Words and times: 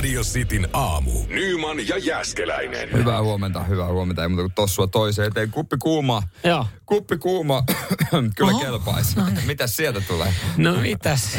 Radio 0.00 0.22
Cityn 0.22 0.68
aamu. 0.72 1.10
Nyman 1.28 1.88
ja 1.88 1.98
Jäskeläinen. 1.98 2.92
Hyvää 2.92 3.22
huomenta, 3.22 3.62
hyvää 3.62 3.86
huomenta. 3.86 4.22
Ei 4.22 4.28
muuta 4.28 4.42
kuin 4.42 4.52
tossua 4.54 4.86
toiseen 4.86 5.28
eteen. 5.28 5.50
Kuppi 5.50 5.76
kuuma. 5.82 6.22
Joo. 6.44 6.66
Kuppi 6.86 7.18
kuuma. 7.18 7.64
Kyllä 8.36 8.50
Oho. 8.50 8.60
kelpaisi. 8.60 9.16
Mitäs 9.46 9.76
sieltä 9.76 10.00
tulee? 10.00 10.34
No 10.56 10.74
mitäs? 10.74 11.38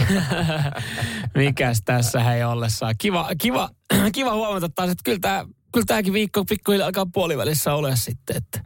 Mikäs 1.35 1.81
tässä 1.85 2.35
ei 2.35 2.43
ollessaan? 2.43 2.95
Kiva, 2.97 3.29
kiva, 3.41 3.69
kiva 4.15 4.33
huomata 4.33 4.69
taas, 4.69 4.89
että 4.89 5.03
kyllä 5.03 5.19
tämä 5.21 5.45
kyllä 5.73 5.85
tämäkin 5.85 6.13
viikko 6.13 6.45
pikkuhiljaa 6.45 6.85
alkaa 6.85 7.05
puolivälissä 7.13 7.73
ole 7.73 7.95
sitten. 7.95 8.37
Että 8.37 8.61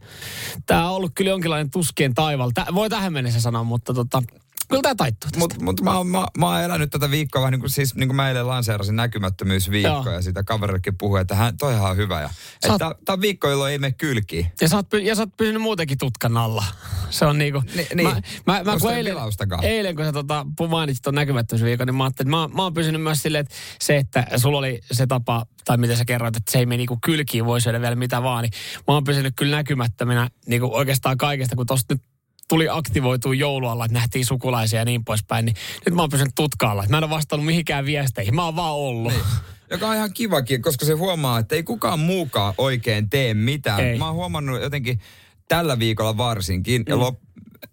tämä 0.66 0.90
on 0.90 0.96
ollut 0.96 1.12
kyllä 1.14 1.30
jonkinlainen 1.30 1.70
tuskien 1.70 2.14
taival. 2.14 2.50
Tää, 2.54 2.66
voi 2.74 2.88
tähän 2.88 3.12
mennessä 3.12 3.40
sanoa, 3.40 3.64
mutta 3.64 3.94
tota, 3.94 4.22
kyllä 4.68 4.82
tämä 4.82 4.94
taittuu 4.94 5.30
tästä. 5.30 5.38
Mutta 5.38 5.64
mut 5.64 5.80
mä, 5.80 6.04
mä, 6.04 6.26
mä 6.38 6.46
oon 6.46 6.60
elänyt 6.60 6.90
tätä 6.90 7.10
viikkoa 7.10 7.42
vähän 7.42 7.52
niin 7.52 7.60
kuin, 7.60 7.70
siis, 7.70 7.94
niin 7.94 8.08
kuin 8.08 8.16
mä 8.16 8.28
eilen 8.28 8.48
lanseerasin 8.48 8.96
näkymättömyysviikkoa 8.96 10.02
Joo. 10.04 10.14
ja 10.14 10.22
sitä 10.22 10.42
kaverillekin 10.42 10.98
puhui, 10.98 11.20
että 11.20 11.34
hän, 11.34 11.56
toihan 11.56 11.90
on 11.90 11.96
hyvä. 11.96 12.20
Ja, 12.20 12.30
Sä 12.66 12.68
oot- 12.68 12.74
että 12.74 12.94
tää 13.04 13.12
on 13.12 13.20
viikko, 13.20 13.50
jolloin 13.50 13.72
ei 13.72 13.78
mene 13.78 13.92
kylkiin. 13.92 14.46
Ja 14.60 14.68
sä, 14.68 14.76
oot, 14.76 14.86
ja 15.02 15.14
sä 15.14 15.22
oot 15.22 15.36
pysynyt 15.36 15.62
muutenkin 15.62 15.98
tutkan 15.98 16.36
alla. 16.36 16.64
Se 17.10 17.24
on 17.26 17.38
niinku... 17.38 17.62
Ni- 17.76 17.86
niin. 17.94 18.08
Mä, 18.08 18.20
mä, 18.46 18.64
mä 18.64 18.76
kun 18.80 18.92
eilen, 18.92 19.16
eilen, 19.62 19.96
kun 19.96 20.04
sä 20.04 20.12
tota, 20.12 20.46
mainitsit 20.68 21.02
ton 21.02 21.14
näkymättömyysviikon, 21.14 21.86
niin 21.86 21.94
mä 21.94 22.04
ajattelin, 22.04 22.28
että 22.28 22.36
mä, 22.36 22.56
mä 22.56 22.62
oon 22.62 22.74
pysynyt 22.74 23.02
myös 23.02 23.22
silleen, 23.22 23.40
että 23.40 23.54
se, 23.80 23.96
että 23.96 24.26
sulla 24.36 24.58
oli 24.58 24.80
se 24.92 25.06
tapa, 25.06 25.46
tai 25.64 25.76
miten 25.76 25.96
sä 25.96 26.04
kerroit, 26.04 26.36
että 26.36 26.52
se 26.52 26.58
ei 26.58 26.66
mene 26.66 26.76
niinku 26.76 26.98
kylkiin, 27.04 27.44
voi 27.44 27.60
syödä 27.60 27.80
vielä 27.80 27.96
mitä 27.96 28.22
vaan, 28.22 28.42
niin 28.42 28.52
mä 28.88 28.94
oon 28.94 29.04
pysynyt 29.04 29.34
kyllä 29.36 29.56
näkymättömänä 29.56 30.30
niinku 30.46 30.74
oikeastaan 30.74 31.18
kaikesta, 31.18 31.56
kun 31.56 31.66
tosta 31.66 31.94
nyt 31.94 32.02
tuli 32.48 32.68
aktivoitua 32.68 33.34
joulualla, 33.34 33.84
että 33.84 33.98
nähtiin 33.98 34.26
sukulaisia 34.26 34.78
ja 34.78 34.84
niin 34.84 35.04
poispäin, 35.04 35.44
niin 35.44 35.56
nyt 35.86 35.94
mä 35.94 36.02
oon 36.02 36.10
pysynyt 36.10 36.34
tutkaalla. 36.34 36.84
Mä 36.88 36.98
en 36.98 37.04
ole 37.04 37.10
vastannut 37.10 37.46
mihinkään 37.46 37.86
viesteihin, 37.86 38.34
mä 38.34 38.44
oon 38.44 38.56
vaan 38.56 38.74
ollut. 38.74 39.12
Niin. 39.12 39.24
Joka 39.70 39.88
on 39.88 39.96
ihan 39.96 40.12
kivakin, 40.14 40.62
koska 40.62 40.86
se 40.86 40.92
huomaa, 40.92 41.38
että 41.38 41.54
ei 41.54 41.62
kukaan 41.62 41.98
muukaan 41.98 42.54
oikein 42.58 43.10
tee 43.10 43.34
mitään. 43.34 43.80
Ei. 43.80 43.98
Mä 43.98 44.06
oon 44.06 44.14
huomannut 44.14 44.62
jotenkin 44.62 45.00
tällä 45.48 45.78
viikolla 45.78 46.16
varsinkin, 46.16 46.82
mm. 46.88 46.98
lop, 46.98 47.18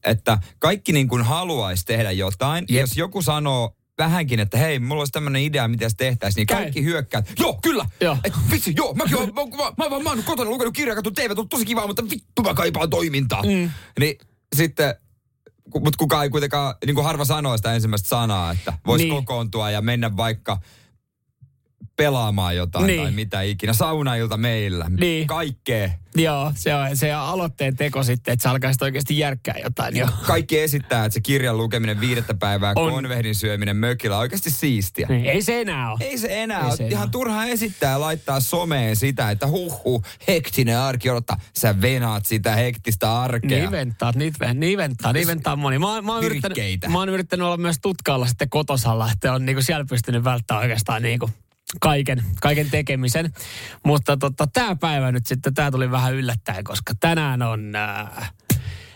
että 0.03 0.37
kaikki 0.59 0.91
niin 0.91 1.07
kuin 1.07 1.21
haluaisi 1.23 1.85
tehdä 1.85 2.11
jotain. 2.11 2.65
Jep. 2.69 2.81
Jos 2.81 2.97
joku 2.97 3.21
sanoo 3.21 3.75
vähänkin, 3.97 4.39
että 4.39 4.57
hei, 4.57 4.79
mulla 4.79 5.01
olisi 5.01 5.11
tämmöinen 5.11 5.41
idea, 5.41 5.67
mitä 5.67 5.89
se 5.89 5.95
tehtäisiin, 5.95 6.41
niin 6.41 6.47
Käy. 6.47 6.57
kaikki 6.57 6.83
hyökkää. 6.83 7.23
Joo, 7.39 7.59
kyllä. 7.61 7.85
Joo. 8.01 8.17
Et, 8.23 8.33
vitsi, 8.51 8.73
joo, 8.77 8.93
mäkin 8.93 9.17
oon, 9.17 9.33
mä, 9.33 9.41
mä, 9.41 9.89
mä, 9.89 9.89
mä, 9.89 10.03
mä 10.03 10.09
oon 10.09 10.23
kotona 10.23 10.49
lukenut 10.49 10.73
kirjaa, 10.73 10.95
katsonut 10.95 11.15
TV, 11.15 11.31
on 11.37 11.49
tosi 11.49 11.65
kivaa, 11.65 11.87
mutta 11.87 12.03
vittu 12.09 12.41
mä 12.41 12.53
kaipaan 12.53 12.89
toimintaa. 12.89 13.43
Mm. 13.43 13.69
Niin 13.99 14.17
sitten, 14.55 14.95
mutta 15.73 15.97
kukaan 15.97 16.23
ei 16.23 16.29
kuitenkaan, 16.29 16.75
niin 16.85 16.95
kuin 16.95 17.05
harva 17.05 17.25
sanoo 17.25 17.57
sitä 17.57 17.73
ensimmäistä 17.73 18.07
sanaa, 18.07 18.51
että 18.51 18.73
voisi 18.87 19.05
Niin. 19.05 19.15
kokoontua 19.15 19.71
ja 19.71 19.81
mennä 19.81 20.17
vaikka 20.17 20.59
pelaamaan 21.95 22.55
jotain 22.55 22.87
Niin. 22.87 23.01
tai 23.03 23.11
mitä 23.11 23.41
ikinä. 23.41 23.73
Saunailta 23.73 24.37
meillä. 24.37 24.85
Niin. 24.99 25.27
Kaikkea. 25.27 25.89
Joo, 26.15 26.51
se 26.55 26.75
on 26.75 26.97
se 26.97 27.13
aloitteen 27.13 27.75
teko 27.75 28.03
sitten, 28.03 28.31
että 28.33 28.43
sä 28.43 28.49
alkaisit 28.51 28.81
oikeasti 28.81 29.17
järkkää 29.19 29.55
jotain. 29.63 29.95
Joo. 29.97 30.09
Kaikki 30.27 30.59
esittää, 30.59 31.05
että 31.05 31.13
se 31.13 31.21
kirjan 31.21 31.57
lukeminen 31.57 31.99
viidettä 31.99 32.33
päivää, 32.33 32.73
On. 32.75 32.91
konvehdin 32.91 33.35
syöminen 33.35 33.75
mökillä 33.77 34.15
on 34.15 34.19
oikeasti 34.21 34.51
siistiä. 34.51 35.07
Niin, 35.09 35.25
ei 35.25 35.41
se 35.41 35.61
enää 35.61 35.91
ole. 35.91 35.97
Ei 36.01 36.17
se 36.17 36.27
enää 36.43 36.59
Ei 36.59 36.65
ole. 36.65 36.77
se 36.77 36.87
Ihan 36.87 37.01
enää. 37.03 37.11
turhaa 37.11 37.45
esittää 37.45 37.91
ja 37.91 37.99
laittaa 37.99 38.39
someen 38.39 38.95
sitä, 38.95 39.31
että 39.31 39.47
huhhuh, 39.47 40.03
hektinen 40.27 40.77
arki 40.79 41.09
odottaa. 41.09 41.39
Sä 41.57 41.81
venaat 41.81 42.25
sitä 42.25 42.55
hektistä 42.55 43.21
arkea. 43.21 43.71
Ventaat, 43.71 44.15
niin, 44.15 44.33
ven- 44.39 44.59
niin 44.59 44.79
niin 45.13 45.27
ventaa 45.27 45.55
moni. 45.55 45.79
Mä, 45.79 46.01
mä, 46.01 46.13
oon 46.13 46.23
yrittänyt, 46.23 46.57
mä 46.87 46.99
oon 46.99 47.09
yrittänyt 47.09 47.45
olla 47.45 47.57
myös 47.57 47.77
tutkaalla 47.81 48.27
sitten 48.27 48.49
kotosalla, 48.49 49.11
että 49.11 49.33
on 49.33 49.45
niinku 49.45 49.61
siellä 49.61 49.85
pystynyt 49.89 50.23
välttämään 50.23 50.61
oikeastaan 50.63 51.01
niinku 51.01 51.29
kaiken, 51.81 52.23
kaiken 52.41 52.69
tekemisen. 52.69 53.33
Mutta 53.85 54.17
tota, 54.17 54.47
tämä 54.47 54.75
päivä 54.75 55.11
nyt 55.11 55.25
sitten, 55.25 55.53
tämä 55.53 55.71
tuli 55.71 55.91
vähän 55.91 56.13
yllättäen, 56.13 56.63
koska 56.63 56.93
tänään 56.99 57.41
on 57.41 57.75
äh, 57.75 58.33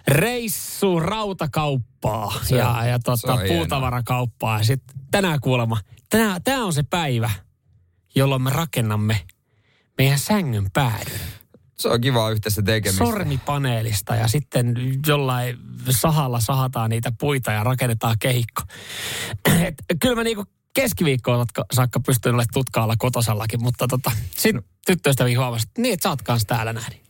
reissu 0.08 1.00
rautakauppaa 1.00 2.34
Se 2.44 2.56
ja, 2.58 2.86
ja 2.86 3.00
tota, 3.00 3.38
puutavarakauppaa. 3.48 4.64
Sitten 4.64 5.00
tänään 5.12 5.40
kuulemma, 5.42 5.78
tänään, 6.10 6.44
tämä 6.44 6.66
on 6.66 6.74
se 6.74 6.84
päivä, 6.84 7.30
jolloin 8.16 8.42
me 8.42 8.50
rakennamme 8.50 9.22
meidän 9.98 10.20
sängyn 10.20 10.68
päädyn 10.74 11.20
Se 11.78 11.90
on 11.90 12.02
kivaa 12.02 12.30
yhteistä 12.30 12.62
tekemistä. 12.62 13.06
sormipaneelista 13.06 14.16
ja 14.16 14.28
sitten 14.28 14.76
jollain 15.08 15.58
sahalla 15.90 16.40
sahataan 16.40 16.90
niitä 16.90 17.12
puita 17.20 17.52
ja 17.52 17.64
rakennetaan 17.64 18.16
kehikko. 18.20 18.62
Et, 19.68 19.76
kyllä 20.02 20.16
mä 20.16 20.24
niinku 20.24 20.46
keskiviikkoon 20.82 21.40
saakka- 21.40 21.66
saakka 21.74 22.00
pystyn 22.00 22.36
olemaan 22.36 22.54
tutkaalla 22.54 22.96
kotosallakin, 22.98 23.64
mutta 23.64 23.88
tota, 23.88 24.12
sitten 24.38 24.64
tyttöystävi 24.86 25.34
huomasi, 25.34 25.68
että 25.68 25.82
niin, 25.82 25.94
että 25.94 26.04
sä 26.04 26.10
oot 26.10 26.22
kanssa 26.22 26.48
täällä 26.48 26.74
näin. 26.74 27.07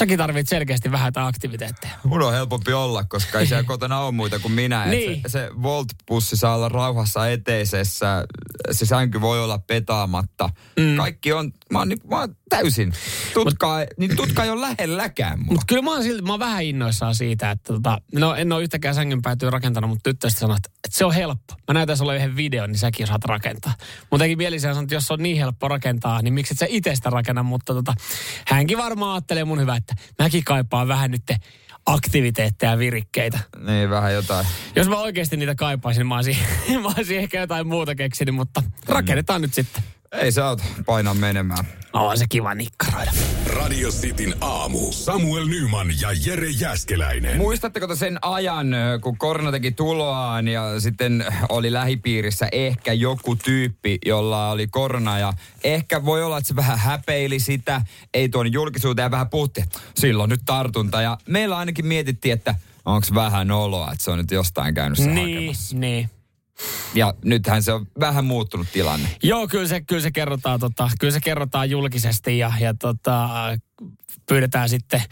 Säkin 0.00 0.18
tarvit 0.18 0.48
selkeästi 0.48 0.92
vähän 0.92 1.12
aktiviteetteja. 1.16 1.92
Mun 2.04 2.22
on 2.22 2.32
helpompi 2.32 2.72
olla, 2.72 3.04
koska 3.04 3.40
ei 3.40 3.46
siellä 3.46 3.64
kotona 3.64 4.00
ole 4.00 4.12
muita 4.12 4.38
kuin 4.38 4.52
minä. 4.52 4.86
Niin. 4.86 5.20
Se, 5.22 5.28
se 5.28 5.50
Volt-pussi 5.62 6.36
saa 6.36 6.54
olla 6.54 6.68
rauhassa 6.68 7.28
eteisessä. 7.28 8.24
Se 8.70 8.86
sänky 8.86 9.20
voi 9.20 9.44
olla 9.44 9.58
petaamatta. 9.58 10.50
Mm. 10.80 10.96
Kaikki 10.96 11.32
on, 11.32 11.52
mä 11.72 11.78
oon, 11.78 11.88
niin- 11.88 12.00
mä 12.10 12.18
oon 12.20 12.36
täysin. 12.48 12.92
Tutka, 13.34 13.76
niin 13.96 14.16
tutka 14.16 14.44
ei 14.44 14.50
ole 14.50 14.60
lähelläkään 14.60 15.38
mua. 15.38 15.52
Mutta 15.52 15.64
kyllä 15.68 15.82
mä 15.82 15.90
oon, 15.90 16.02
silti, 16.02 16.22
mä 16.22 16.32
oon 16.32 16.40
vähän 16.40 16.62
innoissaan 16.64 17.14
siitä, 17.14 17.50
että 17.50 17.72
tota, 17.72 17.98
no 18.14 18.34
en 18.34 18.52
ole 18.52 18.62
yhtäkään 18.62 18.94
sängyn 18.94 19.22
päätyä 19.22 19.50
rakentanut, 19.50 19.90
mutta 19.90 20.10
tyttöystä 20.10 20.40
sanoi, 20.40 20.56
että, 20.56 20.70
että 20.86 20.98
se 20.98 21.04
on 21.04 21.14
helppo. 21.14 21.54
Mä 21.68 21.74
näytän 21.74 21.96
sulle 21.96 22.16
yhden 22.16 22.36
videon, 22.36 22.70
niin 22.70 22.78
säkin 22.78 23.04
osaat 23.04 23.24
rakentaa. 23.24 23.74
Mutta 24.10 24.24
teki 24.24 24.36
mieli 24.36 24.60
sanoa, 24.60 24.82
että 24.82 24.94
jos 24.94 25.06
se 25.06 25.12
on 25.12 25.22
niin 25.22 25.36
helppo 25.36 25.68
rakentaa, 25.68 26.22
niin 26.22 26.34
miksi 26.34 26.54
et 26.54 26.58
sä 26.58 26.66
itse 26.68 26.94
sitä 26.94 27.10
rakenna, 27.10 27.42
mutta 27.42 27.74
tota, 27.74 27.94
hänkin 28.46 28.78
varmaan 28.78 29.14
ajattelee 29.14 29.44
mun 29.44 29.60
hyvä, 29.60 29.76
että 29.90 30.24
mäkin 30.24 30.44
kaipaan 30.44 30.88
vähän 30.88 31.10
nyt 31.10 31.22
aktiviteetteja 31.86 32.72
ja 32.72 32.78
virikkeitä. 32.78 33.38
Niin, 33.66 33.90
vähän 33.90 34.14
jotain. 34.14 34.46
Jos 34.76 34.88
mä 34.88 34.96
oikeasti 34.96 35.36
niitä 35.36 35.54
kaipaisin, 35.54 36.06
mä 36.06 36.14
olisin, 36.14 36.36
mä 36.82 36.88
olisin 36.96 37.18
ehkä 37.18 37.40
jotain 37.40 37.66
muuta 37.66 37.94
keksinyt, 37.94 38.34
mutta 38.34 38.62
rakennetaan 38.88 39.42
nyt 39.42 39.54
sitten. 39.54 39.82
Ei 40.18 40.32
sä 40.32 40.48
oot 40.48 40.62
painaa 40.86 41.14
menemään. 41.14 41.64
On 41.92 42.18
se 42.18 42.24
kiva 42.28 42.54
nikkaroida. 42.54 43.12
Radio 43.46 43.88
Cityn 43.88 44.34
aamu. 44.40 44.92
Samuel 44.92 45.46
Nyman 45.46 45.88
ja 46.00 46.08
Jere 46.26 46.48
Jäskeläinen. 46.50 47.36
Muistatteko 47.36 47.86
te 47.86 47.96
sen 47.96 48.18
ajan, 48.22 48.66
kun 49.02 49.18
korona 49.18 49.50
teki 49.52 49.72
tuloaan 49.72 50.48
ja 50.48 50.80
sitten 50.80 51.24
oli 51.48 51.72
lähipiirissä 51.72 52.48
ehkä 52.52 52.92
joku 52.92 53.36
tyyppi, 53.36 53.98
jolla 54.06 54.50
oli 54.50 54.66
korona 54.66 55.18
ja 55.18 55.32
ehkä 55.64 56.04
voi 56.04 56.22
olla, 56.22 56.38
että 56.38 56.48
se 56.48 56.56
vähän 56.56 56.78
häpeili 56.78 57.40
sitä, 57.40 57.82
ei 58.14 58.28
tuon 58.28 58.52
julkisuuteen 58.52 59.06
ja 59.06 59.10
vähän 59.10 59.30
puhuttiin, 59.30 59.66
silloin 59.96 60.30
nyt 60.30 60.40
tartunta. 60.46 61.02
Ja 61.02 61.18
meillä 61.28 61.58
ainakin 61.58 61.86
mietittiin, 61.86 62.34
että 62.34 62.54
onko 62.84 63.06
vähän 63.14 63.50
oloa, 63.50 63.92
että 63.92 64.04
se 64.04 64.10
on 64.10 64.18
nyt 64.18 64.30
jostain 64.30 64.74
käynyt 64.74 64.98
se 64.98 65.06
Niin, 65.10 65.34
hakemassa. 65.36 65.76
niin. 65.76 66.10
Ja 66.94 67.14
nythän 67.24 67.62
se 67.62 67.72
on 67.72 67.86
vähän 68.00 68.24
muuttunut 68.24 68.66
tilanne. 68.72 69.08
Joo, 69.22 69.48
kyllä 69.48 69.68
se, 69.68 69.80
kyllä 69.80 70.02
se, 70.02 70.10
kerrotaan, 70.10 70.60
tota, 70.60 70.90
kyllä 71.00 71.12
se 71.12 71.20
kerrotaan 71.20 71.70
julkisesti 71.70 72.38
ja, 72.38 72.52
ja 72.60 72.74
tota, 72.74 73.28
pyydetään 74.28 74.68
sitten 74.68 75.02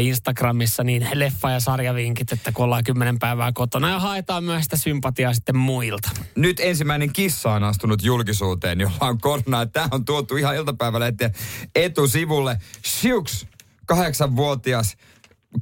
Instagramissa 0.00 0.84
niin 0.84 1.08
leffa- 1.14 1.50
ja 1.50 1.60
sarjavinkit, 1.60 2.32
että 2.32 2.52
kun 2.52 2.64
ollaan 2.64 2.84
kymmenen 2.84 3.18
päivää 3.18 3.52
kotona 3.52 3.90
ja 3.90 4.00
haetaan 4.00 4.44
myös 4.44 4.64
sitä 4.64 4.76
sympatiaa 4.76 5.34
sitten 5.34 5.56
muilta. 5.56 6.10
Nyt 6.36 6.60
ensimmäinen 6.60 7.12
kissa 7.12 7.52
on 7.52 7.64
astunut 7.64 8.02
julkisuuteen, 8.02 8.80
jolla 8.80 8.96
on 9.00 9.20
koronaa. 9.20 9.66
Tämä 9.66 9.88
on 9.90 10.04
tuotu 10.04 10.36
ihan 10.36 10.56
iltapäivälehtien 10.56 11.34
etusivulle. 11.74 12.58
Shiuks, 12.86 13.46
kahdeksanvuotias 13.86 14.96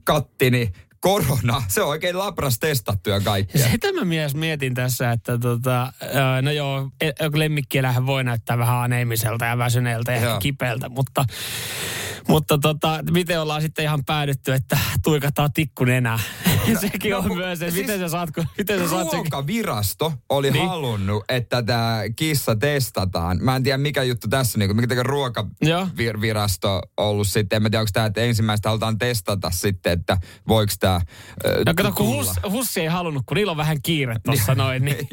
kattini, 0.04 0.72
korona. 1.00 1.62
Se 1.68 1.82
on 1.82 1.88
oikein 1.88 2.18
labras 2.18 2.58
testattu 2.58 3.10
ja 3.10 3.20
kaikkea. 3.20 3.68
Sitä 3.70 3.92
mä 3.92 4.04
mies 4.04 4.34
mietin 4.34 4.74
tässä, 4.74 5.12
että 5.12 5.38
tota, 5.38 5.92
no 6.42 6.50
joo, 6.50 6.90
e- 7.00 7.12
lemmikkielähän 7.34 8.06
voi 8.06 8.24
näyttää 8.24 8.58
vähän 8.58 8.76
aneemiselta 8.76 9.44
ja 9.44 9.58
väsyneeltä 9.58 10.12
ja 10.12 10.20
Joo. 10.20 10.40
kipeältä, 10.40 10.88
mutta, 10.88 11.24
mutta 12.28 12.58
tota, 12.58 13.00
miten 13.10 13.40
ollaan 13.40 13.62
sitten 13.62 13.84
ihan 13.84 14.04
päädytty, 14.04 14.52
että 14.52 14.78
tuikataan 15.02 15.52
tikku 15.52 15.84
nenää. 15.84 16.18
Sekin 16.80 17.10
no 17.10 17.18
on 17.18 17.24
kun- 17.28 17.36
myös, 17.38 17.62
että 17.62 17.74
siis 17.74 17.86
miten 17.86 18.00
sä 18.00 18.08
saat, 18.08 18.30
miten 18.58 18.78
sä 18.78 18.88
saat. 18.88 19.12
Ruokavirasto 19.12 20.12
oli 20.28 20.50
Niin. 20.50 20.68
halunnut, 20.68 21.24
että 21.28 21.62
tämä 21.62 22.02
kissa 22.16 22.56
testataan. 22.56 23.38
Mä 23.40 23.56
en 23.56 23.62
tiedä 23.62 23.78
mikä 23.78 24.02
juttu 24.02 24.28
tässä, 24.28 24.58
niin 24.58 24.76
mikä 24.76 24.94
Joo. 24.94 25.02
ruokavirasto 25.02 26.80
ollut 26.96 27.28
sitten. 27.28 27.56
En 27.56 27.62
mä 27.62 27.70
tiedä, 27.70 27.80
onko 27.80 27.90
tämä, 27.92 28.06
että 28.06 28.20
ensimmäistä 28.20 28.68
halutaan 28.68 28.98
testata 28.98 29.50
sitten, 29.50 29.92
että 29.92 30.18
voiko 30.48 30.72
tämä 30.80 31.00
No 31.66 31.74
kato, 31.76 31.92
kun 31.92 32.06
Hus, 32.06 32.30
Hussi 32.50 32.80
ei 32.80 32.86
halunnut, 32.86 33.22
kun 33.26 33.34
niillä 33.34 33.50
on 33.50 33.56
vähän 33.56 33.82
kiire 33.82 34.16
tuossa 34.24 34.54
noin, 34.54 34.84
niin 34.84 35.08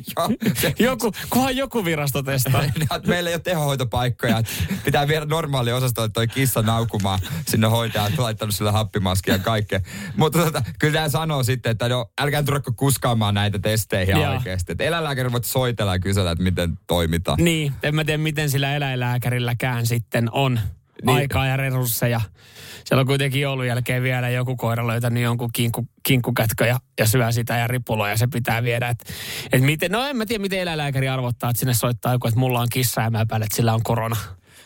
se- 0.62 0.74
joku, 0.84 1.12
kunhan 1.30 1.56
joku 1.58 1.86
virasto 1.86 2.24
testaa. 2.24 2.64
Meillä 3.08 3.30
ei 3.30 3.36
ole 3.36 3.42
tehohoitopaikkoja. 3.42 4.44
Pitää 4.86 5.08
viedä 5.08 5.26
normaali 5.26 5.72
osastolle 5.72 6.10
toi 6.10 6.28
kissa 6.28 6.62
naukumaan 6.62 7.20
sinne 7.48 7.68
hoitajaan. 7.68 8.12
Laittanut 8.18 8.56
sille 8.56 8.72
happimaskia 8.72 9.34
ja 9.34 9.40
kaikkea. 9.40 9.80
Mutta 10.18 10.40
tota, 10.40 10.64
kyllä 10.80 10.94
tämä 10.94 11.10
sanoo, 11.10 11.33
sanoo 11.34 11.44
sitten, 11.44 11.72
että 11.72 11.90
no, 11.90 12.12
älkää 12.22 12.44
turakko 12.44 12.72
kuskaamaan 12.76 13.34
näitä 13.34 13.60
testeihin 13.60 14.16
Joo. 14.18 14.34
oikeasti. 14.34 14.72
Että 14.72 14.84
eläinlääkäri 14.84 15.32
voit 15.32 15.46
soitella 15.46 15.96
ja 15.96 16.00
kysellä, 16.00 16.32
että 16.32 16.44
miten 16.44 16.78
toimitaan. 16.88 17.38
Niin, 17.44 17.74
en 17.84 17.96
mä 17.96 18.04
tiedä 18.06 18.18
miten 18.18 18.50
sillä 18.50 18.76
eläinlääkärilläkään 18.76 19.86
sitten 19.86 20.30
on 20.32 20.60
Niin. 21.06 21.16
aikaa 21.16 21.48
ja 21.48 21.58
resursseja. 21.58 22.22
Siellä 22.86 23.02
on 23.02 23.08
kuitenkin 23.08 23.42
joulun 23.42 23.68
jälkeen 23.68 24.04
vielä 24.04 24.30
joku 24.30 24.56
koira 24.56 24.88
löytänyt 24.88 25.24
jonkun 25.24 25.50
kinku, 25.54 25.88
kinkkukätkö 26.04 26.66
ja, 26.66 26.80
ja 27.00 27.08
syö 27.08 27.32
sitä 27.32 27.58
ja 27.58 27.68
ripuloa 27.68 28.10
ja 28.10 28.18
se 28.18 28.28
pitää 28.28 28.64
viedä. 28.64 28.88
Et, 28.90 29.04
et 29.54 29.62
miten, 29.62 29.92
no 29.92 30.06
en 30.06 30.18
mä 30.18 30.26
tiedä, 30.26 30.42
miten 30.42 30.60
eläinlääkäri 30.60 31.10
arvottaa, 31.10 31.50
että 31.50 31.60
sinne 31.60 31.74
soittaa 31.74 32.14
joku, 32.14 32.28
että 32.28 32.40
mulla 32.40 32.60
on 32.60 32.68
kissa 32.72 33.02
ja 33.02 33.10
mä 33.10 33.22
epäilen, 33.22 33.46
että 33.46 33.56
sillä 33.56 33.74
on 33.74 33.84
korona. 33.84 34.16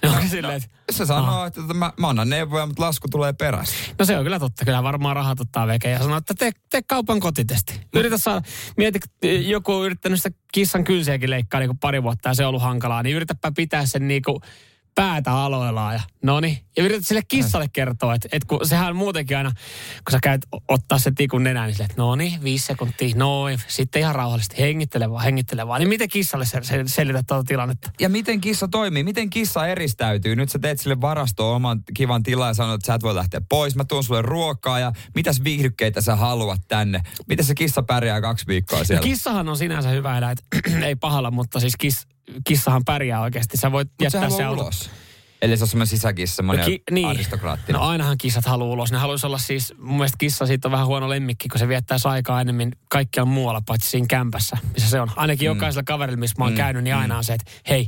No, 0.03 0.11
silleen, 0.29 0.57
että, 0.57 0.69
Se 0.91 1.05
sanoo, 1.05 1.45
että 1.45 1.61
tota, 1.61 1.73
mä, 1.73 1.93
mä 1.97 2.09
annan 2.09 2.29
neuvoja, 2.29 2.65
mutta 2.65 2.83
lasku 2.83 3.07
tulee 3.11 3.33
perässä. 3.33 3.75
no 3.99 4.05
se 4.05 4.17
on 4.17 4.23
kyllä 4.23 4.39
totta. 4.39 4.65
Kyllä 4.65 4.83
varmaan 4.83 5.15
rahat 5.15 5.39
ottaa 5.39 5.67
veke 5.67 5.89
ja 5.89 5.99
sanoo, 5.99 6.17
että 6.17 6.33
tee, 6.33 6.51
tee 6.69 6.81
kaupan 6.81 7.19
kotitesti. 7.19 7.81
Yritä 7.95 8.17
saada, 8.17 8.41
mieti, 8.77 8.99
joku 9.47 9.73
on 9.73 9.85
yrittänyt 9.85 10.23
sitä 10.23 10.37
kissan 10.53 10.83
kynsiäkin 10.83 11.29
leikkaa 11.29 11.59
niin 11.59 11.77
pari 11.77 12.03
vuotta 12.03 12.29
ja 12.29 12.33
se 12.33 12.43
on 12.43 12.49
ollut 12.49 12.61
hankalaa, 12.61 13.03
niin 13.03 13.15
yritäpä 13.15 13.51
pitää 13.55 13.85
sen 13.85 14.07
niin 14.07 14.21
kuin 14.21 14.39
päätä 14.97 15.33
aloillaan 15.33 15.93
ja 15.95 16.01
no 16.23 16.39
niin. 16.39 16.57
Ja 16.77 16.83
yrität 16.83 17.05
sille 17.07 17.21
kissalle 17.27 17.67
kertoa, 17.73 18.15
että, 18.15 18.27
että 18.31 18.47
kun 18.47 18.67
sehän 18.67 18.95
muutenkin 18.95 19.37
aina, 19.37 19.51
kun 20.05 20.11
sä 20.11 20.19
käyt 20.23 20.41
ottaa 20.67 20.99
se 20.99 21.11
tikun 21.15 21.43
nenään, 21.43 21.67
niin 21.67 21.75
sille, 21.75 21.85
että 21.85 22.01
no 22.01 22.15
niin, 22.15 22.43
viisi 22.43 22.65
sekuntia, 22.65 23.15
noin. 23.15 23.59
Sitten 23.67 23.99
ihan 23.99 24.15
rauhallisesti, 24.15 24.57
hengittele 24.57 25.11
vaan, 25.11 25.23
hengittele 25.23 25.67
vaan. 25.67 25.79
Niin 25.79 25.89
miten 25.89 26.09
kissalle 26.09 26.45
sel- 26.45 26.63
sel- 26.63 26.87
selität 26.87 27.27
tuota 27.27 27.43
tilannetta? 27.43 27.91
Ja 27.99 28.09
miten 28.09 28.41
kissa 28.41 28.67
toimii? 28.67 29.03
Miten 29.03 29.29
kissa 29.29 29.67
eristäytyy? 29.67 30.35
Nyt 30.35 30.49
sä 30.49 30.59
teet 30.59 30.79
sille 30.79 31.01
varastoon 31.01 31.55
oman 31.55 31.83
kivan 31.93 32.23
tilan 32.23 32.47
ja 32.47 32.53
sanot, 32.53 32.75
että 32.75 32.87
sä 32.87 32.93
et 32.93 33.03
voi 33.03 33.15
lähteä 33.15 33.41
pois. 33.49 33.75
Mä 33.75 33.85
tuon 33.85 34.03
sulle 34.03 34.21
ruokaa 34.21 34.79
ja 34.79 34.91
mitäs 35.15 35.43
viihdykkeitä 35.43 36.01
sä 36.01 36.15
haluat 36.15 36.61
tänne? 36.67 37.01
Miten 37.27 37.45
se 37.45 37.55
kissa 37.55 37.83
pärjää 37.83 38.21
kaksi 38.21 38.47
viikkoa 38.47 38.79
Ja 38.79 38.85
siellä? 38.85 39.03
kissahan 39.03 39.49
on 39.49 39.57
sinänsä 39.57 39.89
hyvä 39.89 40.17
eläin, 40.17 40.37
ei 40.83 40.95
pahalla, 40.95 41.31
mutta 41.31 41.59
siis 41.59 41.75
kiss, 41.75 42.07
kissahan 42.47 42.85
pärjää 42.85 43.21
oikeasti. 43.21 43.57
Sä 43.57 43.71
voit 43.71 43.87
Mut 43.87 44.11
se 44.11 44.17
jättää 44.17 44.37
se 44.37 44.43
auto. 44.43 44.61
ulos. 44.61 44.89
Eli 45.41 45.57
se 45.57 45.63
on 45.63 45.67
semmoinen 45.67 45.87
sisäkissa, 45.87 46.35
semmoinen 46.35 46.65
Ki- 46.65 46.83
niin. 46.91 47.07
aristokraattinen. 47.07 47.79
No 47.81 47.87
ainahan 47.87 48.17
kissat 48.17 48.45
haluaa 48.45 48.73
ulos. 48.73 48.91
Ne 48.91 48.97
haluaisi 48.97 49.25
olla 49.25 49.37
siis, 49.37 49.73
mun 49.77 49.97
mielestä 49.97 50.15
kissa 50.17 50.45
siitä 50.45 50.67
on 50.67 50.71
vähän 50.71 50.87
huono 50.87 51.09
lemmikki, 51.09 51.47
kun 51.47 51.59
se 51.59 51.67
viettää 51.67 51.97
aikaa 52.03 52.41
enemmän 52.41 52.71
kaikkialla 52.89 53.31
muualla, 53.31 53.61
paitsi 53.65 53.89
siinä 53.89 54.07
kämpässä, 54.09 54.57
missä 54.73 54.89
se 54.89 55.01
on. 55.01 55.11
Ainakin 55.15 55.45
mm. 55.51 55.55
jokaisella 55.55 55.83
kaverilla, 55.83 56.19
missä 56.19 56.35
mä 56.39 56.43
oon 56.45 56.53
mm. 56.53 56.57
käynyt, 56.57 56.83
niin 56.83 56.95
aina 56.95 57.17
on 57.17 57.23
se, 57.23 57.33
että 57.33 57.51
hei, 57.69 57.87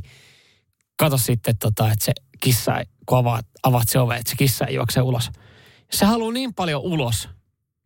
kato 0.96 1.18
sitten, 1.18 1.56
tota, 1.58 1.92
että 1.92 2.04
se 2.04 2.12
kissa, 2.40 2.78
ei- 2.78 2.84
kun 3.06 3.18
avaat, 3.18 3.46
avaat 3.62 3.88
se 3.88 3.98
ove, 3.98 4.16
että 4.16 4.30
se 4.30 4.36
kissa 4.36 4.66
ei 4.66 4.74
juokse 4.74 5.00
ulos. 5.00 5.30
Se 5.92 6.06
haluaa 6.06 6.32
niin 6.32 6.54
paljon 6.54 6.82
ulos, 6.82 7.28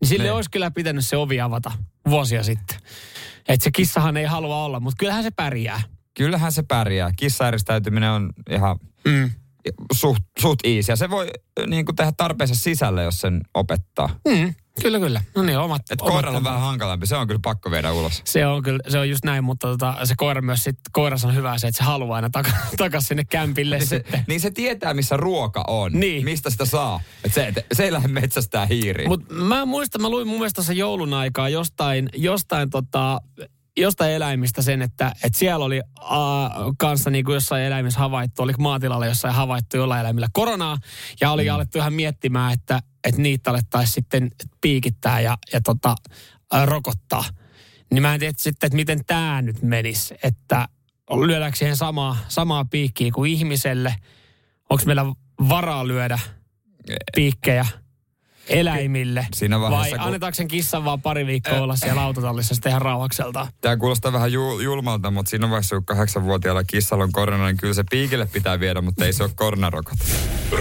niin 0.00 0.08
sille 0.08 0.24
Niin. 0.24 0.32
olisi 0.34 0.50
kyllä 0.50 0.70
pitänyt 0.70 1.06
se 1.06 1.16
ovi 1.16 1.40
avata 1.40 1.72
vuosia 2.08 2.42
sitten. 2.42 2.76
Että 3.48 3.64
se 3.64 3.70
kissahan 3.70 4.16
ei 4.16 4.24
halua 4.24 4.64
olla, 4.64 4.80
mutta 4.80 4.96
kyllähän 4.98 5.22
se 5.22 5.30
pärjää. 5.30 5.82
Kyllähän 6.16 6.52
se 6.52 6.62
pärjää. 6.62 7.10
Kissa 7.16 7.48
eristäytyminen 7.48 8.10
on 8.10 8.30
ihan 8.50 8.76
Mm. 9.06 9.30
suht, 9.92 10.22
suht 10.38 10.60
easy. 10.64 10.92
Ja 10.92 10.96
se 10.96 11.10
voi 11.10 11.30
niin 11.66 11.84
kuin 11.84 11.96
tehdä 11.96 12.12
tarpeensa 12.16 12.54
sisällä, 12.54 13.02
jos 13.02 13.20
sen 13.20 13.40
opettaa. 13.54 14.08
Mm. 14.28 14.54
Kyllä, 14.82 14.98
kyllä. 14.98 15.22
No 15.34 15.42
niin, 15.42 15.58
omat, 15.58 15.82
Et 15.90 16.00
omat 16.00 16.12
koiralla 16.12 16.38
on 16.38 16.44
vähän 16.44 16.60
hankalampi. 16.60 17.06
Se 17.06 17.16
on 17.16 17.26
kyllä 17.26 17.40
pakko 17.44 17.70
viedä 17.70 17.92
ulos. 17.92 18.22
Se 18.24 18.46
on 18.46 18.62
kyllä, 18.62 18.78
se 18.88 18.98
on 18.98 19.08
just 19.10 19.24
näin, 19.24 19.44
mutta 19.44 19.66
tota, 19.68 19.96
se 20.04 20.14
koira 20.16 20.42
myös 20.42 20.64
sit, 20.64 20.78
koirassa 20.92 21.28
on 21.28 21.34
hyvä 21.34 21.58
se, 21.58 21.66
että 21.68 21.78
se 21.78 21.84
haluaa 21.84 22.16
aina 22.16 22.30
taka, 22.30 22.50
takas 22.76 23.08
sinne 23.08 23.24
kämpille 23.24 23.76
Niin 23.78 23.86
se, 23.86 23.96
sitten. 23.96 24.24
niin 24.28 24.40
se 24.40 24.50
tietää, 24.50 24.94
missä 24.94 25.16
ruoka 25.16 25.64
on. 25.66 25.92
Niin. 25.92 26.24
Mistä 26.24 26.50
sitä 26.50 26.64
saa. 26.64 27.00
Et 27.24 27.34
se, 27.34 27.46
et, 27.46 27.66
se 27.72 27.84
ei 27.84 27.92
lähde 27.92 28.08
metsästää 28.08 28.66
hiiriin. 28.66 29.08
Mutta 29.08 29.34
mä 29.34 29.64
muistan, 29.66 30.02
mä 30.02 30.08
luin 30.08 30.28
mun 30.28 30.36
mielestä 30.38 30.54
tuossa 30.54 30.72
joulun 30.72 31.14
aikaa 31.14 31.48
jostain, 31.48 32.08
jostain 32.16 32.70
tota, 32.70 33.20
jostain 33.76 34.12
eläimistä 34.12 34.62
sen, 34.62 34.82
että, 34.82 35.12
että 35.24 35.38
siellä 35.38 35.64
oli 35.64 35.80
äh, 36.00 36.10
kanssa 36.78 37.10
niin 37.10 37.24
kuin 37.24 37.34
jossain 37.34 37.64
eläimissä 37.64 38.00
havaittu, 38.00 38.42
oli 38.42 38.52
maatilalla 38.58 39.06
jossain 39.06 39.34
havaittu 39.34 39.76
jollain 39.76 40.00
eläimillä 40.00 40.28
koronaa, 40.32 40.78
ja 41.20 41.30
oli 41.30 41.44
mm. 41.44 41.54
alettu 41.54 41.78
ihan 41.78 41.92
miettimään, 41.92 42.52
että, 42.52 42.80
että 43.04 43.22
niitä 43.22 43.50
alettaisiin 43.50 43.94
sitten 43.94 44.30
piikittää 44.60 45.20
ja, 45.20 45.38
ja 45.52 45.60
tota, 45.60 45.94
rokottaa. 46.64 47.24
Niin 47.92 48.02
mä 48.02 48.14
en 48.14 48.20
tiedä 48.20 48.34
sitten, 48.36 48.66
että 48.66 48.76
miten 48.76 49.04
tämä 49.04 49.42
nyt 49.42 49.62
menisi, 49.62 50.14
että 50.22 50.68
lyödäänkö 51.26 51.58
siihen 51.58 51.76
samaa, 51.76 52.16
samaa 52.28 52.64
piikkiä 52.64 53.10
kuin 53.14 53.32
ihmiselle, 53.32 53.94
onko 54.70 54.82
meillä 54.86 55.04
varaa 55.48 55.86
lyödä 55.86 56.18
piikkejä 57.14 57.66
eläimille. 58.48 59.26
Siinä 59.34 59.60
vaiheessa, 59.60 59.90
Vai 59.90 59.98
kun- 59.98 60.06
annetaanko 60.06 60.34
sen 60.34 60.48
kissan 60.48 60.84
vaan 60.84 61.02
pari 61.02 61.26
viikkoa 61.26 61.60
olla 61.60 61.76
siellä 61.76 62.02
autotallissa 62.02 62.54
sitten 62.54 62.70
ihan 62.70 62.82
rauhakselta? 62.82 63.46
Tämä 63.60 63.76
kuulostaa 63.76 64.12
vähän 64.12 64.32
jul- 64.32 64.60
julmalta, 64.62 65.10
mutta 65.10 65.30
siinä 65.30 65.50
vaiheessa, 65.50 65.76
kun 65.76 65.84
kahdeksanvuotiaalla 65.84 66.64
kissalla 66.64 67.04
on 67.04 67.12
korona, 67.12 67.46
niin 67.46 67.56
kyllä 67.56 67.74
se 67.74 67.84
piikille 67.90 68.26
pitää 68.26 68.60
viedä, 68.60 68.80
mutta 68.80 69.04
ei 69.04 69.12
se 69.12 69.22
ole 69.22 69.30
koronarokote. 69.34 70.04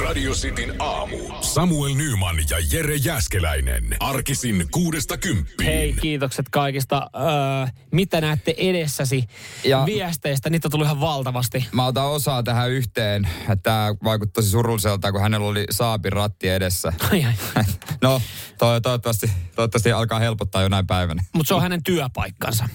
Radio 0.01 0.31
Cityn 0.33 0.75
aamu. 0.79 1.17
Samuel 1.41 1.93
Nyman 1.95 2.35
ja 2.49 2.57
Jere 2.71 2.95
Jäskeläinen. 2.95 3.83
Arkisin 3.99 4.67
kuudesta 4.71 5.17
kymppiin. 5.17 5.69
Hei, 5.71 5.93
kiitokset 6.01 6.49
kaikista. 6.49 7.09
Öö, 7.15 7.67
mitä 7.91 8.21
näette 8.21 8.53
edessäsi 8.57 9.23
Ja- 9.63 9.83
viesteistä? 9.85 10.49
Niitä 10.49 10.67
on 10.67 10.71
tullut 10.71 10.85
ihan 10.85 10.99
valtavasti. 10.99 11.65
Mä 11.71 11.85
otan 11.85 12.05
osaa 12.05 12.43
tähän 12.43 12.71
yhteen, 12.71 13.27
että 13.39 13.55
tämä 13.63 13.95
vaikuttaisi 14.03 14.49
surulliselta, 14.49 15.11
kun 15.11 15.21
hänellä 15.21 15.47
oli 15.47 15.65
saapin 15.69 16.13
ratti 16.13 16.49
edessä. 16.49 16.93
Ai, 17.11 17.25
ai. 17.55 17.63
No, 18.01 18.21
to- 18.57 18.79
toivottavasti, 18.79 19.31
toivottavasti 19.55 19.91
alkaa 19.91 20.19
helpottaa 20.19 20.61
jonain 20.61 20.87
päivänä. 20.87 21.23
Mutta 21.33 21.47
se 21.47 21.53
on 21.53 21.61
hänen 21.61 21.83
työpaikkansa. 21.83 22.69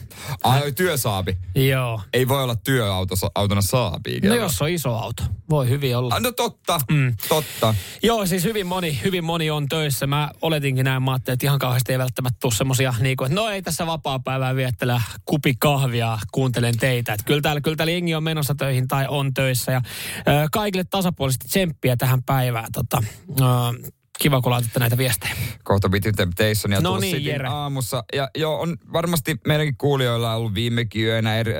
Ai, 0.45 0.73
työsaapi. 0.73 1.39
Joo. 1.55 2.03
Ei 2.13 2.29
voi 2.29 2.43
olla 2.43 2.57
työautona 2.57 3.63
saapi. 3.63 4.21
No 4.21 4.35
jos 4.35 4.63
on 4.63 4.69
iso 4.69 4.95
auto, 4.97 5.23
voi 5.51 5.69
hyvin 5.69 5.97
olla. 5.97 6.15
Ah, 6.15 6.21
No 6.21 6.33
totta, 6.33 6.81
mm. 6.91 7.17
totta. 7.29 7.75
Joo, 8.03 8.27
siis 8.27 8.45
hyvin 8.45 8.67
moni, 8.67 9.01
hyvin 9.05 9.25
moni 9.25 9.51
on 9.51 9.69
töissä. 9.69 10.07
Mä 10.07 10.31
oletinkin 10.43 10.85
näin, 10.85 11.03
mä 11.03 11.11
ajattelin, 11.13 11.35
että 11.35 11.47
ihan 11.47 11.59
kauheasti 11.59 11.93
ei 11.93 11.99
välttämättä 11.99 12.37
tule 12.41 12.55
semmosia, 12.55 12.95
niin 13.01 13.17
kuin, 13.17 13.27
että 13.33 13.41
no 13.41 13.49
ei 13.49 13.63
tässä 13.63 13.87
vapaa-päivää 13.87 14.57
viettele 14.57 15.03
kupi 15.25 15.55
kahvia, 15.59 16.19
kuuntelen 16.33 16.79
teitä. 16.79 17.13
Että 17.13 17.25
kyllä 17.25 17.41
täällä, 17.41 17.61
kyllä 17.61 17.77
täällä 17.77 17.93
jengi 17.93 18.15
on 18.15 18.23
menossa 18.23 18.55
töihin 18.55 18.89
tai 18.89 19.07
on 19.09 19.35
töissä. 19.35 19.73
Ja 19.73 19.83
ö, 20.19 20.49
kaikille 20.53 20.85
tasapuolisesti 20.85 21.49
tsemppiä 21.49 21.97
tähän 21.97 22.23
päivään. 22.23 22.73
Tota, 22.73 23.03
ö, 23.41 23.45
kiva, 24.19 24.41
kun 24.41 24.53
laitatte 24.53 24.81
näitä 24.81 24.99
viestejä. 24.99 25.33
Kohta 25.65 25.89
Temptation 26.17 26.73
ja 26.73 26.81
No 26.81 26.99
niin, 26.99 27.25
Jere. 27.25 27.49
aamussa. 27.49 28.05
Ja 28.13 28.29
joo, 28.37 28.61
on 28.61 28.77
varmasti 28.93 29.37
meidänkin 29.47 29.77
kuulijoilla 29.79 30.35
ollut 30.35 30.55
viimekin 30.55 31.05
yönä 31.05 31.37
eri, 31.37 31.53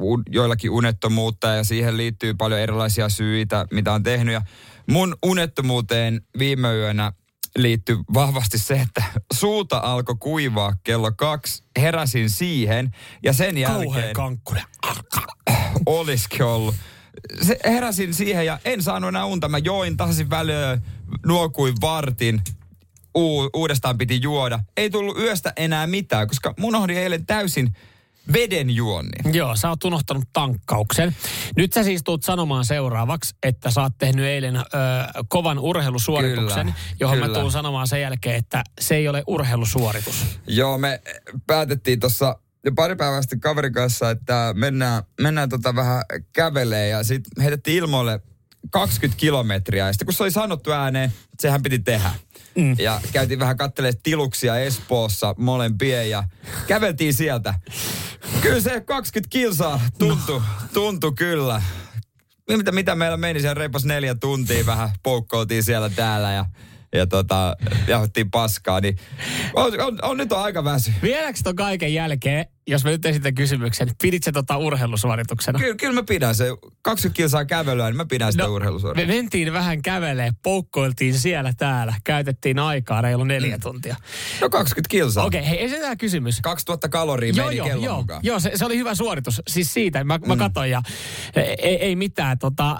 u- 0.00 0.22
joillakin 0.30 0.70
unettomuutta 0.70 1.48
ja 1.48 1.64
siihen 1.64 1.96
liittyy 1.96 2.34
paljon 2.34 2.60
erilaisia 2.60 3.08
syitä, 3.08 3.66
mitä 3.70 3.92
on 3.92 4.02
tehnyt. 4.02 4.32
Ja 4.34 4.42
mun 4.90 5.16
unettomuuteen 5.22 6.20
viime 6.38 6.74
yönä 6.74 7.12
liittyy 7.56 7.96
vahvasti 8.14 8.58
se, 8.58 8.74
että 8.74 9.04
suuta 9.32 9.78
alkoi 9.78 10.16
kuivaa 10.20 10.72
kello 10.84 11.12
kaksi. 11.16 11.64
Heräsin 11.80 12.30
siihen 12.30 12.90
ja 13.22 13.32
sen 13.32 13.54
Kauhean 13.54 13.84
jälkeen 13.84 14.14
kankkunen. 14.14 14.64
olisikin 15.86 16.42
ollut. 16.42 16.74
Se, 17.42 17.58
heräsin 17.64 18.14
siihen 18.14 18.46
ja 18.46 18.58
en 18.64 18.82
saanut 18.82 19.08
enää 19.08 19.24
unta. 19.24 19.48
Mä 19.48 19.58
join 19.58 19.96
tasaisin 19.96 20.30
väliin, 20.30 20.80
nuokuin 21.26 21.74
vartin. 21.80 22.42
U, 23.18 23.50
uudestaan 23.54 23.98
piti 23.98 24.22
juoda. 24.22 24.60
Ei 24.76 24.90
tullut 24.90 25.18
yöstä 25.18 25.52
enää 25.56 25.86
mitään, 25.86 26.28
koska 26.28 26.54
mun 26.58 26.74
unohdin 26.74 26.96
eilen 26.96 27.26
täysin 27.26 27.76
veden 28.32 28.70
juonni. 28.70 29.32
Joo, 29.32 29.56
sä 29.56 29.68
oot 29.68 29.84
unohtanut 29.84 30.24
tankkauksen. 30.32 31.16
Nyt 31.56 31.72
sä 31.72 31.82
siis 31.82 32.02
tuut 32.04 32.22
sanomaan 32.22 32.64
seuraavaksi, 32.64 33.34
että 33.42 33.70
sä 33.70 33.82
oot 33.82 33.92
tehnyt 33.98 34.24
eilen 34.26 34.56
ö, 34.56 34.60
kovan 35.28 35.58
urheilusuorituksen, 35.58 36.66
Kyllä, 36.66 36.78
johon 37.00 37.18
mä 37.18 37.26
kyllä. 37.26 37.38
tuun 37.38 37.52
sanomaan 37.52 37.88
sen 37.88 38.00
jälkeen, 38.00 38.36
että 38.36 38.64
se 38.80 38.94
ei 38.94 39.08
ole 39.08 39.22
urheilusuoritus. 39.26 40.24
Joo, 40.46 40.78
me 40.78 41.00
päätettiin 41.46 42.00
tuossa 42.00 42.38
jo 42.64 42.72
pari 42.72 42.96
päivää 42.96 43.22
sitten 43.22 43.40
kaverin 43.40 43.72
kanssa, 43.72 44.10
että 44.10 44.54
mennään, 44.56 45.02
mennään 45.20 45.48
tota 45.48 45.74
vähän 45.74 46.02
kävelee 46.32 46.88
ja 46.88 47.02
sitten 47.02 47.42
heitettiin 47.42 47.76
ilmoille 47.76 48.20
20 48.70 49.20
kilometriä. 49.20 49.86
Ja 49.86 49.92
sitten 49.92 50.06
kun 50.06 50.14
se 50.14 50.22
oli 50.22 50.30
sanottu 50.30 50.72
ääneen, 50.72 51.04
että 51.04 51.42
sehän 51.42 51.62
piti 51.62 51.78
tehdä. 51.78 52.10
Mm. 52.54 52.76
Ja 52.78 53.00
käytiin 53.12 53.38
vähän 53.38 53.56
katselemaan 53.56 54.00
tiluksia 54.02 54.56
Espoossa 54.56 55.34
molempien 55.38 56.10
ja 56.10 56.24
käveltiin 56.66 57.14
sieltä. 57.14 57.54
Kyllä 58.40 58.60
se 58.60 58.80
20 58.80 59.30
kilsaa 59.30 59.80
tuntui, 59.98 60.38
no. 60.38 60.44
tuntui 60.72 61.12
kyllä. 61.12 61.62
Mitä, 62.56 62.72
mitä 62.72 62.94
meillä 62.94 63.16
meni 63.16 63.40
siellä 63.40 63.54
reipas 63.54 63.84
neljä 63.84 64.14
tuntia 64.14 64.66
vähän 64.66 64.90
poukkoiltiin 65.02 65.62
siellä 65.62 65.90
täällä 65.90 66.32
ja, 66.32 66.44
ja 66.92 67.06
tota, 67.06 67.56
jauhettiin 67.86 68.30
paskaa, 68.30 68.80
niin 68.80 68.98
on, 69.54 69.80
on, 69.80 69.98
on, 70.02 70.16
nyt 70.16 70.32
on 70.32 70.42
aika 70.42 70.64
väsy. 70.64 70.92
Vieläkö 71.02 71.38
ton 71.44 71.56
kaiken 71.56 71.94
jälkeen 71.94 72.46
jos 72.66 72.84
mä 72.84 72.90
nyt 72.90 73.06
esitän 73.06 73.34
kysymyksen, 73.34 73.90
pidit 74.02 74.22
se 74.22 74.32
tota 74.32 74.56
urheilusuorituksena? 74.56 75.58
Kyllä, 75.58 75.74
kyllä 75.76 75.92
mä 75.94 76.02
pidän 76.02 76.34
se. 76.34 76.46
20 76.82 77.16
kilsaa 77.16 77.44
kävelyä, 77.44 77.86
niin 77.86 77.96
mä 77.96 78.04
pidän 78.06 78.32
sitä 78.32 78.42
no, 78.44 78.48
Me 78.48 78.54
urheilusuorituksena. 78.54 79.14
mentiin 79.22 79.52
vähän 79.52 79.82
kävelee, 79.82 80.30
poukkoiltiin 80.42 81.18
siellä 81.18 81.52
täällä, 81.56 81.94
käytettiin 82.04 82.58
aikaa 82.58 83.00
reilu 83.00 83.24
neljä 83.24 83.58
tuntia. 83.58 83.96
No 84.40 84.48
20 84.50 84.88
kilsaa. 84.90 85.24
Okei, 85.24 85.48
hei, 85.48 85.64
esitetään 85.64 85.98
kysymys. 85.98 86.40
2000 86.40 86.88
kaloria 86.88 87.32
Joo, 87.36 87.46
meni 87.46 87.56
joo, 87.56 87.66
kellon 87.66 87.84
joo, 87.84 87.96
mukaan. 87.96 88.20
joo 88.24 88.40
se, 88.40 88.50
se, 88.54 88.64
oli 88.64 88.76
hyvä 88.76 88.94
suoritus. 88.94 89.42
Siis 89.48 89.74
siitä, 89.74 90.04
mä, 90.04 90.20
mä 90.26 90.36
katsoin 90.36 90.70
ja 90.70 90.82
ei, 91.36 91.76
ei 91.76 91.96
mitään. 91.96 92.38
Tota, 92.38 92.70
äh, 92.70 92.78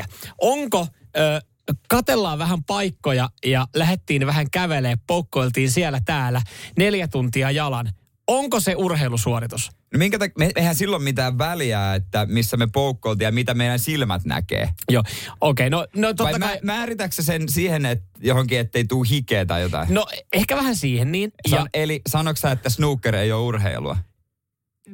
0447255854. 0.00 0.04
Onko, 0.40 0.80
äh, 0.80 1.42
katellaan 1.88 2.38
vähän 2.38 2.64
paikkoja 2.64 3.28
ja 3.46 3.66
lähdettiin 3.74 4.26
vähän 4.26 4.50
kävelee, 4.50 4.96
poukkoiltiin 5.06 5.70
siellä 5.70 6.00
täällä 6.04 6.42
neljä 6.78 7.08
tuntia 7.08 7.50
jalan. 7.50 7.90
Onko 8.26 8.60
se 8.60 8.74
urheilusuoritus? 8.76 9.70
No 9.92 9.98
minkä 9.98 10.16
tak- 10.16 10.32
me, 10.38 10.50
eihän 10.56 10.74
silloin 10.74 11.02
mitään 11.02 11.38
väliä, 11.38 11.94
että 11.94 12.26
missä 12.26 12.56
me 12.56 12.66
poukkoiltiin 12.66 13.26
ja 13.26 13.32
mitä 13.32 13.54
meidän 13.54 13.78
silmät 13.78 14.24
näkee. 14.24 14.68
Joo, 14.90 15.02
okei, 15.40 15.66
okay, 15.66 15.70
no, 15.70 15.86
no 15.96 16.08
totta 16.08 16.24
Vai 16.24 16.40
kai... 16.40 16.54
mä, 16.54 16.74
määritätkö 16.74 17.14
sä 17.14 17.22
sen 17.22 17.48
siihen, 17.48 17.86
että 17.86 18.04
johonkin, 18.20 18.58
ettei 18.58 18.84
tuu 18.84 19.02
hikeä 19.02 19.46
tai 19.46 19.62
jotain? 19.62 19.94
No 19.94 20.06
ehkä 20.32 20.56
vähän 20.56 20.76
siihen 20.76 21.12
niin. 21.12 21.32
San, 21.50 21.58
Ja, 21.58 21.66
eli 21.74 22.00
sanoks 22.08 22.40
sä, 22.40 22.50
että 22.50 22.70
snooker 22.70 23.14
ei 23.16 23.32
ole 23.32 23.42
urheilua? 23.42 23.96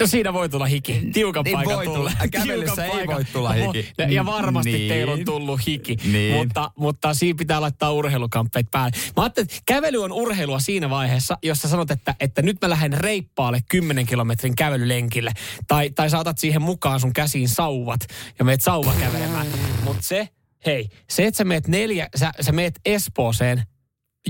No 0.00 0.06
siinä 0.06 0.32
voi 0.32 0.48
tulla 0.48 0.66
hiki. 0.66 1.00
Tiukan 1.12 1.44
Niin 1.44 1.54
paikan 1.56 1.76
voi 1.76 1.84
tulla. 1.84 2.12
Kävelyssä 2.32 2.84
ei 2.84 2.90
paikan. 2.90 3.14
voi 3.16 3.24
tulla 3.24 3.52
hiki. 3.52 3.88
Ja, 3.98 4.08
ja 4.12 4.26
varmasti 4.26 4.72
Niin. 4.72 4.88
teillä 4.88 5.12
on 5.12 5.24
tullut 5.24 5.60
hiki. 5.66 5.96
Niin. 6.12 6.34
Mutta, 6.34 6.70
mutta 6.76 7.14
siinä 7.14 7.36
pitää 7.36 7.60
laittaa 7.60 7.92
urheilukamppeet 7.92 8.66
päälle. 8.70 8.96
Mä 9.16 9.22
ajattelin, 9.22 9.44
että 9.50 9.62
kävely 9.66 10.02
on 10.02 10.12
urheilua 10.12 10.58
siinä 10.58 10.90
vaiheessa, 10.90 11.38
jos 11.42 11.58
sä 11.58 11.68
sanot, 11.68 11.90
että, 11.90 12.14
että 12.20 12.42
nyt 12.42 12.56
mä 12.62 12.70
lähden 12.70 12.92
reippaalle 12.92 13.60
10 13.70 14.06
kilometrin 14.06 14.56
kävelylenkille. 14.56 15.32
Tai, 15.68 15.90
tai 15.90 16.10
saatat 16.10 16.38
siihen 16.38 16.62
mukaan 16.62 17.00
sun 17.00 17.12
käsiin 17.12 17.48
sauvat 17.48 18.00
ja 18.38 18.44
meet 18.44 18.60
sauva 18.60 18.92
kävelemään. 19.00 19.46
Mutta 19.84 20.02
se, 20.02 20.28
hei, 20.66 20.88
se, 21.10 21.26
että 21.26 21.38
sä 21.38 21.44
meet 21.44 21.68
neljä, 21.68 22.08
sä, 22.16 22.32
sä 22.40 22.52
meet 22.52 22.80
Espooseen 22.84 23.62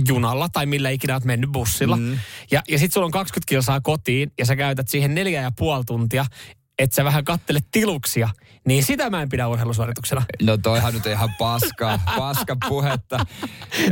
junalla 0.09 0.49
tai 0.49 0.67
millä 0.67 0.91
ikinä 0.91 1.15
oot 1.15 1.25
mennyt 1.25 1.51
bussilla. 1.53 1.97
Mm. 1.97 2.19
Ja, 2.51 2.63
ja 2.69 2.79
sit 2.79 2.93
sulla 2.93 3.05
on 3.05 3.11
20 3.11 3.49
kilsaa 3.49 3.81
kotiin 3.81 4.33
ja 4.39 4.47
sä 4.47 4.57
käytät 4.57 4.89
siihen 4.89 5.15
neljä 5.15 5.43
ja 5.43 5.51
puoli 5.57 5.85
tuntia, 5.85 6.25
että 6.79 6.97
sä 6.97 7.05
vähän 7.05 7.25
kattelet 7.25 7.65
tiluksia, 7.71 8.29
niin 8.67 8.85
sitä 8.85 9.11
mä 9.11 9.23
en 9.23 9.29
pidä 9.29 9.49
urheilusuorituksena. 9.49 10.23
No 10.43 10.57
toihan 10.57 10.95
nyt 10.95 11.07
ihan 11.07 11.35
paska, 11.39 12.01
paska 12.17 12.57
puhetta. 12.69 13.19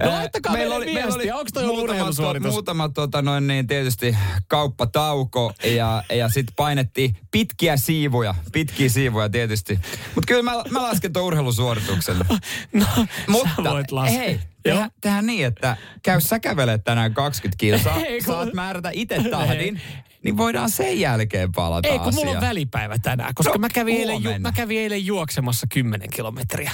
No 0.04 0.10
laittakaa 0.10 0.52
meille 0.52 0.86
viestiä, 0.86 1.36
onks 1.36 1.52
toi 1.52 1.62
ollut 1.62 1.76
muutama, 1.76 1.92
urheilusuoritus? 1.94 2.52
muutama 2.52 2.88
tota 2.88 3.22
noin 3.22 3.46
niin 3.46 3.66
tietysti 3.66 4.16
kauppatauko 4.48 5.52
ja, 5.64 6.02
ja 6.12 6.28
sitten 6.28 6.54
painettiin 6.56 7.16
pitkiä 7.30 7.76
siivuja, 7.76 8.34
pitkiä 8.52 8.88
siivuja 8.88 9.28
tietysti. 9.28 9.78
Mutta 10.14 10.26
kyllä 10.28 10.42
mä, 10.42 10.62
mä 10.70 10.82
lasken 10.82 11.12
tuon 11.12 11.24
urheilusuorituksen. 11.26 12.16
No, 12.72 12.86
Mutta 13.28 13.50
sä 13.56 13.70
voit 13.70 13.90
laskea. 13.92 14.18
hei. 14.18 14.40
Tehdään, 14.72 14.90
tehdään 15.00 15.26
niin, 15.26 15.46
että 15.46 15.76
käy 16.02 16.20
sä 16.20 16.38
kävelet 16.38 16.84
tänään 16.84 17.14
20 17.14 17.56
kilsaa, 17.60 17.96
Ei, 18.06 18.20
kun- 18.20 18.34
saat 18.34 18.52
määrätä 18.52 18.90
itse 18.92 19.22
tahdin, 19.30 19.80
niin 20.22 20.36
voidaan 20.36 20.70
sen 20.70 21.00
jälkeen 21.00 21.52
palata 21.52 21.88
Ei, 21.88 21.98
kun 21.98 22.14
mulla 22.14 22.30
on 22.30 22.40
välipäivä 22.40 22.98
tänään, 22.98 23.34
koska 23.34 23.52
No, 23.52 23.58
mä, 23.58 23.68
kävin 23.68 23.96
eilen, 23.96 24.22
ju- 24.22 24.38
mä 24.38 24.52
kävin 24.52 24.78
eilen 24.78 25.06
juoksemassa 25.06 25.66
10 25.72 26.10
kilometriä. 26.10 26.72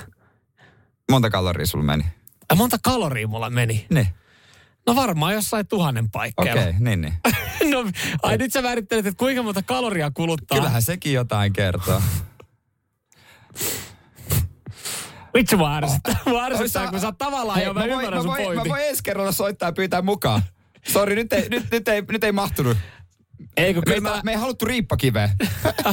Monta 1.10 1.30
kaloria 1.30 1.66
sulla 1.66 1.84
meni? 1.84 2.04
Ja 2.50 2.56
monta 2.56 2.76
kaloria 2.82 3.28
mulla 3.28 3.50
meni? 3.50 3.86
Niin. 3.90 4.06
No 4.86 4.96
varmaan 4.96 5.34
jossain 5.34 5.66
tuhannen 5.66 6.10
paikkeilla. 6.10 6.52
Okei, 6.52 6.70
okay, 6.70 6.80
niin 6.80 7.00
niin. 7.00 7.14
no, 7.72 7.84
ai 8.22 8.36
nyt 8.36 8.52
sä 8.52 8.62
määrittelet, 8.62 9.06
että 9.06 9.18
kuinka 9.18 9.42
monta 9.42 9.62
kaloria 9.62 10.10
kuluttaa. 10.10 10.58
Kyllähän 10.58 10.82
sekin 10.82 11.12
jotain 11.12 11.52
kertoo. 11.52 12.02
Vitsi 15.34 15.56
mua 15.56 15.76
ärsyttää. 15.76 16.16
Mua 16.26 16.90
kun 16.90 17.00
sä 17.00 17.06
oot 17.06 17.18
tavallaan 17.18 17.58
Hei, 17.58 17.66
jo, 17.66 17.74
mä, 17.74 17.80
voin- 17.80 17.90
ymmärrän 17.90 18.14
mä 18.14 18.22
sun 18.22 18.30
voin, 18.30 18.42
pointin. 18.44 18.68
Mä 18.68 18.74
voin 18.76 18.88
ensi 18.88 19.02
kerralla 19.02 19.32
soittaa 19.32 19.68
ja 19.68 19.72
pyytää 19.72 20.02
mukaan. 20.02 20.42
Sori, 20.88 21.14
nyt 21.14 21.32
ei, 21.32 21.48
nyt, 21.48 21.70
nyt, 21.70 21.88
ei, 21.88 22.02
nyt 22.10 22.24
ei 22.24 22.32
mahtunut. 22.32 22.76
Ei, 23.56 23.74
kun 23.74 23.82
Me 23.88 24.00
mä... 24.00 24.20
me 24.24 24.30
ei 24.30 24.36
haluttu 24.38 24.64
riippakiveä. 24.64 25.30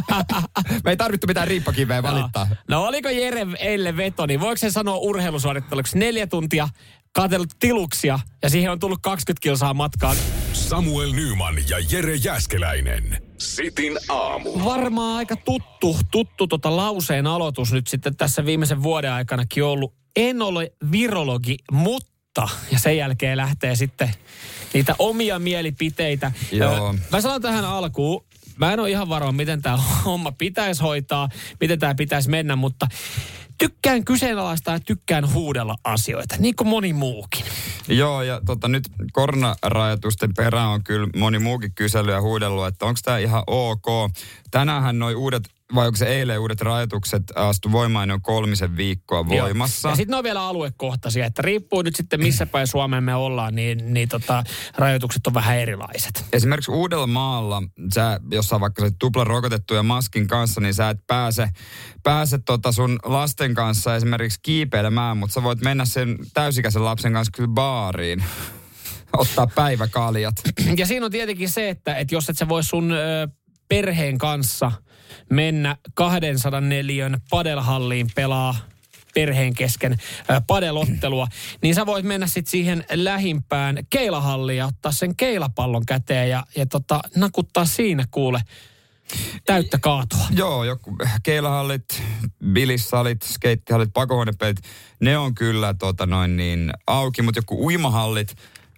me 0.83 0.89
ei 0.89 0.97
tarvittu 0.97 1.27
mitään 1.27 1.47
riippakiveä 1.47 2.03
valittaa. 2.03 2.47
No 2.67 2.83
oliko 2.83 3.09
Jere 3.09 3.47
eilen 3.59 3.97
veto, 3.97 4.25
niin 4.25 4.39
voiko 4.39 4.57
se 4.57 4.71
sanoa 4.71 4.95
urheilusuoritteluksi 4.97 5.97
neljä 5.97 6.27
tuntia, 6.27 6.69
katsellut 7.13 7.49
tiluksia 7.59 8.19
ja 8.43 8.49
siihen 8.49 8.71
on 8.71 8.79
tullut 8.79 8.99
20 9.01 9.41
kilsaa 9.43 9.73
matkaan. 9.73 10.15
Samuel 10.53 11.11
Nyman 11.11 11.55
ja 11.69 11.77
Jere 11.91 12.15
Jäskeläinen. 12.15 13.28
Sitin 13.39 13.97
aamu. 14.09 14.51
Varmaan 14.65 15.17
aika 15.17 15.35
tuttu, 15.35 15.97
tuttu 16.11 16.47
tota 16.47 16.75
lauseen 16.75 17.27
aloitus 17.27 17.73
nyt 17.73 17.87
sitten 17.87 18.15
tässä 18.15 18.45
viimeisen 18.45 18.83
vuoden 18.83 19.11
aikanakin 19.11 19.63
ollut. 19.63 19.93
En 20.15 20.41
ole 20.41 20.71
virologi, 20.91 21.57
mutta, 21.71 22.49
ja 22.71 22.79
sen 22.79 22.97
jälkeen 22.97 23.37
lähtee 23.37 23.75
sitten 23.75 24.09
niitä 24.73 24.95
omia 24.99 25.39
mielipiteitä. 25.39 26.31
Joo. 26.51 26.95
Mä 27.11 27.21
sanon 27.21 27.41
tähän 27.41 27.65
alkuun, 27.65 28.25
mä 28.57 28.73
en 28.73 28.79
ole 28.79 28.89
ihan 28.89 29.09
varma, 29.09 29.31
miten 29.31 29.61
tämä 29.61 29.77
homma 30.05 30.31
pitäisi 30.31 30.81
hoitaa, 30.81 31.29
miten 31.59 31.79
tämä 31.79 31.95
pitäisi 31.95 32.29
mennä, 32.29 32.55
mutta 32.55 32.87
tykkään 33.59 34.05
kyseenalaistaa 34.05 34.75
ja 34.75 34.79
tykkään 34.79 35.33
huudella 35.33 35.75
asioita, 35.83 36.35
niin 36.39 36.55
kuin 36.55 36.67
moni 36.67 36.93
muukin. 36.93 37.45
Joo, 37.87 38.21
ja 38.21 38.41
tota, 38.45 38.67
nyt 38.67 38.83
koronarajoitusten 39.11 40.33
perään 40.33 40.67
on 40.67 40.83
kyllä 40.83 41.07
moni 41.15 41.39
muukin 41.39 41.71
kysely 41.75 42.11
ja 42.11 42.21
huudellut, 42.21 42.67
että 42.67 42.85
onko 42.85 42.99
tämä 43.03 43.17
ihan 43.17 43.43
ok. 43.47 43.85
Tänäänhän 44.51 44.99
noi 44.99 45.15
uudet, 45.15 45.43
vai 45.75 45.85
onko 45.87 45.97
se 45.97 46.05
eilen 46.05 46.39
uudet 46.39 46.61
rajoitukset 46.61 47.23
astu 47.35 47.71
voimaan, 47.71 48.07
ne 48.07 48.13
on 48.13 48.21
kolmisen 48.21 48.77
viikkoa 48.77 49.27
voimassa. 49.27 49.87
Joo. 49.87 49.91
Ja 49.91 49.95
sitten 49.95 50.11
ne 50.11 50.17
on 50.17 50.23
vielä 50.23 50.43
aluekohtaisia, 50.43 51.25
että 51.25 51.41
riippuu 51.41 51.81
nyt 51.81 51.95
sitten 51.95 52.21
missä 52.21 52.45
päin 52.45 52.67
Suomeen 52.67 53.03
me 53.03 53.15
ollaan, 53.15 53.55
niin, 53.55 53.93
niin 53.93 54.09
tota, 54.09 54.43
rajoitukset 54.77 55.27
on 55.27 55.33
vähän 55.33 55.57
erilaiset. 55.57 56.25
Esimerkiksi 56.33 56.71
Uudellamaalla, 56.71 57.63
sä, 57.93 58.19
jos 58.31 58.47
sä 58.47 58.59
vaikka 58.59 58.83
oot 58.83 58.93
tupla 58.99 59.23
rokotettu 59.23 59.73
ja 59.73 59.83
maskin 59.83 60.27
kanssa, 60.27 60.61
niin 60.61 60.73
sä 60.73 60.89
et 60.89 61.07
pääse, 61.07 61.49
pääse 62.03 62.39
tota 62.45 62.71
sun 62.71 62.99
lasten 63.03 63.53
kanssa 63.53 63.95
esimerkiksi 63.95 64.39
kiipeilemään, 64.43 65.17
mutta 65.17 65.33
sä 65.33 65.43
voit 65.43 65.61
mennä 65.61 65.85
sen 65.85 66.17
täysikäisen 66.33 66.85
lapsen 66.85 67.13
kanssa 67.13 67.31
kyllä 67.35 67.53
baariin. 67.53 68.23
Ottaa 69.17 69.47
päiväkaljat. 69.55 70.35
Ja 70.77 70.85
siinä 70.85 71.05
on 71.05 71.11
tietenkin 71.11 71.49
se, 71.49 71.69
että, 71.69 71.95
että 71.95 72.15
jos 72.15 72.29
et 72.29 72.37
sä 72.37 72.49
voi 72.49 72.63
sun 72.63 72.91
ö, 72.91 73.27
perheen 73.67 74.17
kanssa 74.17 74.71
mennä 75.29 75.77
204 75.93 77.11
padelhalliin 77.29 78.07
pelaa 78.15 78.55
perheen 79.13 79.53
kesken 79.53 79.97
padelottelua, 80.47 81.27
niin 81.61 81.75
sä 81.75 81.85
voit 81.85 82.05
mennä 82.05 82.27
sitten 82.27 82.51
siihen 82.51 82.85
lähimpään 82.93 83.77
keilahalliin 83.89 84.57
ja 84.57 84.65
ottaa 84.65 84.91
sen 84.91 85.15
keilapallon 85.15 85.85
käteen 85.85 86.29
ja, 86.29 86.43
ja 86.55 86.65
tota, 86.65 87.01
nakuttaa 87.15 87.65
siinä 87.65 88.05
kuule 88.11 88.41
täyttä 89.45 89.77
kaatua. 89.77 90.25
Joo, 90.31 90.63
joku 90.63 90.97
keilahallit, 91.23 92.03
bilissalit, 92.53 93.21
skeittihallit, 93.21 93.93
pakohuonepelit, 93.93 94.57
ne 94.99 95.17
on 95.17 95.35
kyllä 95.35 95.73
tota 95.73 96.05
noin 96.05 96.37
niin 96.37 96.71
auki, 96.87 97.21
mutta 97.21 97.37
joku 97.37 97.65
uimahallit 97.65 98.35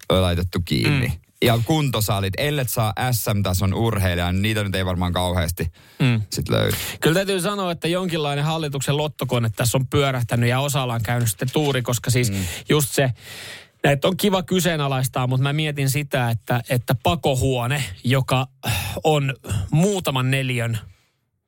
on 0.09 0.21
laitettu 0.21 0.59
kiinni. 0.65 1.07
Mm. 1.07 1.30
Ja 1.45 1.59
kuntosalit, 1.65 2.33
ellet 2.37 2.69
saa 2.69 2.93
SM-tason 3.11 3.73
urheilijan, 3.73 4.35
niin 4.35 4.41
niitä 4.41 4.63
nyt 4.63 4.75
ei 4.75 4.85
varmaan 4.85 5.13
kauheasti 5.13 5.71
mm. 5.99 6.21
sit 6.29 6.49
löydy. 6.49 6.75
Kyllä 7.01 7.13
täytyy 7.13 7.41
sanoa, 7.41 7.71
että 7.71 7.87
jonkinlainen 7.87 8.45
hallituksen 8.45 8.97
lottokone 8.97 9.49
tässä 9.55 9.77
on 9.77 9.87
pyörähtänyt 9.87 10.49
ja 10.49 10.59
osalla 10.59 10.93
on 10.93 11.03
käynyt 11.03 11.29
sitten 11.29 11.51
tuuri, 11.53 11.81
koska 11.81 12.09
siis 12.09 12.31
mm. 12.31 12.37
just 12.69 12.89
se, 12.91 13.09
näitä 13.83 14.07
on 14.07 14.17
kiva 14.17 14.43
kyseenalaistaa, 14.43 15.27
mutta 15.27 15.43
mä 15.43 15.53
mietin 15.53 15.89
sitä, 15.89 16.29
että, 16.29 16.61
että 16.69 16.95
pakohuone, 17.03 17.83
joka 18.03 18.47
on 19.03 19.35
muutaman 19.71 20.31
neliön 20.31 20.77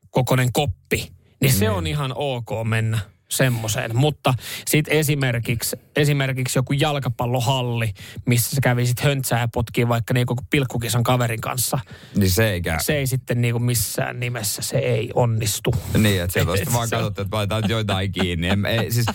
kokoinen 0.09 0.53
koppi, 0.53 1.11
niin 1.41 1.53
se 1.53 1.69
on 1.69 1.87
ihan 1.87 2.11
ok 2.15 2.49
mennä 2.63 2.99
semmoiseen. 3.37 3.95
Mutta 3.95 4.33
sitten 4.67 4.93
esimerkiksi, 4.93 5.75
esimerkiksi 5.95 6.59
joku 6.59 6.73
jalkapallohalli, 6.73 7.93
missä 8.25 8.55
sä 8.55 8.61
kävisit 8.61 8.99
höntsää 8.99 9.39
ja 9.39 9.47
potkii 9.47 9.87
vaikka 9.87 10.13
niin 10.13 10.25
koko 10.25 10.43
pilkkukisan 10.49 11.03
kaverin 11.03 11.41
kanssa. 11.41 11.79
Niin 12.15 12.31
se 12.31 12.51
ei 12.51 12.61
käy. 12.61 12.77
Se 12.81 12.97
ei 12.97 13.07
sitten 13.07 13.41
niin 13.41 13.53
kuin 13.53 13.63
missään 13.63 14.19
nimessä, 14.19 14.61
se 14.61 14.77
ei 14.77 15.11
onnistu. 15.13 15.75
Niin, 15.97 16.21
että 16.21 16.33
sieltä 16.33 16.51
vaan 16.73 16.89
katsottu, 16.89 17.21
että 17.21 17.37
laitetaan 17.37 17.63
joitain 17.69 18.11
kiinni. 18.11 18.47
En, 18.47 18.65
ei, 18.65 18.91
siis, 18.91 19.05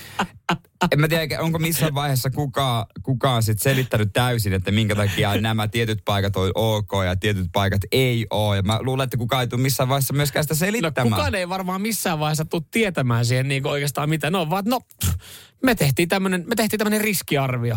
en 0.93 1.01
mä 1.01 1.09
tiedä, 1.09 1.41
onko 1.41 1.59
missään 1.59 1.95
vaiheessa 1.95 2.31
kukaan, 2.31 2.87
kukaan 3.03 3.43
sit 3.43 3.59
selittänyt 3.59 4.09
täysin, 4.13 4.53
että 4.53 4.71
minkä 4.71 4.95
takia 4.95 5.41
nämä 5.41 5.69
tietyt 5.69 5.99
paikat 6.05 6.37
on 6.37 6.51
ok 6.55 6.91
ja 7.05 7.17
tietyt 7.17 7.47
paikat 7.53 7.81
ei 7.93 8.27
ole. 8.31 8.57
Ja 8.57 8.63
mä 8.63 8.79
luulen, 8.83 9.05
että 9.05 9.17
kukaan 9.17 9.43
ei 9.43 9.49
tule 9.49 9.61
missään 9.63 9.89
vaiheessa 9.89 10.15
myöskään 10.15 10.45
sitä 10.45 10.55
No 10.55 10.59
selittämään. 10.59 11.11
kukaan 11.11 11.35
ei 11.35 11.49
varmaan 11.49 11.83
missään 11.83 12.19
vaiheessa 12.19 12.45
tule 12.45 12.63
tietämään 12.71 13.27
siihen 13.27 13.49
niin 13.49 13.67
oikeastaan 13.67 14.09
mitä. 14.09 14.31
No 14.31 14.51
vaan, 14.51 14.65
no 14.67 14.81
pff, 14.81 15.15
me 15.63 15.75
tehtiin 15.75 16.09
tämmöinen 16.09 16.45
me 16.49 16.55
tehtiin 16.55 16.79
tämmöinen 16.79 17.01
riskiarvio. 17.01 17.77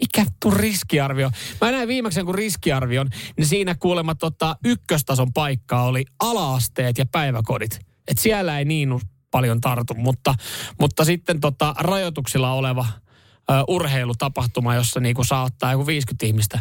Mikä 0.00 0.30
tuu 0.42 0.50
riskiarvio? 0.50 1.30
Mä 1.60 1.70
näin 1.70 1.88
viimeksi 1.88 2.22
kun 2.22 2.34
riskiarvion, 2.34 3.08
niin 3.36 3.46
siinä 3.46 3.74
kuulemma 3.74 4.14
tota, 4.14 4.56
ykköstason 4.64 5.32
paikkaa 5.32 5.84
oli 5.84 6.04
alaasteet 6.20 6.98
ja 6.98 7.06
päiväkodit. 7.12 7.78
Et 8.08 8.18
siellä 8.18 8.58
ei 8.58 8.64
niin 8.64 9.00
paljon 9.30 9.60
tartu, 9.60 9.94
mutta, 9.94 10.34
mutta 10.80 11.04
sitten 11.04 11.40
tota, 11.40 11.74
rajoituksilla 11.78 12.52
oleva 12.52 12.86
ö, 13.50 13.52
urheilutapahtuma, 13.68 14.74
jossa 14.74 15.00
niinku 15.00 15.24
saa 15.24 15.44
ottaa 15.44 15.72
joku 15.72 15.86
50 15.86 16.26
ihmistä, 16.26 16.60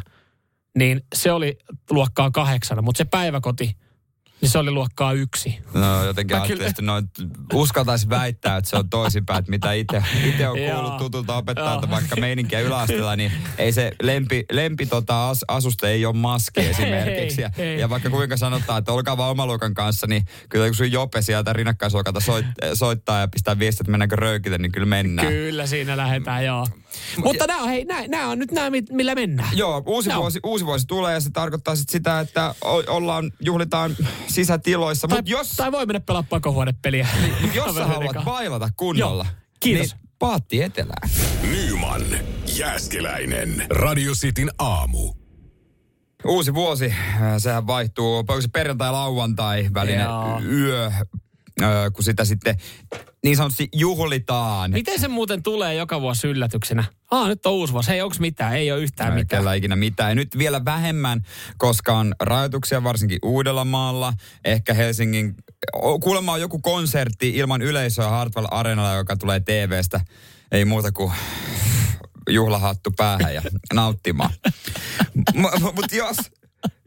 niin 0.77 1.01
se 1.15 1.31
oli 1.31 1.57
luokkaa 1.89 2.31
kahdeksana, 2.31 2.81
mutta 2.81 2.97
se 2.97 3.05
päiväkoti– 3.05 3.75
niin 4.41 4.49
se 4.49 4.57
oli 4.57 4.71
luokkaa 4.71 5.13
yksi. 5.13 5.59
No 5.73 6.03
jotenkin 6.03 6.37
ajattelin, 6.37 6.67
että 6.67 6.81
no, 6.81 6.93
uskaltaisi 7.53 8.09
väittää, 8.09 8.57
että 8.57 8.69
se 8.69 8.75
on 8.75 8.89
toisinpäin, 8.89 9.39
että 9.39 9.51
mitä 9.51 9.71
itse 9.71 9.97
on 10.47 10.57
kuullut 10.71 10.97
tutulta 10.97 11.35
opettajalta 11.35 11.89
vaikka 11.89 12.15
meininkiä 12.15 12.59
yläasteella, 12.59 13.15
niin 13.15 13.31
ei 13.57 13.71
se 13.71 13.91
lempi, 14.01 14.45
lempi 14.51 14.85
tota 14.85 15.29
as, 15.29 15.45
asuste 15.47 15.87
ei 15.87 16.05
ole 16.05 16.15
maski 16.15 16.59
esimerkiksi. 16.59 17.41
Ja, 17.41 17.51
ja 17.79 17.89
vaikka 17.89 18.09
kuinka 18.09 18.37
sanotaan, 18.37 18.79
että 18.79 18.91
olkaa 18.91 19.17
vaan 19.17 19.31
omaluokan 19.31 19.73
kanssa, 19.73 20.07
niin 20.07 20.25
kyllä 20.49 20.65
kun 20.65 20.75
sun 20.75 20.91
jope 20.91 21.21
sieltä 21.21 21.53
rinnakkaisluokalta 21.53 22.19
soit, 22.19 22.45
soittaa 22.73 23.19
ja 23.19 23.27
pistää 23.27 23.59
viestiä, 23.59 23.81
että 23.83 23.91
mennäänkö 23.91 24.15
röykille, 24.15 24.57
niin 24.57 24.71
kyllä 24.71 24.87
mennään. 24.87 25.27
Kyllä 25.27 25.67
siinä 25.67 25.97
lähdetään, 25.97 26.45
joo. 26.45 26.67
Mutta 27.23 27.47
nämä 27.47 27.63
on, 27.63 27.69
hei, 27.69 27.85
nämä, 27.85 28.07
nämä 28.07 28.27
on 28.27 28.39
nyt 28.39 28.51
nämä, 28.51 28.69
millä 28.91 29.15
mennään. 29.15 29.57
Joo, 29.57 29.83
uusi, 29.85 30.09
vuosi, 30.15 30.39
uusi 30.43 30.65
vuosi 30.65 30.87
tulee 30.87 31.13
ja 31.13 31.19
se 31.19 31.29
tarkoittaa 31.29 31.75
sit 31.75 31.89
sitä, 31.89 32.19
että 32.19 32.55
ollaan, 32.87 33.31
juhlitaan 33.39 33.97
sisätiloissa. 34.27 35.07
Tai, 35.07 35.17
mut 35.17 35.29
jos, 35.29 35.49
tai 35.49 35.71
voi 35.71 35.85
mennä 35.85 35.99
pelaa 35.99 36.23
pakohuonepeliä. 36.23 37.07
Niin, 37.21 37.55
jos 37.55 37.75
sä 37.75 37.85
haluat 37.85 38.25
bailata 38.25 38.69
kunnolla. 38.77 39.25
Joo, 39.25 39.33
kiitos. 39.59 39.93
Niin 39.93 40.09
paatti 40.19 40.61
etelään. 40.61 41.09
Nyman, 41.41 42.01
Jääskeläinen, 42.57 43.65
Radio 43.69 44.13
Cityn 44.13 44.49
aamu. 44.59 45.13
Uusi 46.25 46.53
vuosi, 46.53 46.85
äh, 46.85 47.21
sehän 47.37 47.67
vaihtuu, 47.67 48.15
onko 48.15 48.41
se 48.41 48.47
perjantai-lauantai 48.47 49.69
välinen 49.73 50.05
Joo. 50.05 50.41
yö, 50.41 50.91
kun 51.93 52.03
sitä 52.03 52.25
sitten 52.25 52.55
niin 53.23 53.37
sanotusti 53.37 53.69
juhlitaan. 53.73 54.71
Miten 54.71 54.99
se 54.99 55.07
muuten 55.07 55.43
tulee 55.43 55.75
joka 55.75 56.01
vuosi 56.01 56.27
yllätyksenä? 56.27 56.83
Aa, 57.11 57.27
nyt 57.27 57.45
on 57.45 57.53
uusi 57.53 57.73
vuosi. 57.73 57.89
Hei, 57.89 58.01
onko 58.01 58.15
mitään? 58.19 58.53
Ei 58.53 58.71
ole 58.71 58.81
yhtään 58.81 59.13
Ei 59.13 59.23
mitään. 59.23 59.57
ikinä 59.57 59.75
mitään. 59.75 60.11
Ja 60.11 60.15
nyt 60.15 60.37
vielä 60.37 60.65
vähemmän, 60.65 61.25
koska 61.57 61.97
on 61.97 62.15
rajoituksia 62.19 62.83
varsinkin 62.83 63.19
Uudellamaalla. 63.23 64.13
Ehkä 64.45 64.73
Helsingin, 64.73 65.35
kuulemma 66.03 66.33
on 66.33 66.41
joku 66.41 66.59
konsertti 66.59 67.29
ilman 67.29 67.61
yleisöä 67.61 68.09
Hartwell 68.09 68.47
Arenalla, 68.51 68.93
joka 68.93 69.17
tulee 69.17 69.39
TVstä. 69.39 70.01
Ei 70.51 70.65
muuta 70.65 70.91
kuin 70.91 71.11
juhlahattu 72.29 72.91
päähän 72.97 73.33
ja 73.33 73.41
nauttimaan. 73.73 74.31
Mutta 75.75 75.95
jos, 75.95 76.17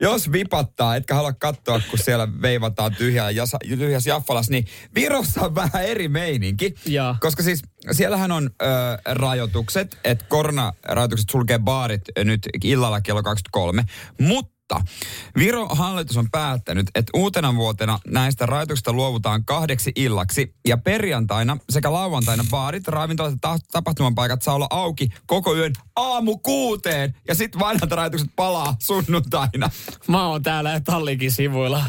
jos 0.00 0.32
vipattaa, 0.32 0.96
etkä 0.96 1.14
halua 1.14 1.32
katsoa, 1.32 1.80
kun 1.90 1.98
siellä 1.98 2.28
veivataan 2.42 2.94
tyhjässä, 2.94 3.58
tyhjässä 3.68 4.10
jaffalas, 4.10 4.50
niin 4.50 4.66
Virossa 4.94 5.40
on 5.40 5.54
vähän 5.54 5.84
eri 5.84 6.08
meininki. 6.08 6.74
Ja. 6.86 7.14
Koska 7.20 7.42
siis 7.42 7.62
siellähän 7.92 8.32
on 8.32 8.50
ö, 8.62 8.66
rajoitukset, 9.04 9.98
että 10.04 10.24
koronarajoitukset 10.28 11.30
sulkee 11.30 11.58
baarit 11.58 12.02
nyt 12.24 12.48
illalla 12.64 13.00
kello 13.00 13.22
23. 13.22 13.84
Mutta 14.20 14.51
mutta 14.78 14.92
Viro 15.38 15.68
hallitus 15.68 16.16
on 16.16 16.30
päättänyt, 16.30 16.90
että 16.94 17.10
uutena 17.14 17.56
vuotena 17.56 17.98
näistä 18.06 18.46
rajoituksista 18.46 18.92
luovutaan 18.92 19.44
kahdeksi 19.44 19.92
illaksi. 19.96 20.54
Ja 20.66 20.76
perjantaina 20.76 21.56
sekä 21.70 21.92
lauantaina 21.92 22.44
baarit, 22.50 22.88
ravintolat 22.88 23.32
ja 23.42 23.58
tapahtumapaikat 23.72 24.42
saa 24.42 24.54
olla 24.54 24.66
auki 24.70 25.08
koko 25.26 25.56
yön 25.56 25.72
aamu 25.96 26.38
kuuteen. 26.38 27.14
Ja 27.28 27.34
sitten 27.34 27.60
vanhat 27.60 27.90
rajoitukset 27.90 28.28
palaa 28.36 28.76
sunnuntaina. 28.78 29.70
Mä 30.08 30.26
oon 30.26 30.42
täällä 30.42 30.80
Tallinkin 30.80 31.32
sivuilla. 31.32 31.84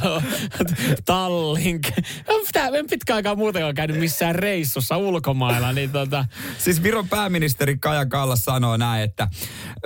Tallink. 1.05 1.87
En 2.77 2.87
pitkä 2.89 3.15
aikaa 3.15 3.35
muutenkaan 3.35 3.75
käynyt 3.75 3.99
missään 3.99 4.35
reissussa 4.35 4.97
ulkomailla. 4.97 5.73
Niin 5.73 5.91
tota... 5.91 6.25
Siis 6.57 6.83
Viron 6.83 7.09
pääministeri 7.09 7.77
Kaja 7.77 8.05
Kallas 8.05 8.45
sanoo 8.45 8.77
näin, 8.77 9.03
että 9.03 9.27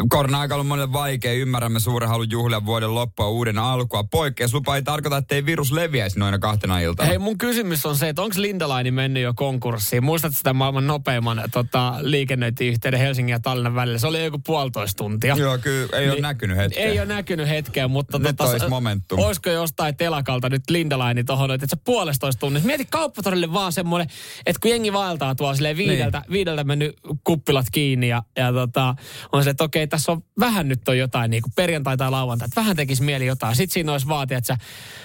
korona-aika 0.09 0.55
on 0.55 0.65
monelle 0.65 0.93
vaikea. 0.93 1.33
Ymmärrämme 1.33 1.79
suuren 1.79 2.09
halun 2.09 2.31
juhlia 2.31 2.65
vuoden 2.87 2.95
loppua, 2.95 3.27
uuden 3.27 3.57
alkua. 3.57 4.03
Poikkeuslupa 4.03 4.75
ei 4.75 4.81
tarkoita, 4.81 5.17
että 5.17 5.35
ei 5.35 5.45
virus 5.45 5.71
leviäisi 5.71 6.19
noina 6.19 6.39
kahtena 6.39 6.79
iltana. 6.79 7.09
Hei, 7.09 7.17
mun 7.17 7.37
kysymys 7.37 7.85
on 7.85 7.95
se, 7.95 8.09
että 8.09 8.21
onko 8.21 8.35
Lindalaini 8.37 8.91
mennyt 8.91 9.23
jo 9.23 9.33
konkurssiin? 9.33 10.03
Muistatko 10.03 10.37
sitä 10.37 10.53
maailman 10.53 10.87
nopeimman 10.87 11.43
tota, 11.51 11.93
liikennöintiyhteyden 12.01 12.99
Helsingin 12.99 13.31
ja 13.31 13.39
Tallinnan 13.39 13.75
välillä? 13.75 13.97
Se 13.97 14.07
oli 14.07 14.23
joku 14.23 14.39
puolitoista 14.39 14.97
tuntia. 14.97 15.35
Joo, 15.35 15.57
kyllä 15.57 15.97
ei 15.97 15.99
niin, 15.99 16.11
ole 16.11 16.21
näkynyt 16.21 16.57
hetkeä. 16.57 16.85
Ei 16.85 16.99
ole 16.99 17.05
näkynyt 17.05 17.49
hetkeä, 17.49 17.87
mutta 17.87 18.19
nyt 18.19 18.35
tota, 18.35 18.49
olisi 18.49 18.67
momentum. 18.67 19.19
Olisiko 19.19 19.49
jostain 19.49 19.97
telakalta 19.97 20.49
nyt 20.49 20.69
Lindalaini 20.69 21.23
tuohon, 21.23 21.51
että 21.51 21.67
se 21.69 21.77
puolestoista 21.85 22.39
tunnissa. 22.39 22.67
Mieti 22.67 22.87
kauppatorille 22.89 23.53
vaan 23.53 23.71
semmoinen, 23.71 24.07
että 24.45 24.59
kun 24.61 24.71
jengi 24.71 24.93
vaeltaa 24.93 25.35
tuolla 25.35 25.55
silleen 25.55 25.77
viideltä, 25.77 26.19
niin. 26.19 26.31
viideltä 26.31 26.63
mennyt 26.63 26.95
kuppilat 27.23 27.65
kiinni 27.71 28.07
ja, 28.07 28.23
ja 28.37 28.53
tota, 28.53 28.95
on 29.31 29.43
se, 29.43 29.49
että 29.49 29.63
okei, 29.63 29.87
tässä 29.87 30.11
on 30.11 30.23
vähän 30.39 30.67
nyt 30.67 30.89
on 30.89 30.97
jotain 30.97 31.31
niin 31.31 31.43
kuin 31.43 31.53
perjantai 31.55 31.97
tai 31.97 32.11
lauantai, 32.11 32.45
että 32.45 32.61
vähän 32.61 32.76
tekisi 32.77 33.03
mieli 33.03 33.25
jotain. 33.25 33.55
Sitten 33.55 33.73
siinä 33.73 33.91
olisi 33.91 34.07
vaatia, 34.07 34.37
että 34.37 34.57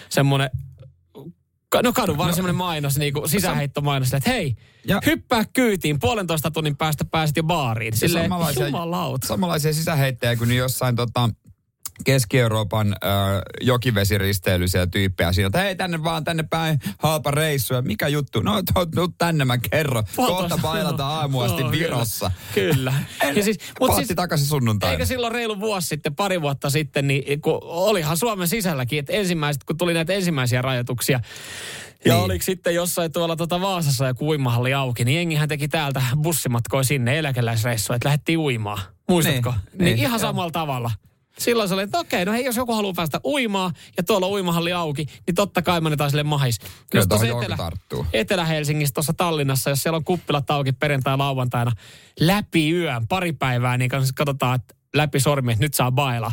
semmoinen 0.08 0.50
No 1.82 1.92
kadun 1.92 2.18
vaan 2.18 2.28
no, 2.28 2.34
semmoinen 2.34 2.56
mainos, 2.56 2.98
niin 2.98 3.12
kuin 3.12 3.28
sisäheittomainos, 3.28 4.14
että 4.14 4.30
hei, 4.30 4.56
ja, 4.84 5.00
hyppää 5.06 5.44
kyytiin, 5.52 6.00
puolentoista 6.00 6.50
tunnin 6.50 6.76
päästä 6.76 7.04
pääset 7.04 7.36
jo 7.36 7.42
baariin. 7.42 7.96
Silleen, 7.96 8.24
samanlaisia, 8.24 8.66
samanlaisia 9.24 9.72
sisäheittejä 9.72 10.36
kuin 10.36 10.56
jossain 10.56 10.96
tota, 10.96 11.30
Keski-Euroopan 12.04 12.96
äh, 13.04 13.10
jokivesiristeilyisiä 13.60 14.86
tyyppejä 14.86 15.32
siinä, 15.32 15.46
että 15.46 15.58
hei 15.58 15.76
tänne 15.76 16.04
vaan 16.04 16.24
tänne 16.24 16.42
päin 16.50 16.78
halpa 16.98 17.30
reissu. 17.30 17.74
Ja 17.74 17.82
mikä 17.82 18.08
juttu? 18.08 18.40
No 18.40 18.62
tuu 18.94 19.08
tänne 19.18 19.44
mä 19.44 19.58
kerron. 19.58 20.04
Kohta 20.16 20.58
bailata 20.62 21.06
aamuasti 21.06 21.62
no, 21.62 21.70
Virossa. 21.70 22.30
Kyllä. 22.54 22.94
ja 23.36 23.42
siis, 23.42 23.58
mut 23.80 23.94
siis, 23.94 24.08
takaisin 24.16 24.46
sunnuntaina. 24.46 24.92
Eikä 24.92 25.04
silloin 25.04 25.32
reilu 25.32 25.60
vuosi 25.60 25.86
sitten, 25.86 26.14
pari 26.14 26.42
vuotta 26.42 26.70
sitten, 26.70 27.06
niin 27.06 27.40
kun 27.40 27.58
olihan 27.62 28.16
Suomen 28.16 28.48
sisälläkin, 28.48 28.98
että 28.98 29.12
ensimmäiset, 29.12 29.64
kun 29.64 29.78
tuli 29.78 29.94
näitä 29.94 30.12
ensimmäisiä 30.12 30.62
rajoituksia, 30.62 31.20
ja 32.04 32.14
niin. 32.14 32.24
oliko 32.24 32.42
sitten 32.42 32.74
jossain 32.74 33.12
tuolla 33.12 33.36
tuota 33.36 33.60
Vaasassa 33.60 34.06
ja 34.06 34.14
uimahalli 34.20 34.74
auki, 34.74 35.04
niin 35.04 35.16
jengihän 35.16 35.48
teki 35.48 35.68
täältä 35.68 36.02
bussimatkoja 36.22 36.82
sinne 36.82 37.18
eläkeläisreissua, 37.18 37.96
että 37.96 38.08
lähdettiin 38.08 38.38
uimaan. 38.38 38.82
Muistatko? 39.08 39.50
Niin, 39.50 39.60
niin, 39.72 39.84
niin 39.84 39.98
ihan 39.98 40.20
samalla 40.20 40.50
tavalla. 40.50 40.90
Silloin 41.38 41.68
se 41.68 41.74
oli, 41.74 41.82
että 41.82 41.98
okei, 41.98 42.24
no 42.24 42.32
hei, 42.32 42.44
jos 42.44 42.56
joku 42.56 42.74
haluaa 42.74 42.94
päästä 42.96 43.20
uimaan 43.24 43.72
ja 43.96 44.02
tuolla 44.02 44.28
uimahalli 44.28 44.72
auki, 44.72 45.06
niin 45.26 45.34
totta 45.34 45.62
kai 45.62 45.76
annetaan 45.76 46.10
sille 46.10 46.22
mahis. 46.22 46.58
Kyllä 46.58 47.06
jos 47.10 47.22
etelä, 47.22 47.56
Etelä-Helsingissä, 48.12 48.94
tuossa 48.94 49.12
Tallinnassa, 49.12 49.70
jos 49.70 49.82
siellä 49.82 49.96
on 49.96 50.04
kuppilat 50.04 50.50
auki 50.50 50.72
perjantai 50.72 51.16
lauantaina 51.16 51.72
läpi 52.20 52.70
yön, 52.70 53.08
pari 53.08 53.32
päivää, 53.32 53.78
niin 53.78 53.90
katsotaan, 54.14 54.54
että 54.54 54.74
läpi 54.94 55.20
sormi, 55.20 55.52
että 55.52 55.64
nyt 55.64 55.74
saa 55.74 55.92
baila. 55.92 56.32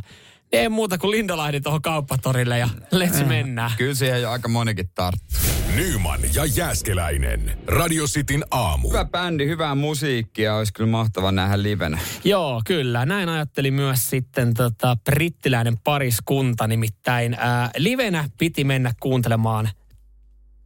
Ei 0.52 0.70
muuta 0.70 0.98
kuin 0.98 1.12
Lindalahdi 1.12 1.62
tuohon 1.62 1.82
kauppatorille 1.82 2.58
ja 2.58 2.70
let's 2.96 3.26
mennään. 3.26 3.72
Kyllä 3.78 3.94
siihen 3.94 4.22
jo 4.22 4.32
aika 4.32 4.48
monikin 4.50 4.90
tarttuu. 4.96 5.40
Nyman 5.76 6.20
ja 6.34 6.46
Jääskeläinen. 6.46 7.58
Radio 7.68 8.06
Cityn 8.06 8.44
aamu. 8.52 8.90
Hyvä 8.90 9.06
bändi, 9.06 9.48
hyvää 9.48 9.76
musiikkia. 9.76 10.56
Olisi 10.56 10.74
kyllä 10.74 10.90
mahtava 10.90 11.32
nähdä 11.32 11.64
livenä. 11.64 12.00
Joo, 12.24 12.62
kyllä. 12.66 13.06
Näin 13.06 13.30
ajatteli 13.30 13.72
myös 13.72 14.10
sitten 14.10 14.54
tota, 14.54 14.98
brittiläinen 15.06 15.78
pariskunta. 15.78 16.68
Nimittäin 16.68 17.34
ää, 17.40 17.70
livenä 17.78 18.30
piti 18.38 18.64
mennä 18.64 18.94
kuuntelemaan 19.00 19.70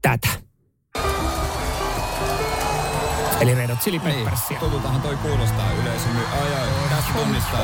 tätä. 0.01 0.27
Eli 3.43 3.55
Red 3.55 3.69
Hot 3.69 3.79
Chili 3.79 3.99
niin, 3.99 4.15
Peppersia. 4.15 4.49
Niin, 4.49 4.59
tutultahan 4.59 5.01
toi 5.01 5.15
kuulostaa 5.15 5.71
yleisön 5.71 6.11
my... 6.11 6.21
Ai 6.41 6.53
ai, 6.53 6.67
tässä 6.89 7.13
tunnistaa. 7.13 7.59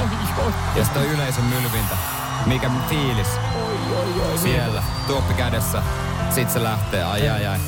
Ja 0.75 0.83
sitten 0.83 1.05
yleisön 1.05 1.43
mylvintä. 1.43 1.95
Mikä 2.45 2.71
fiilis. 2.89 3.27
Oi, 3.55 3.95
oi, 3.97 4.31
oi, 4.31 4.37
Siellä, 4.37 4.83
tuoppi 5.07 5.33
kädessä. 5.33 5.83
Sitten 6.29 6.53
se 6.53 6.63
lähtee, 6.63 7.03
ai 7.03 7.29
ai 7.29 7.45
ai. 7.45 7.59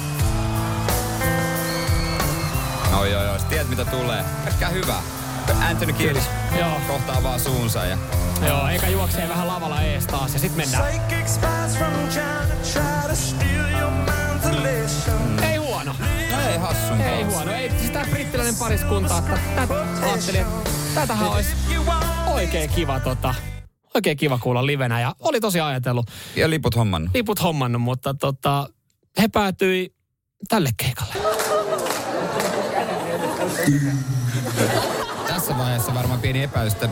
Oi 3.00 3.16
oi 3.16 3.30
oi, 3.30 3.38
tiedät 3.50 3.70
mitä 3.70 3.86
tulee. 3.86 4.24
Pelkkää 4.46 4.70
hyvä. 4.70 4.96
Anthony 5.70 5.94
Kiedis 5.94 6.30
kohtaa 6.88 7.24
vaan 7.24 7.40
suunsa 7.40 7.86
ja... 7.86 7.98
Joo, 8.48 8.68
eikä 8.68 8.88
juoksee 8.88 9.30
vähän 9.30 9.48
lavalla 9.48 9.82
ees 9.82 10.08
taas 10.08 10.34
ja 10.34 10.40
sit 10.40 10.56
mennään. 10.56 10.84
Brittiläinen 18.32 18.60
pariskunta, 18.60 19.18
että 19.18 19.40
tätä 19.56 19.86
ajattelin, 20.02 20.42
että 20.42 20.70
tätähän 20.96 21.30
olisi 21.30 21.52
oikein 22.28 22.70
kiva 22.70 23.00
tota, 23.00 23.36
oikein 23.94 24.18
kiva 24.18 24.38
kuulla 24.38 24.66
livenä 24.66 25.02
ja 25.02 25.16
oli 25.20 25.40
tosi 25.40 25.60
ajatellut. 25.60 26.06
Ja 26.36 26.50
liput 26.50 26.76
hommannut. 26.76 27.12
Liput 27.14 27.44
hommannut, 27.44 27.82
mutta 27.82 28.14
tota, 28.14 28.70
he 29.22 29.28
päätyi 29.28 29.96
tälle 30.50 30.70
keikalle. 30.78 31.14
Tässä 35.28 35.58
vaiheessa 35.58 35.94
varmaan 35.94 36.20
pieni 36.20 36.44
epäilys, 36.44 36.74
että 36.74 36.90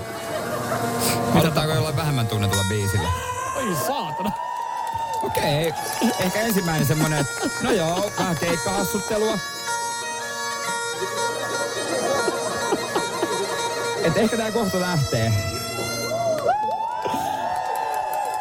Aloittaako 1.36 1.74
jollain 1.74 1.96
vähemmän 1.96 2.28
tunnetulla 2.28 2.64
biisillä? 2.70 3.08
Oi 3.56 3.76
saatana. 3.88 4.32
Okei, 5.24 5.74
ehkä 6.20 6.42
ensimmäinen 6.42 6.88
semmonen, 6.88 7.20
että 7.20 7.50
no 7.62 7.72
joo, 7.72 8.12
vähän 8.20 8.38
keikkahassuttelua. 8.38 9.38
Et 14.04 14.18
ehkä 14.18 14.38
tää 14.38 14.52
kohta 14.52 14.80
lähtee. 14.80 15.34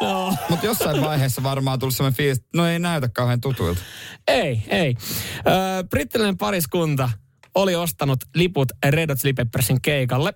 Joo. 0.01 0.33
Mutta 0.49 0.65
jossain 0.65 1.01
vaiheessa 1.01 1.43
varmaan 1.43 1.79
tullut 1.79 1.95
semmoinen 1.95 2.17
fiilis, 2.17 2.37
että 2.37 2.49
no 2.55 2.67
ei 2.67 2.79
näytä 2.79 3.09
kauhean 3.09 3.41
tutuilta. 3.41 3.81
Ei, 4.27 4.63
ei. 4.67 4.95
Ö, 5.37 5.83
brittiläinen 5.89 6.37
pariskunta 6.37 7.09
oli 7.55 7.75
ostanut 7.75 8.19
liput 8.35 8.71
Red 8.89 9.09
Hot 9.09 9.17
Chili 9.17 9.33
Peppersin 9.33 9.81
keikalle. 9.81 10.33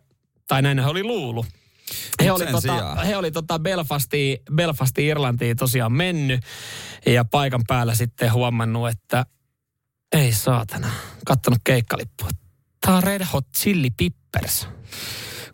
Tai 0.48 0.62
näin 0.62 0.80
he 0.80 0.86
oli 0.86 1.04
luulu. 1.04 1.46
He 2.24 2.30
Mut 2.32 2.42
oli, 2.42 2.46
tota, 2.46 2.62
sijaan. 2.62 3.06
he 3.08 3.18
oli 3.18 3.32
tota 3.32 3.60
Belfastiin, 3.60 4.38
Belfastiin 4.56 5.08
Irlantiin 5.08 5.58
tosiaan 5.58 5.94
mennyt 5.94 6.42
ja 7.06 7.26
paikan 7.26 7.62
päällä 7.68 7.96
sitten 7.96 8.34
huomannut, 8.34 8.90
että 8.90 9.26
ei 10.14 10.32
saatana, 10.32 10.90
kattonut 11.26 11.60
keikkalippua. 11.64 12.30
Tämä 12.82 12.98
on 12.98 13.04
Red 13.04 13.26
Hot 13.34 13.48
Chili 13.58 13.90
Peppers. 13.90 14.68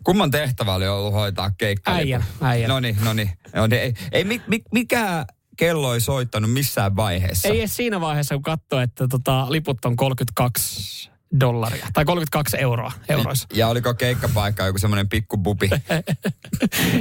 Kumman 0.04 0.30
tehtävä 0.30 0.74
oli 0.74 0.88
ollut 0.88 1.12
hoitaa 1.12 1.50
keikkaa? 1.50 1.94
Äijän, 1.94 2.24
äijän. 2.40 2.68
No 2.68 2.80
niin, 2.80 2.96
no 3.04 3.12
niin. 3.12 3.30
No 3.54 3.66
niin, 3.66 3.82
ei, 3.82 3.94
ei 4.12 4.24
mi, 4.24 4.42
mi, 4.46 4.62
mikä 4.72 5.26
kello 5.56 5.94
ei 5.94 6.00
soittanut 6.00 6.52
missään 6.52 6.96
vaiheessa. 6.96 7.48
Ei 7.48 7.58
edes 7.58 7.76
siinä 7.76 8.00
vaiheessa, 8.00 8.34
kun 8.34 8.42
katsoi, 8.42 8.82
että 8.82 9.08
tota, 9.08 9.46
liput 9.52 9.84
on 9.84 9.96
32 9.96 11.10
dollaria. 11.40 11.86
Tai 11.92 12.04
32 12.04 12.56
euroa 12.60 12.92
euroissa. 13.08 13.46
Ja 13.54 13.68
oliko 13.68 13.94
keikkapaikka 13.94 14.66
joku 14.66 14.78
semmoinen 14.78 15.08
pikkububi? 15.08 15.70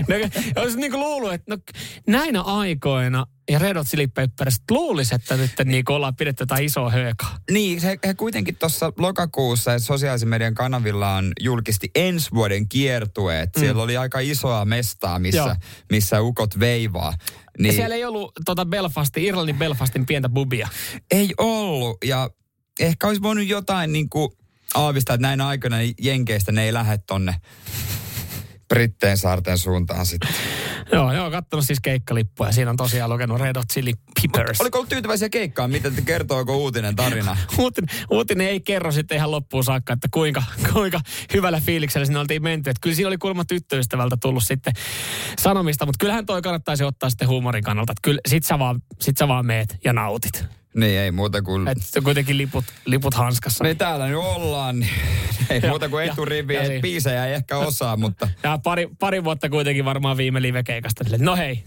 No, 0.07 0.15
olisi 0.61 0.77
niin 0.77 0.91
kuin 0.91 1.01
luullut, 1.01 1.33
että 1.33 1.55
no, 1.55 1.61
näinä 2.07 2.41
aikoina 2.41 3.25
ja 3.51 3.59
Red 3.59 3.77
Hot 3.77 3.87
Chili 3.87 4.07
Peppers 4.07 4.55
luulisi, 4.71 5.15
että 5.15 5.37
nyt 5.37 5.51
niin 5.65 5.85
kuin 5.85 5.95
ollaan 5.95 6.15
pidetty 6.15 6.41
jotain 6.41 6.65
isoa 6.65 6.89
höökaa. 6.89 7.37
niin, 7.51 7.81
he, 7.81 7.99
he 8.05 8.13
kuitenkin 8.13 8.55
tuossa 8.55 8.93
lokakuussa 8.97 9.71
ja 9.71 9.79
sosiaalisen 9.79 10.29
median 10.29 10.53
kanavillaan 10.55 11.31
julkisti 11.39 11.91
ensi 11.95 12.31
vuoden 12.33 12.69
kiertueet. 12.69 13.49
Mm. 13.55 13.59
Siellä 13.59 13.83
oli 13.83 13.97
aika 13.97 14.19
isoa 14.19 14.65
mestaa, 14.65 15.19
missä, 15.19 15.37
Joo. 15.39 15.55
missä 15.91 16.21
ukot 16.21 16.59
veivaa. 16.59 17.11
Niin. 17.11 17.63
Niin, 17.63 17.75
Siellä 17.75 17.95
ei 17.95 18.05
ollut 18.05 18.31
tota 18.45 18.65
Belfastin, 18.65 19.23
Irlannin 19.23 19.57
Belfastin 19.57 20.05
pientä 20.05 20.29
bubia. 20.29 20.67
ei 21.11 21.33
ollut. 21.37 21.97
Ja 22.05 22.29
ehkä 22.79 23.07
olisi 23.07 23.21
voinut 23.21 23.47
jotain 23.47 23.93
niin 23.93 24.09
kuin 24.09 24.31
aavistaa, 24.75 25.13
että 25.13 25.27
näin 25.27 25.41
aikoina 25.41 25.77
Jenkeistä 26.01 26.51
ne 26.51 26.63
ei 26.63 26.73
lähde 26.73 26.97
tonne 26.97 27.35
Britteen 28.67 29.17
saarten 29.17 29.57
suuntaan 29.57 30.05
sitten. 30.05 30.29
Joo, 30.91 31.13
joo, 31.13 31.31
kattonut 31.31 31.65
siis 31.65 31.79
keikkalippuja. 31.79 32.49
ja 32.49 32.53
Siinä 32.53 32.71
on 32.71 32.77
tosiaan 32.77 33.09
lukenut 33.09 33.39
Red 33.39 33.55
Hot 33.57 33.67
Chili 33.73 33.93
Peppers. 34.21 34.61
Oliko 34.61 34.77
ollut 34.77 34.89
tyytyväisiä 34.89 35.29
keikkaan? 35.29 35.71
Miten 35.71 35.95
te 35.95 36.01
kertooko 36.01 36.57
uutinen 36.57 36.95
tarina? 36.95 37.37
Uutinen, 37.57 37.89
uutinen 38.11 38.47
ei 38.47 38.59
kerro 38.59 38.91
sitten 38.91 39.15
ihan 39.15 39.31
loppuun 39.31 39.63
saakka, 39.63 39.93
että 39.93 40.07
kuinka, 40.11 40.43
kuinka 40.73 40.99
hyvällä 41.33 41.61
fiiliksellä 41.61 42.05
sinne 42.05 42.19
oltiin 42.19 42.43
menty. 42.43 42.69
Että 42.69 42.81
kyllä 42.81 42.95
siinä 42.95 43.07
oli 43.07 43.17
kuulemma 43.17 43.45
tyttöystävältä 43.45 44.17
tullut 44.21 44.43
sitten 44.43 44.73
sanomista, 45.39 45.85
mutta 45.85 45.97
kyllähän 45.99 46.25
toi 46.25 46.41
kannattaisi 46.41 46.83
ottaa 46.83 47.09
sitten 47.09 47.27
huumorin 47.27 47.63
kannalta. 47.63 47.91
Että 47.91 48.01
kyllä 48.01 48.21
sit 48.27 48.43
sä 48.43 48.59
vaan, 48.59 48.81
sit 49.01 49.17
sä 49.17 49.27
vaan 49.27 49.45
meet 49.45 49.77
ja 49.83 49.93
nautit. 49.93 50.58
Niin, 50.75 50.99
ei 50.99 51.11
muuta 51.11 51.41
kuin... 51.41 51.67
Että 51.67 52.01
kuitenkin 52.03 52.37
liput, 52.37 52.65
liput 52.85 53.13
hanskassa. 53.13 53.63
Niin 53.63 53.77
täällä 53.77 54.07
nyt 54.07 54.17
ollaan. 54.17 54.79
niin 54.79 54.91
Ei 55.49 55.59
Ja- 55.63 55.69
muuta 55.69 55.89
kuin 55.89 56.05
ja- 56.05 56.11
eturivi, 56.11 56.53
ja 56.53 56.61
et 56.61 56.67
siinä. 56.67 56.81
biisejä 56.81 57.25
ei 57.25 57.33
ehkä 57.33 57.57
osaa, 57.57 57.97
mutta... 57.97 58.27
Ja 58.43 58.59
pari, 58.63 58.89
pari 58.99 59.23
vuotta 59.23 59.49
kuitenkin 59.49 59.85
varmaan 59.85 60.17
viime 60.17 60.41
livekeikasta. 60.41 61.03
Silleen, 61.03 61.21
No 61.25 61.35
hei, 61.35 61.63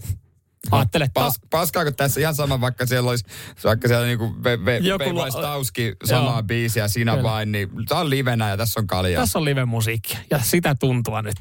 ajattele. 0.71 1.07
Pas, 1.13 1.39
paskaako 1.49 1.91
tässä 1.91 2.19
ihan 2.21 2.35
sama, 2.35 2.61
vaikka 2.61 2.85
siellä 2.85 3.09
olisi, 3.09 3.25
vaikka 3.63 3.87
siellä 3.87 4.05
niinku 4.05 4.35
ve, 4.43 4.65
ve, 4.65 4.77
Joku 4.77 5.15
lo- 5.15 5.31
Tauski 5.31 5.93
samaa 6.05 6.33
Joo. 6.33 6.43
biisiä 6.43 6.87
sinä 6.87 7.11
Kyllä. 7.11 7.23
vain, 7.23 7.51
niin 7.51 7.69
tämä 7.87 8.01
on 8.01 8.09
livenä 8.09 8.49
ja 8.49 8.57
tässä 8.57 8.79
on 8.79 8.87
kaljaa. 8.87 9.21
Tässä 9.21 9.39
on 9.39 9.45
live-musiikkia 9.45 10.17
ja 10.31 10.39
sitä 10.39 10.75
tuntua 10.79 11.21
nyt. 11.21 11.35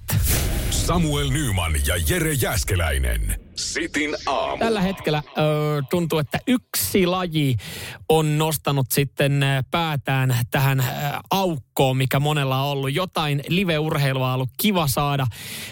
Samuel 0.70 1.30
Nyman 1.30 1.72
ja 1.86 1.94
Jere 2.08 2.32
Jäskeläinen. 2.32 3.41
Sitin 3.62 4.16
aamu. 4.26 4.58
Tällä 4.58 4.80
hetkellä 4.80 5.22
ö, 5.38 5.82
tuntuu, 5.90 6.18
että 6.18 6.38
yksi 6.46 7.06
laji 7.06 7.56
on 8.08 8.38
nostanut 8.38 8.86
sitten 8.90 9.44
päätään 9.70 10.36
tähän 10.50 10.84
aukkoon, 11.30 11.96
mikä 11.96 12.20
monella 12.20 12.62
on 12.62 12.70
ollut. 12.70 12.94
Jotain 12.94 13.42
live-urheilua 13.48 14.28
on 14.28 14.34
ollut 14.34 14.50
kiva 14.56 14.86
saada 14.86 15.26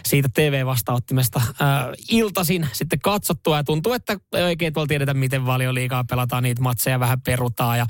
siitä 0.04 0.28
TV-vastaanottimesta 0.34 1.40
ö, 1.48 1.54
iltasin 2.10 2.68
sitten 2.72 3.00
katsottua. 3.00 3.56
Ja 3.56 3.64
tuntuu, 3.64 3.92
että 3.92 4.16
ei 4.34 4.42
oikein 4.42 4.72
tuolla 4.72 4.88
tiedetä, 4.88 5.14
miten 5.14 5.46
valioliikaa 5.46 6.04
pelataan 6.04 6.42
niitä 6.42 6.62
matseja, 6.62 7.00
vähän 7.00 7.20
perutaan. 7.20 7.78
Ja 7.78 7.86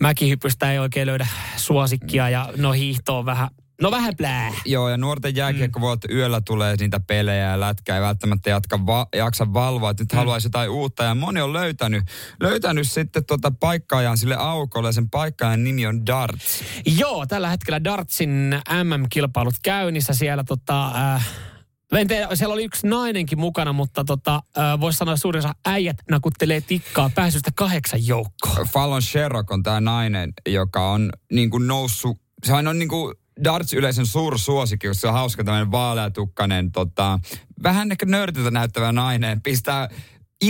mäkihypystä 0.00 0.72
ei 0.72 0.78
oikein 0.78 1.06
löydä 1.06 1.26
suosikkia 1.56 2.28
ja 2.28 2.48
no 2.56 2.72
hiihto 2.72 3.18
on 3.18 3.26
vähän, 3.26 3.48
no 3.82 3.90
vähän 3.90 4.16
plää. 4.16 4.52
Joo, 4.64 4.88
ja 4.88 4.96
nuorten 4.96 5.36
jääkiekkovuot 5.36 5.98
mm. 6.08 6.16
yöllä 6.16 6.40
tulee 6.46 6.76
niitä 6.76 7.00
pelejä 7.00 7.50
ja 7.50 7.60
lätkää 7.60 7.96
ei 7.96 8.02
välttämättä 8.02 8.50
jatka 8.50 8.86
va- 8.86 9.06
jaksa 9.16 9.52
valvoa. 9.52 9.90
että 9.90 10.02
Nyt 10.02 10.12
mm. 10.12 10.16
haluaisi 10.16 10.46
jotain 10.46 10.70
uutta 10.70 11.04
ja 11.04 11.14
moni 11.14 11.40
on 11.40 11.52
löytänyt, 11.52 12.04
löytänyt 12.40 12.90
sitten 12.90 13.24
tota 13.24 13.52
paikkaajan 13.60 14.18
sille 14.18 14.36
aukolle 14.36 14.88
ja 14.88 14.92
sen 14.92 15.10
paikkaajan 15.10 15.64
nimi 15.64 15.86
on 15.86 16.06
Darts. 16.06 16.64
Joo, 16.98 17.26
tällä 17.26 17.48
hetkellä 17.48 17.84
Dartsin 17.84 18.60
MM-kilpailut 18.84 19.54
käynnissä 19.62 20.14
siellä 20.14 20.44
tota... 20.44 20.86
Äh, 21.14 21.28
en 21.92 22.08
tiedä, 22.08 22.28
siellä 22.34 22.52
oli 22.52 22.64
yksi 22.64 22.86
nainenkin 22.86 23.40
mukana, 23.40 23.72
mutta 23.72 24.04
tota, 24.04 24.34
äh, 24.34 24.80
voisi 24.80 24.98
sanoa 24.98 25.16
suurin 25.16 25.38
osa 25.38 25.54
äijät 25.66 25.96
nakuttelee 26.10 26.60
tikkaa 26.60 27.10
pääsystä 27.14 27.50
kahdeksan 27.54 28.06
joukkoon. 28.06 28.66
Fallon 28.72 29.02
Sherrock 29.02 29.50
on 29.50 29.62
tämä 29.62 29.80
nainen, 29.80 30.32
joka 30.48 30.90
on 30.90 31.10
niin 31.32 31.50
kuin 31.50 31.66
noussut, 31.66 32.20
sehän 32.44 32.68
on 32.68 32.78
niin 32.78 32.88
kuin 32.88 33.14
darts-yleisön 33.44 34.06
suursuosikki, 34.06 34.88
koska 34.88 35.00
se 35.00 35.08
on 35.08 35.14
hauska 35.14 35.44
tämmöinen 35.44 35.70
vaaleatukkainen, 35.70 36.72
tota, 36.72 37.18
vähän 37.62 37.92
ehkä 37.92 38.06
nörtiltä 38.06 38.50
näyttävä 38.50 38.92
nainen, 38.92 39.40
pistää 39.42 39.88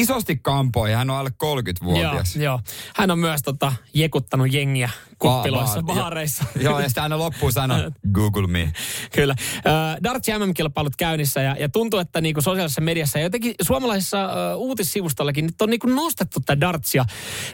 isosti 0.00 0.36
kampoihin, 0.36 0.96
hän 0.96 1.10
on 1.10 1.16
alle 1.16 1.30
30-vuotias. 1.44 2.36
Joo, 2.36 2.44
joo. 2.44 2.60
Hän 2.96 3.10
on 3.10 3.18
myös 3.18 3.42
tota, 3.42 3.72
jekuttanut 3.94 4.52
jengiä 4.52 4.90
kuppiloissa, 5.18 5.80
Ba- 5.80 5.84
ba- 5.84 5.94
baareissa. 5.94 6.44
Joo, 6.60 6.80
ja 6.80 6.88
sitten 6.88 7.02
aina 7.02 7.18
loppuun 7.18 7.52
sanoo, 7.52 7.78
Google 8.12 8.46
me. 8.46 8.72
Kyllä. 9.12 9.34
Äh, 9.56 9.96
Darts 10.04 10.28
MM-kilpailut 10.28 10.96
käynnissä 10.96 11.42
ja, 11.42 11.56
ja 11.58 11.68
tuntuu, 11.68 12.00
että 12.00 12.20
niinku 12.20 12.40
sosiaalisessa 12.40 12.80
mediassa 12.80 13.18
ja 13.18 13.22
jotenkin 13.22 13.54
suomalaisessa 13.62 14.24
äh, 14.24 14.30
uutissivustollakin 14.56 15.46
nyt 15.46 15.62
on 15.62 15.70
niinku 15.70 15.86
nostettu 15.86 16.40
tätä 16.40 16.60
Dartsia, 16.60 17.04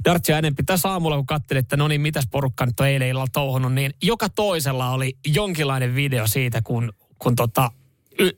Dartsia 0.05 0.39
enempi. 0.39 0.63
Tässä 0.63 0.91
aamulla 0.91 1.17
kun 1.17 1.27
katselin, 1.27 1.61
että 1.61 1.77
no 1.77 1.89
niin, 1.89 2.01
mitäs 2.01 2.25
porukka 2.31 2.67
nyt 2.67 2.81
on 2.81 2.87
eilen 2.87 3.09
illalla 3.09 3.31
touhunut, 3.33 3.75
niin 3.75 3.95
joka 4.03 4.29
toisella 4.29 4.91
oli 4.91 5.17
jonkinlainen 5.27 5.95
video 5.95 6.27
siitä, 6.27 6.63
kun, 6.63 6.93
kun 7.19 7.37
tota, 7.37 7.71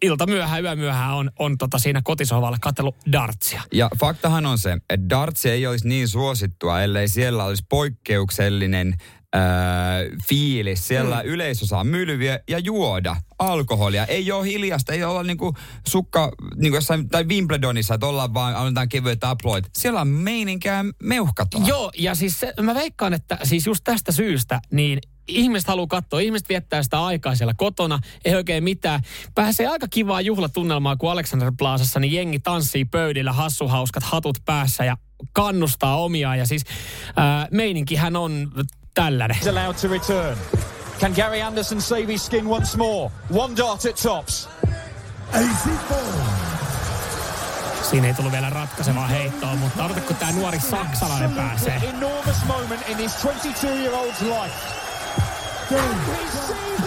ilta 0.03 0.27
myöhään, 0.27 0.65
yö 0.65 0.77
myöhään 0.77 1.15
on, 1.15 1.31
on 1.39 1.59
tota 1.59 1.79
siinä 1.79 2.01
kotisohvalla 2.05 2.59
katsellut 2.61 2.97
Dartsia. 3.13 3.63
Ja 3.73 3.91
faktahan 4.01 4.47
on 4.47 4.59
se, 4.59 4.73
että 4.91 5.09
dartsi 5.09 5.51
ei 5.51 5.67
olisi 5.67 5.89
niin 5.89 6.09
suosittua, 6.09 6.83
ellei 6.83 7.09
siellä 7.09 7.45
olisi 7.45 7.65
poikkeuksellinen 7.69 8.95
äh, 9.37 9.43
fiilis. 10.29 10.89
Siellä 10.89 11.17
mm. 11.17 11.29
yleisö 11.29 11.67
saa 11.67 11.85
mylviä 11.85 12.41
ja 12.49 12.59
juoda 12.59 13.17
alkoholia. 13.39 14.07
Ei 14.07 14.33
ole 14.33 14.47
hiljasta, 14.47 14.93
ei 14.93 15.05
olla 15.05 15.23
niinku 15.23 15.55
sukka, 15.89 16.33
niinku 16.57 16.77
jossain, 16.77 17.09
tai 17.09 17.25
Wimbledonissa, 17.25 17.95
että 17.95 18.07
ollaan 18.07 18.35
vaan, 18.35 18.57
annetaan 18.57 18.89
kevyet 18.89 19.19
upload. 19.33 19.65
Siellä 19.73 20.01
on 20.01 20.09
meininkää 20.09 20.85
meuhkataan. 21.03 21.67
Joo, 21.67 21.93
ja 21.99 22.15
siis 22.15 22.41
se, 22.41 22.53
mä 22.61 22.75
veikkaan, 22.75 23.15
että 23.15 23.39
siis 23.43 23.67
just 23.67 23.85
tästä 23.85 24.13
syystä, 24.13 24.61
niin 24.71 24.99
ihmiset 25.29 25.69
haluaa 25.69 25.87
katsoa, 25.87 26.21
ihmiset 26.21 26.49
viettää 26.49 26.83
sitä 26.83 27.05
aikaa 27.05 27.35
siellä 27.35 27.55
kotona, 27.57 27.99
ei 28.25 28.35
oikein 28.35 28.65
mitään. 28.65 29.01
Pääsee 29.35 29.67
aika 29.67 29.87
kivaa 29.91 30.21
juhlatunnelmaa, 30.21 30.97
kun 30.97 31.11
Alexander 31.11 31.53
Plaasassa, 31.59 32.01
niin 32.01 32.13
jengi 32.13 32.39
tanssii 32.39 32.85
pöydillä, 32.85 33.33
hassuhauskat 33.33 34.03
hatut 34.03 34.39
päässä 34.45 34.85
ja 34.85 34.97
kannustaa 35.33 35.97
omiaan. 35.97 36.39
Ja 36.39 36.47
siis 36.47 36.65
ää, 37.17 37.49
meininkihän 37.51 38.17
on 38.17 38.53
tällainen. 38.95 39.37
is 39.41 39.49
allowed 39.49 39.75
to 39.75 39.89
return. 39.89 40.39
Can 41.01 41.13
Gary 41.17 41.43
Anderson 41.43 41.83
save 41.83 42.07
his 42.07 42.27
skin 42.27 42.47
once 42.47 42.77
more? 42.77 43.11
One 43.35 43.57
dart 43.57 43.85
at 43.85 44.01
tops. 44.03 44.49
Siinä 47.91 48.07
ei 48.07 48.15
tullut 48.15 48.33
vielä 48.33 48.51
ratkaisevaa 48.51 49.07
heittoa, 49.07 49.55
mutta 49.55 49.85
odota, 49.85 50.01
kun 50.01 50.17
tämä 50.17 50.33
nuori 50.33 50.61
saksalainen 50.61 51.31
pääsee. 51.31 51.81
Enormous 51.89 52.45
moment 52.47 52.89
in 52.89 52.97
his 52.99 53.13
22-year-old's 53.25 54.25
life. 54.25 54.82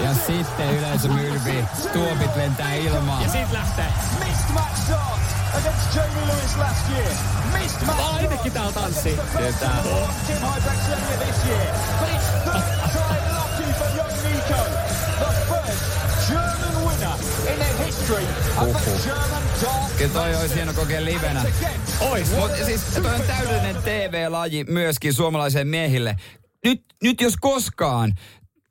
Ja 0.03 0.13
sitten 0.27 0.77
yleisö 0.77 1.07
mylvii, 1.07 1.65
tuopit 1.93 2.35
lentää 2.35 2.73
ilmaan. 2.73 3.23
Ja 3.23 3.29
siitä 3.29 3.53
lähtee. 3.53 3.85
Missed 4.19 4.53
match 4.53 4.77
start 4.85 5.19
against 5.59 5.95
Jamie 5.95 6.27
Lewis 6.27 6.57
last 6.57 6.89
year. 6.91 7.11
Missed 7.53 7.85
match 7.85 7.99
Aa, 8.01 8.19
itekin 8.19 8.51
täällä 8.51 8.71
tanssii. 8.71 9.19
Tietää. 9.37 9.83
Tim 10.27 10.35
Hybrids 10.35 10.89
earlier 10.89 11.19
this 11.19 11.45
year. 11.47 11.67
But 11.99 12.09
it's 12.09 12.29
third 12.43 12.75
time 12.93 13.25
lucky 13.37 13.73
for 13.79 13.87
young 13.97 14.15
Nico. 14.23 14.61
The 15.19 15.31
first 15.49 15.83
German 16.29 16.85
winner 16.87 17.15
in 17.53 17.59
the 17.59 17.85
history 17.85 18.25
of 18.57 18.83
the 18.83 19.95
Kyllä 19.97 20.13
toi 20.13 20.35
olisi 20.35 20.55
hieno 20.55 20.73
kokea 20.73 21.05
livenä. 21.05 21.43
Ois. 21.99 22.31
Mutta 22.31 22.65
siis 22.65 22.81
toi 22.81 23.15
on 23.15 23.21
täydellinen 23.21 23.75
TV-laji 23.75 24.63
myöskin 24.63 25.13
suomalaiseen 25.13 25.67
miehille. 25.67 26.15
Nyt, 26.65 26.83
nyt 27.03 27.21
jos 27.21 27.33
koskaan 27.41 28.13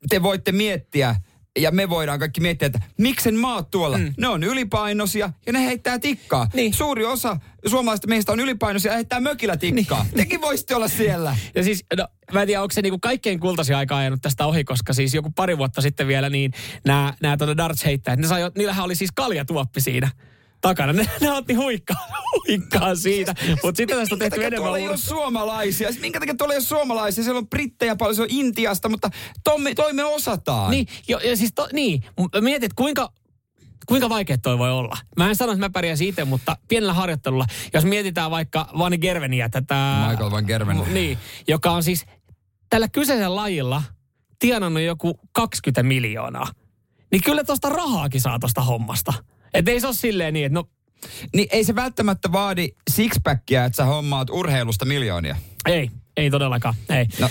te 0.09 0.23
voitte 0.23 0.51
miettiä, 0.51 1.15
ja 1.59 1.71
me 1.71 1.89
voidaan 1.89 2.19
kaikki 2.19 2.41
miettiä, 2.41 2.65
että 2.65 2.79
miksen 2.97 3.35
maat 3.35 3.71
tuolla, 3.71 3.97
mm. 3.97 4.13
ne 4.17 4.27
on 4.27 4.43
ylipainoisia 4.43 5.31
ja 5.45 5.53
ne 5.53 5.65
heittää 5.65 5.99
tikkaa. 5.99 6.49
Niin. 6.53 6.73
Suuri 6.73 7.05
osa 7.05 7.37
suomalaisista 7.65 8.07
meistä 8.07 8.31
on 8.31 8.39
ylipainoisia 8.39 8.91
ja 8.91 8.95
heittää 8.95 9.19
mökillä 9.19 9.57
tikkaa. 9.57 10.03
Niin. 10.03 10.15
Tekin 10.15 10.41
voisitte 10.41 10.75
olla 10.75 10.87
siellä. 10.87 11.37
Ja 11.55 11.63
siis, 11.63 11.85
no, 11.97 12.07
mä 12.33 12.41
en 12.41 12.47
tiedä, 12.47 12.61
onko 12.61 12.73
se 12.73 12.81
niinku 12.81 12.99
kaikkein 12.99 13.39
kultaisia 13.39 13.77
aikaa 13.77 13.97
ajanut 13.97 14.21
tästä 14.21 14.45
ohi, 14.45 14.63
koska 14.63 14.93
siis 14.93 15.13
joku 15.13 15.31
pari 15.35 15.57
vuotta 15.57 15.81
sitten 15.81 16.07
vielä 16.07 16.29
niin 16.29 16.51
nämä, 16.85 17.37
tuonne 17.37 17.57
darts 17.57 17.85
heittäjät, 17.85 18.19
ne 18.19 18.27
sai, 18.27 18.51
niillähän 18.57 18.85
oli 18.85 18.95
siis 18.95 19.11
kaljatuoppi 19.15 19.81
siinä 19.81 20.11
takana. 20.61 20.93
Ne, 20.93 21.09
ne 21.21 21.31
otti 21.31 21.53
huikkaa, 21.53 22.07
huikkaa 22.33 22.95
siitä. 22.95 23.35
Mutta 23.63 23.77
sitten 23.77 23.97
tästä 23.97 24.15
on 24.15 24.19
tehty 24.19 24.39
enemmän 24.39 24.57
tuolla 24.61 24.77
ei 24.77 24.87
ole 24.87 24.97
suomalaisia? 24.97 25.87
Siis 25.91 26.01
Minkä 26.01 26.19
takia 26.19 26.35
tuolla 26.35 26.53
ei 26.53 26.57
ole 26.57 26.63
suomalaisia? 26.63 27.23
Siellä 27.23 27.37
on 27.37 27.47
brittejä 27.47 27.95
paljon, 27.95 28.15
se 28.15 28.21
on 28.21 28.27
Intiasta, 28.29 28.89
mutta 28.89 29.09
tomme, 29.43 29.73
toi 29.75 29.93
me 29.93 30.03
osataan. 30.03 30.71
Niin, 30.71 30.87
jo, 31.07 31.19
ja 31.19 31.37
siis 31.37 31.51
to, 31.55 31.67
niin, 31.73 32.03
mietit, 32.41 32.73
kuinka, 32.73 33.11
kuinka 33.85 34.09
vaikea 34.09 34.37
toi 34.37 34.57
voi 34.57 34.71
olla. 34.71 34.97
Mä 35.17 35.29
en 35.29 35.35
sano, 35.35 35.51
että 35.51 35.65
mä 35.65 35.69
pärjäsin 35.69 36.07
itse, 36.07 36.25
mutta 36.25 36.57
pienellä 36.67 36.93
harjoittelulla, 36.93 37.45
jos 37.73 37.85
mietitään 37.85 38.31
vaikka 38.31 38.69
Vani 38.77 38.97
Gerveniä, 38.97 39.49
tätä... 39.49 40.07
Michael 40.09 40.31
van 40.31 40.45
Gerven. 40.45 40.81
Niin, 40.93 41.17
joka 41.47 41.71
on 41.71 41.83
siis 41.83 42.05
tällä 42.69 42.87
kyseisellä 42.87 43.35
lajilla 43.35 43.83
tienannut 44.39 44.83
joku 44.83 45.19
20 45.31 45.83
miljoonaa. 45.83 46.47
Niin 47.11 47.23
kyllä 47.23 47.43
tosta 47.43 47.69
rahaakin 47.69 48.21
saa 48.21 48.39
tosta 48.39 48.61
hommasta. 48.61 49.13
Että 49.55 49.71
ei 49.71 49.79
se 49.79 49.87
ole 49.87 49.95
silleen 49.95 50.33
niin, 50.33 50.45
että 50.45 50.53
no 50.53 50.69
Niin 51.35 51.47
ei 51.51 51.63
se 51.63 51.75
välttämättä 51.75 52.31
vaadi 52.31 52.69
sixpackia, 52.91 53.65
että 53.65 53.75
sä 53.75 53.85
hommaat 53.85 54.29
urheilusta 54.29 54.85
miljoonia. 54.85 55.35
ei, 55.65 55.91
ei 56.17 56.29
todellakaan, 56.31 56.75
ei. 56.89 57.05
No, 57.19 57.27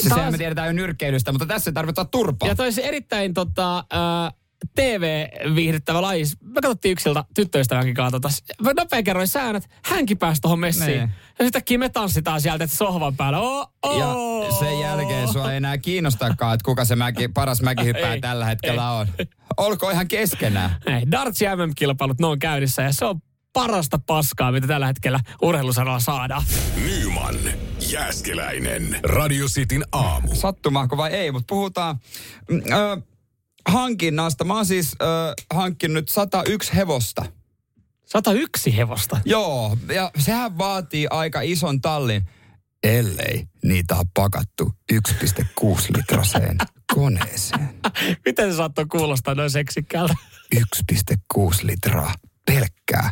se 0.00 0.08
Taas- 0.08 0.14
sehän 0.18 0.32
me 0.32 0.38
tiedetään 0.38 0.66
jo 0.68 0.72
nyrkkeilystä, 0.72 1.32
mutta 1.32 1.46
tässä 1.46 1.70
ei 1.70 1.72
tarvita 1.74 2.04
turpaa. 2.04 2.48
Ja 2.48 2.54
toi 2.54 2.68
erittäin 2.82 3.34
tota, 3.34 3.78
äh, 3.78 4.32
TV-viihdyttävä 4.74 6.02
laji. 6.02 6.24
Me 6.40 6.60
katsottiin 6.60 6.92
yksiltä 6.92 7.24
tyttöystävänkin 7.34 7.94
kanssa. 7.94 8.20
Tota, 8.20 8.28
mä 8.62 8.72
nopea 8.76 9.02
kerroin 9.02 9.28
säännöt. 9.28 9.68
Hänkin 9.84 10.18
pääsi 10.18 10.40
tuohon 10.40 10.58
messiin. 10.58 10.86
Niin. 10.86 11.10
Ja 11.38 11.44
sitten 11.44 11.80
me 11.80 11.88
tanssitaan 11.88 12.40
sieltä 12.40 12.64
että 12.64 12.76
sohvan 12.76 13.16
päällä. 13.16 13.40
Oh, 13.40 13.72
oh. 13.82 14.44
Ja 14.44 14.52
sen 14.58 14.80
jälkeen 14.80 15.32
sua 15.32 15.50
ei 15.50 15.56
enää 15.56 15.78
kiinnostakaan, 15.78 16.54
että 16.54 16.64
kuka 16.64 16.84
se 16.84 16.96
mäki, 16.96 17.28
paras 17.28 17.62
mäkihyppää 17.62 18.14
Ei, 18.14 18.20
tällä 18.20 18.44
hetkellä 18.44 18.82
ei. 18.82 18.88
on. 18.88 19.06
Olko 19.56 19.90
ihan 19.90 20.08
keskenään. 20.08 20.76
Ei, 20.86 21.10
darts 21.10 21.42
ja 21.42 21.56
MM-kilpailut, 21.56 22.20
ne 22.20 22.26
on 22.26 22.38
käynnissä 22.38 22.82
ja 22.82 22.92
se 22.92 23.04
on 23.04 23.20
parasta 23.52 23.98
paskaa, 24.06 24.52
mitä 24.52 24.66
tällä 24.66 24.86
hetkellä 24.86 25.20
urheilusaralla 25.42 26.00
saadaan. 26.00 26.42
Nyman, 26.84 27.34
Jääskeläinen. 27.92 29.00
Radio 29.02 29.46
Cityn 29.46 29.84
aamu. 29.92 30.34
Sattumaako 30.34 30.96
vai 30.96 31.10
ei, 31.10 31.32
mutta 31.32 31.46
puhutaan 31.48 31.96
mm, 32.50 32.62
ö, 32.72 33.02
hankinnasta. 33.68 34.44
Mä 34.44 34.54
oon 34.54 34.66
siis 34.66 34.96
ö, 35.02 35.04
hankkinut 35.54 36.08
101 36.08 36.74
hevosta. 36.74 37.24
101 38.06 38.76
hevosta. 38.76 39.20
Joo, 39.24 39.76
ja 39.94 40.10
sehän 40.18 40.58
vaatii 40.58 41.06
aika 41.10 41.40
ison 41.40 41.80
tallin, 41.80 42.22
ellei 42.82 43.48
niitä 43.64 43.94
on 43.96 44.06
pakattu 44.14 44.72
1,6 44.92 45.96
litraseen 45.96 46.58
koneeseen. 46.94 47.74
Miten 48.26 48.50
se 48.50 48.56
saattoi 48.56 48.86
kuulostaa 48.86 49.34
noin 49.34 49.50
seksikkäältä? 49.50 50.14
1,6 50.54 50.60
litraa 51.62 52.14
pelkkää 52.46 53.10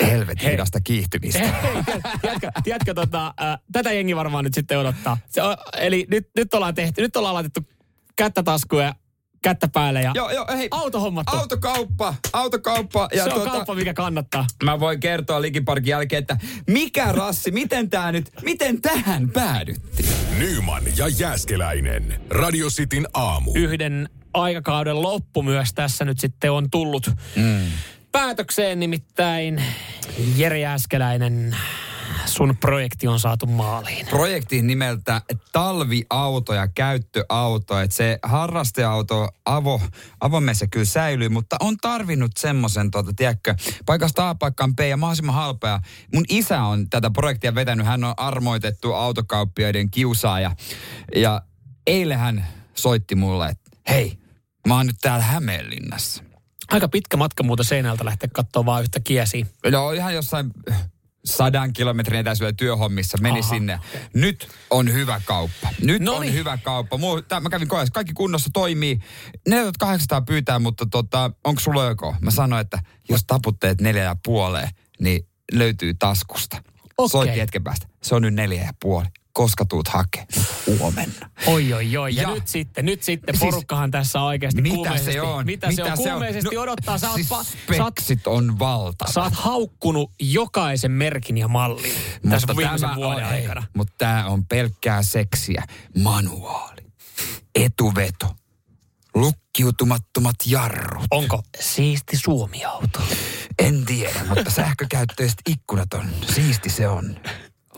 helvetin 0.00 0.50
hidasta 0.50 0.80
kiihtymistä. 0.80 1.52
tiedätkö, 2.22 2.50
tiedätkö 2.64 2.94
tota, 2.94 3.26
äh, 3.26 3.58
tätä 3.72 3.92
jengi 3.92 4.16
varmaan 4.16 4.44
nyt 4.44 4.54
sitten 4.54 4.78
odottaa. 4.78 5.18
Se 5.28 5.42
on, 5.42 5.56
eli 5.76 6.06
nyt, 6.10 6.28
nyt 6.36 6.54
ollaan 6.54 6.74
tehty, 6.74 7.02
nyt 7.02 7.16
ollaan 7.16 7.34
laitettu 7.34 7.60
kättä 8.16 8.42
taskuun 8.42 8.82
ja 8.82 8.94
kättä 9.42 9.68
päälle 9.68 10.02
ja 10.02 10.12
Joo, 10.14 10.30
joo, 10.30 10.46
hei. 10.56 10.68
auto 10.70 11.00
hommattu. 11.00 11.36
Autokauppa, 11.36 12.14
autokauppa. 12.32 13.08
Ja 13.14 13.24
se 13.24 13.30
on 13.30 13.34
tuota, 13.34 13.50
kauppa, 13.50 13.74
mikä 13.74 13.94
kannattaa. 13.94 14.46
Mä 14.64 14.80
voin 14.80 15.00
kertoa 15.00 15.42
Likiparkin 15.42 15.90
jälkeen, 15.90 16.20
että 16.20 16.36
mikä 16.66 17.12
rassi, 17.12 17.50
miten 17.50 17.90
tää 17.90 18.12
nyt, 18.12 18.30
miten 18.42 18.82
tähän 18.82 19.30
päädyttiin? 19.30 20.08
Nyman 20.38 20.82
ja 20.96 21.08
Jääskeläinen. 21.08 22.20
Radio 22.30 22.68
Cityn 22.68 23.06
aamu. 23.14 23.52
Yhden 23.54 24.08
aikakauden 24.34 25.02
loppu 25.02 25.42
myös 25.42 25.72
tässä 25.74 26.04
nyt 26.04 26.18
sitten 26.18 26.52
on 26.52 26.70
tullut 26.70 27.10
mm. 27.36 27.66
päätökseen, 28.12 28.80
nimittäin 28.80 29.62
Jere 30.36 30.58
Jääskeläinen, 30.58 31.56
sun 32.26 32.56
projekti 32.56 33.06
on 33.08 33.20
saatu 33.20 33.46
maaliin. 33.46 34.06
Projekti 34.06 34.62
nimeltä 34.62 35.22
talviauto 35.52 36.54
ja 36.54 36.68
käyttöauto. 36.68 37.80
Että 37.80 37.96
se 37.96 38.18
harrasteauto 38.22 39.28
avo, 39.44 39.80
avoimessa 40.20 40.66
kyllä 40.66 40.84
säilyy, 40.84 41.28
mutta 41.28 41.56
on 41.60 41.76
tarvinnut 41.76 42.32
semmoisen, 42.38 42.90
tota, 42.90 43.12
tiedätkö, 43.16 43.54
paikasta 43.86 44.28
A 44.28 44.34
paikkaan 44.34 44.76
B 44.76 44.80
ja 44.80 44.96
mahdollisimman 44.96 45.34
halpaa. 45.34 45.80
Mun 46.14 46.24
isä 46.28 46.62
on 46.62 46.90
tätä 46.90 47.10
projektia 47.10 47.54
vetänyt. 47.54 47.86
Hän 47.86 48.04
on 48.04 48.14
armoitettu 48.16 48.92
autokauppiaiden 48.92 49.90
kiusaaja. 49.90 50.56
Ja 51.14 51.42
eilen 51.86 52.18
hän 52.18 52.46
soitti 52.74 53.14
mulle, 53.14 53.48
että 53.48 53.70
hei, 53.88 54.18
mä 54.68 54.76
oon 54.76 54.86
nyt 54.86 54.96
täällä 55.00 55.24
Hämeenlinnassa. 55.24 56.24
Aika 56.70 56.88
pitkä 56.88 57.16
matka 57.16 57.42
muuta 57.42 57.64
seinältä 57.64 58.04
lähteä 58.04 58.28
katsoa 58.32 58.64
vaan 58.64 58.82
yhtä 58.82 59.00
kiesiä. 59.00 59.46
Joo, 59.64 59.92
ihan 59.92 60.14
jossain 60.14 60.50
sadan 61.24 61.72
kilometrin 61.72 62.20
etäisyydellä 62.20 62.56
työhommissa 62.56 63.18
meni 63.20 63.40
Aha. 63.40 63.48
sinne. 63.48 63.80
Nyt 64.14 64.48
on 64.70 64.92
hyvä 64.92 65.20
kauppa. 65.24 65.68
Nyt 65.82 66.02
Noniin. 66.02 66.30
on 66.32 66.38
hyvä 66.38 66.58
kauppa. 66.58 66.98
Muu, 66.98 67.22
tää, 67.22 67.40
mä 67.40 67.50
kävin 67.50 67.68
kohdassa, 67.68 67.92
kaikki 67.92 68.12
kunnossa 68.12 68.50
toimii. 68.52 68.98
4800 69.48 70.20
pyytää, 70.20 70.58
mutta 70.58 70.86
tota, 70.90 71.30
onko 71.44 71.60
sulla 71.60 71.84
joko? 71.84 72.14
Mä 72.20 72.30
sanoin, 72.30 72.60
että 72.60 72.78
jos 73.08 73.24
taputteet 73.26 73.80
neljä 73.80 74.02
ja 74.02 74.16
puoleen, 74.24 74.68
niin 75.00 75.26
löytyy 75.52 75.94
taskusta. 75.94 76.62
Okei. 76.98 77.10
Soitti 77.10 77.40
hetken 77.40 77.64
päästä. 77.64 77.86
Se 78.02 78.14
on 78.14 78.22
nyt 78.22 78.34
neljä 78.34 78.62
ja 78.62 78.72
puoli. 78.82 79.06
Koska 79.32 79.64
tuut 79.64 79.88
hakee? 79.88 80.26
Huomenna. 80.66 81.30
Oi, 81.46 81.72
oi, 81.72 81.96
oi. 81.96 82.14
Ja, 82.16 82.22
Ja- 82.22 82.34
nyt 82.34 82.48
sitten, 82.48 82.84
nyt 82.84 83.02
sitten 83.02 83.34
Siis- 83.34 83.40
porukkahan 83.50 83.90
tässä 83.90 84.20
oikeasti 84.22 84.62
Mitä 84.62 84.74
kuumeisesti. 84.74 85.12
se 85.12 85.20
on? 85.22 85.46
Mitä, 85.46 85.72
se 85.72 85.84
on? 85.84 85.92
Kuumeisesti 85.96 86.54
No, 86.56 86.62
odottaa. 86.62 86.98
Sä 86.98 87.06
oot, 87.08 87.14
siis 87.14 87.28
pa, 87.28 87.44
sä, 87.44 87.50
oot, 87.84 87.92
speksit 87.98 88.26
on 88.26 88.58
valtava. 88.58 89.12
sä 89.12 89.22
oot 89.22 89.32
haukkunut 89.34 90.10
jokaisen 90.20 90.90
merkin 90.92 91.38
ja 91.38 91.48
mallin 91.48 91.92
tässä 92.30 92.56
viimeisen 92.56 92.94
vuoden 92.96 93.24
on, 93.26 93.32
aikana. 93.32 93.66
Mutta 93.76 93.94
tämä 93.98 94.26
on 94.26 94.46
pelkkää 94.46 95.02
seksiä. 95.02 95.64
Manuaali. 95.98 96.80
Etuveto. 97.54 98.34
Lukkiutumattomat 99.14 100.36
jarrut. 100.46 101.04
Onko 101.10 101.42
siisti 101.60 102.16
Suomi-auto? 102.16 103.00
En 103.58 103.84
tiedä, 103.84 104.20
mutta 104.28 104.50
sähkökäyttöiset 104.50 105.38
ikkunat 105.48 105.94
on. 105.94 106.04
Siisti 106.34 106.70
se 106.70 106.88
on. 106.88 107.16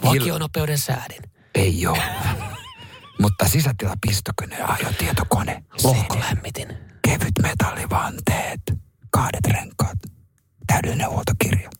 Vakionopeuden 0.04 0.78
säädin. 0.78 1.22
Ei 1.54 1.86
ole. 1.86 2.02
mutta 3.22 3.48
sisätila 3.48 3.94
pistokone 4.06 4.56
ja 4.58 4.66
ajotietokone. 4.66 5.64
Lohkolämmitin. 5.84 6.68
Kevyt 7.08 7.32
metallivanteet. 7.42 8.60
Kahdet 9.10 9.46
renkaat. 9.46 9.98
Täydellinen 10.66 11.10
huoltokirja. 11.10 11.70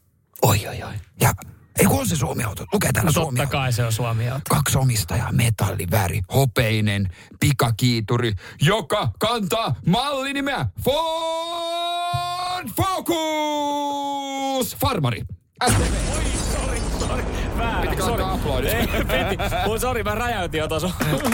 Oi, 0.43 0.69
oi, 0.69 0.83
oi. 0.83 0.93
Ja 1.21 1.33
ei 1.79 1.87
kun 1.87 2.01
on 2.01 2.09
se 2.09 2.17
Suomi-auto. 2.17 2.65
Lukee 2.73 2.93
täällä 2.93 3.09
No 3.09 3.13
Suomi 3.13 3.37
totta 3.37 3.53
kai 3.53 3.73
se 3.73 3.85
on 3.85 3.93
Suomi-auto. 3.93 4.43
Kaksi 4.49 4.79
omistajaa, 4.79 5.33
metalliväri, 5.33 6.21
hopeinen, 6.35 7.09
pikakiituri, 7.41 8.33
joka 8.63 9.11
kantaa 9.19 9.75
mallinimeä 9.87 10.67
Ford 10.85 12.69
Focus! 12.77 14.77
Farmari. 14.77 15.23
STV. 15.71 15.83
Pitikö 15.83 16.82
sori. 17.19 17.99
laittaa 17.99 18.33
aplodit? 18.33 18.73
Piti. 18.93 19.81
Sori, 19.81 20.03
mä 20.03 20.15
räjäytin 20.15 20.59
jo 20.59 20.69
tuossa. 20.69 20.91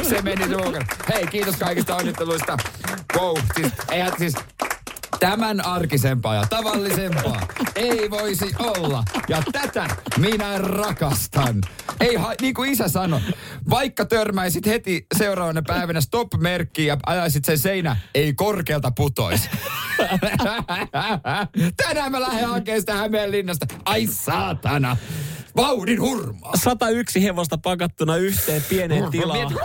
Se 0.08 0.22
meni 0.22 0.44
suukan. 0.44 0.86
Hei, 1.14 1.26
kiitos 1.26 1.56
kaikista 1.56 1.96
onnitteluista. 1.96 2.56
Wow, 3.16 3.36
siis, 3.56 3.72
eihän 3.90 4.12
siis 4.18 4.34
tämän 5.20 5.66
arkisempaa 5.66 6.34
ja 6.34 6.46
tavallisempaa 6.50 7.40
ei 7.74 8.10
voisi 8.10 8.54
olla. 8.58 9.04
Ja 9.28 9.42
tätä 9.52 9.86
minä 10.16 10.58
rakastan. 10.58 11.60
Ei, 12.00 12.14
ha- 12.14 12.34
niin 12.40 12.54
kuin 12.54 12.72
isä 12.72 12.88
sanoi, 12.88 13.20
vaikka 13.70 14.04
törmäisit 14.04 14.66
heti 14.66 15.06
seuraavana 15.16 15.62
päivänä 15.66 16.00
stop-merkkiin 16.00 16.86
ja 16.86 16.96
ajaisit 17.06 17.44
sen 17.44 17.58
seinä, 17.58 17.96
ei 18.14 18.34
korkealta 18.34 18.90
putoisi. 18.96 19.50
Tänään 21.86 22.12
mä 22.12 22.20
lähden 22.20 22.48
hakemaan 22.48 22.80
sitä 22.80 22.94
Hämeenlinnasta. 22.94 23.66
Ai 23.84 24.06
saatana. 24.06 24.96
Vauhdin 25.56 26.00
hurmaa. 26.00 26.52
101 26.56 27.22
hevosta 27.22 27.58
pakattuna 27.58 28.16
yhteen 28.16 28.62
pieneen 28.68 29.10
tilaan. 29.10 29.56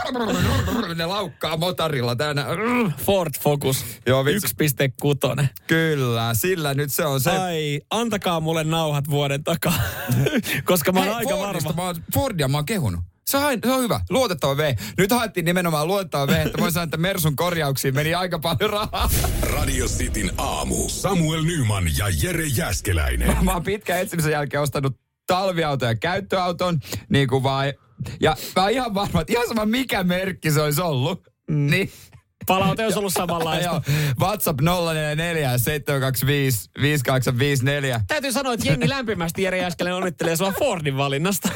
Ne 0.96 1.06
laukkaa 1.06 1.58
motorilla 1.58 2.16
tänä. 2.16 2.46
Ford 2.98 3.34
Focus 3.42 3.86
Joo, 4.08 4.26
vitsi. 4.26 4.56
1.6. 5.42 5.46
Kyllä, 5.68 6.34
sillä 6.34 6.74
nyt 6.74 6.92
se 6.92 7.06
on 7.06 7.22
se. 7.22 7.32
Ai, 7.32 7.82
antakaa 7.90 8.40
mulle 8.40 8.64
nauhat 8.64 9.10
vuoden 9.10 9.44
takaa. 9.44 9.80
Koska 10.64 10.92
mä 10.92 11.00
oon 11.00 11.08
Hei, 11.08 11.16
aika 11.16 11.36
Fordista 11.36 11.70
varma. 11.70 11.82
Mä 11.82 11.88
oon, 11.88 11.96
Fordia 12.14 12.48
mä 12.48 12.58
oon 12.58 12.66
kehunut. 12.66 13.02
Se 13.26 13.38
on, 13.38 13.60
se 13.66 13.72
on 13.72 13.84
hyvä. 13.84 14.02
Luotettava 14.10 14.58
V. 14.58 14.76
Nyt 14.98 15.12
haettiin 15.12 15.46
nimenomaan 15.46 15.88
luotettava 15.88 16.28
V, 16.28 16.30
että 16.30 16.58
voin 16.58 16.72
sanoa, 16.72 16.84
että 16.84 16.98
Mersun 16.98 17.36
korjauksiin 17.36 17.96
meni 17.96 18.14
aika 18.14 18.40
paljon 18.40 18.70
rahaa. 18.70 19.10
Radio 19.42 19.86
Cityn 19.86 20.32
aamu. 20.38 20.90
Samuel 20.90 21.44
Nyman 21.44 21.84
ja 21.98 22.06
Jere 22.24 22.46
Jäskeläinen. 22.46 23.44
Mä 23.44 23.54
oon 23.54 23.64
pitkän 23.64 24.00
etsimisen 24.00 24.32
jälkeen 24.32 24.64
ostanut 24.64 25.03
talviauton 25.34 25.88
ja 25.88 25.96
käyttöauton, 25.96 26.80
niin 27.10 27.28
kuin 27.28 27.44
vaan. 27.44 27.74
Ja 28.20 28.36
mä 28.56 28.62
oon 28.62 28.72
ihan 28.72 28.94
varma, 28.94 29.22
että 29.22 29.34
ihan 29.34 29.48
sama 29.48 29.66
mikä 29.66 30.04
merkki 30.04 30.52
se 30.52 30.62
olisi 30.62 30.82
ollut. 30.82 31.28
Mm. 31.50 31.68
Niin. 31.72 31.92
Palaute 32.48 32.84
olisi 32.84 33.00
ollut 33.00 33.14
samanlaista. 33.14 33.70
Joo, 33.70 33.82
WhatsApp 34.20 34.62
044 34.62 35.58
725 35.58 36.70
5854. 36.82 38.02
Täytyy 38.08 38.32
sanoa, 38.32 38.54
että 38.54 38.68
jengi 38.68 38.90
lämpimästi 38.90 39.44
Jere 39.44 39.58
Jäskelän 39.58 39.94
onnittelee 39.94 40.36
sua 40.36 40.52
Fordin 40.52 40.98
valinnasta. 40.98 41.50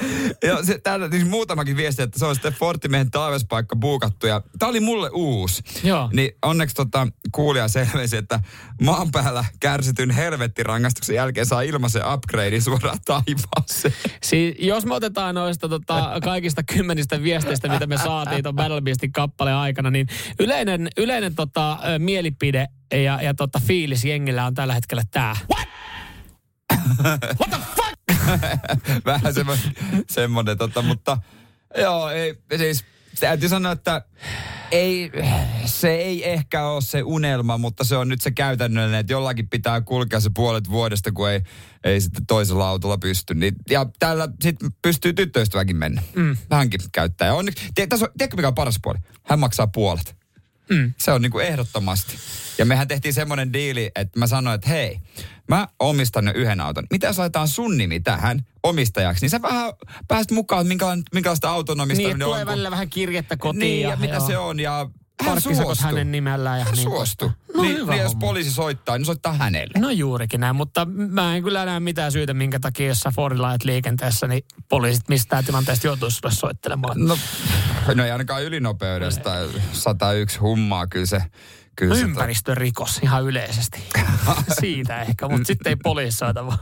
Joo, 0.43 0.63
se, 0.63 0.79
täällä 0.83 1.09
siis 1.11 1.25
muutamakin 1.25 1.77
viesti, 1.77 2.01
että 2.01 2.19
se 2.19 2.25
on 2.25 2.35
sitten 2.35 2.53
Fortimiehen 2.53 3.11
taivaspaikka 3.11 3.75
buukattu. 3.75 4.27
Ja 4.27 4.41
tää 4.59 4.69
oli 4.69 4.79
mulle 4.79 5.09
uusi. 5.13 5.63
Joo. 5.83 6.09
Niin 6.13 6.31
onneksi 6.41 6.75
tota, 6.75 7.07
kuulija 7.31 7.67
selvisi, 7.67 8.17
että 8.17 8.39
maan 8.81 9.11
päällä 9.11 9.45
kärsityn 9.59 10.11
helvettirangastuksen 10.11 11.15
jälkeen 11.15 11.45
saa 11.45 11.61
ilmaisen 11.61 12.01
upgrade 12.13 12.61
suoraan 12.61 12.99
taivaaseen. 13.05 13.93
Siis, 14.23 14.55
jos 14.59 14.85
me 14.85 14.95
otetaan 14.95 15.35
noista 15.35 15.69
tota, 15.69 16.11
kaikista 16.23 16.63
kymmenistä 16.63 17.23
viesteistä, 17.23 17.67
mitä 17.69 17.87
me 17.87 17.97
saatiin 17.97 18.43
tuon 18.43 18.55
Battle 18.55 18.81
Beastin 18.81 19.11
kappaleen 19.11 19.55
aikana, 19.55 19.91
niin 19.91 20.07
yleinen, 20.39 20.76
yleinen 20.97 21.35
tota, 21.35 21.71
ö, 21.73 21.99
mielipide 21.99 22.67
ja, 22.91 23.21
ja 23.21 23.33
tota, 23.33 23.61
fiilis 23.67 24.05
jengillä 24.05 24.45
on 24.45 24.53
tällä 24.53 24.73
hetkellä 24.73 25.03
tämä. 25.11 25.35
Vähän 29.05 29.33
semmoinen, 29.33 29.73
semmoinen 30.09 30.57
tota, 30.57 30.81
mutta 30.81 31.17
joo, 31.77 32.09
ei, 32.09 32.35
siis 32.57 32.85
täytyy 33.19 33.49
sanoa, 33.49 33.71
että 33.71 34.01
ei, 34.71 35.11
se 35.65 35.95
ei 35.95 36.29
ehkä 36.29 36.67
ole 36.67 36.81
se 36.81 37.03
unelma, 37.03 37.57
mutta 37.57 37.83
se 37.83 37.97
on 37.97 38.07
nyt 38.07 38.21
se 38.21 38.31
käytännöllinen, 38.31 38.99
että 38.99 39.13
jollakin 39.13 39.49
pitää 39.49 39.81
kulkea 39.81 40.19
se 40.19 40.29
puolet 40.35 40.69
vuodesta, 40.69 41.11
kun 41.11 41.29
ei, 41.29 41.41
ei 41.83 42.01
sitten 42.01 42.25
toisella 42.25 42.69
autolla 42.69 42.97
pysty. 42.97 43.33
Niin, 43.35 43.55
ja 43.69 43.85
täällä 43.99 44.29
sitten 44.41 44.71
pystyy 44.81 45.13
tyttöystäväkin 45.13 45.75
mennä. 45.77 46.01
Mm. 46.15 46.37
Hänkin 46.51 46.79
käyttää. 46.91 47.27
Ja 47.27 47.33
onneksi, 47.33 47.65
tässä 47.89 48.05
on, 48.05 48.11
tiedätkö 48.17 48.37
mikä 48.37 48.47
on 48.47 48.55
paras 48.55 48.79
puoli? 48.83 48.97
Hän 49.23 49.39
maksaa 49.39 49.67
puolet. 49.67 50.17
Mm. 50.69 50.93
Se 50.97 51.11
on 51.11 51.21
niinku 51.21 51.39
ehdottomasti. 51.39 52.17
Ja 52.57 52.65
mehän 52.65 52.87
tehtiin 52.87 53.13
semmoinen 53.13 53.53
diili, 53.53 53.91
että 53.95 54.19
mä 54.19 54.27
sanoin, 54.27 54.55
että 54.55 54.69
hei, 54.69 54.99
mä 55.47 55.67
omistan 55.79 56.27
jo 56.27 56.33
yhden 56.33 56.61
auton. 56.61 56.87
Mitä 56.91 57.07
jos 57.07 57.17
laitetaan 57.17 57.47
sun 57.47 57.77
nimi 57.77 57.99
tähän 57.99 58.45
omistajaksi? 58.63 59.21
Niin 59.23 59.29
sä 59.29 59.41
vähän 59.41 59.73
pääst 60.07 60.31
mukaan, 60.31 60.67
minkälaista, 61.13 61.49
auton 61.49 61.77
Niin, 61.77 61.81
omistaminen 61.83 62.11
että 62.15 62.23
tulee 62.25 62.39
on. 62.39 62.45
kun- 62.45 62.51
välillä 62.51 62.71
vähän 62.71 62.89
kirjettä 62.89 63.37
kotiin. 63.37 63.59
Niin, 63.59 63.81
ja, 63.81 63.89
ja, 63.89 63.95
mitä 63.97 64.15
joo. 64.15 64.27
se 64.27 64.37
on. 64.37 64.59
Ja 64.59 64.89
Parkkisakot 65.25 65.79
hänen 65.79 66.11
nimellään. 66.11 66.59
Ja 66.59 66.65
Hän 66.65 66.73
niin 66.73 66.83
suostui. 66.83 67.31
No 67.55 67.61
niin, 67.61 67.75
hyvä 67.77 67.91
niin 67.91 68.03
jos 68.03 68.15
poliisi 68.15 68.51
soittaa, 68.51 68.97
niin 68.97 69.05
soittaa 69.05 69.33
hänelle. 69.33 69.79
No 69.79 69.89
juurikin 69.89 70.39
näin, 70.39 70.55
mutta 70.55 70.85
mä 70.85 71.35
en 71.35 71.43
kyllä 71.43 71.65
näe 71.65 71.79
mitään 71.79 72.11
syytä, 72.11 72.33
minkä 72.33 72.59
takia 72.59 72.87
jos 72.87 72.99
sä 72.99 73.11
Fordilla 73.15 73.49
ajat 73.49 73.63
liikenteessä, 73.63 74.27
niin 74.27 74.43
poliisit 74.69 75.09
mistään 75.09 75.45
tilanteesta 75.45 75.87
joutuisi 75.87 76.17
sulle 76.17 76.33
soittelemaan. 76.35 77.05
No, 77.05 77.17
no 77.95 78.05
ei 78.05 78.11
ainakaan 78.11 78.43
ylinopeudesta. 78.43 79.31
101 79.71 80.39
hummaa 80.39 80.87
kyllä 80.87 81.05
se. 81.05 81.21
Kyllä 81.75 81.93
No 81.93 81.95
se 81.99 82.01
ympäristörikos 82.05 82.99
ihan 83.03 83.23
yleisesti. 83.23 83.83
Siitä 84.59 85.01
ehkä, 85.01 85.27
mutta 85.27 85.47
sitten 85.47 85.69
ei 85.69 85.75
poliisi 85.75 86.17
soita 86.17 86.45
vaan. 86.45 86.59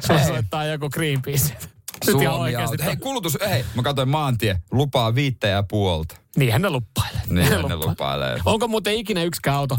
Se 0.00 0.24
soittaa 0.26 0.64
joku 0.64 0.88
Greenpeace. 0.90 1.56
Suomi. 2.04 2.52
Hei, 2.84 2.96
kulutus, 2.96 3.38
hei, 3.48 3.64
mä 3.74 3.82
katsoin 3.82 4.08
maantie, 4.08 4.60
lupaa 4.72 5.14
viittä 5.14 5.48
ja 5.48 5.62
puolta. 5.62 6.16
Niinhän 6.36 6.62
ne 6.62 6.70
luppailee. 6.70 7.20
Niin 7.28 7.68
ne 7.68 7.76
lupailee. 7.76 8.38
Onko 8.44 8.68
muuten 8.68 8.94
ikinä 8.94 9.22
yksikään 9.22 9.56
auto 9.56 9.76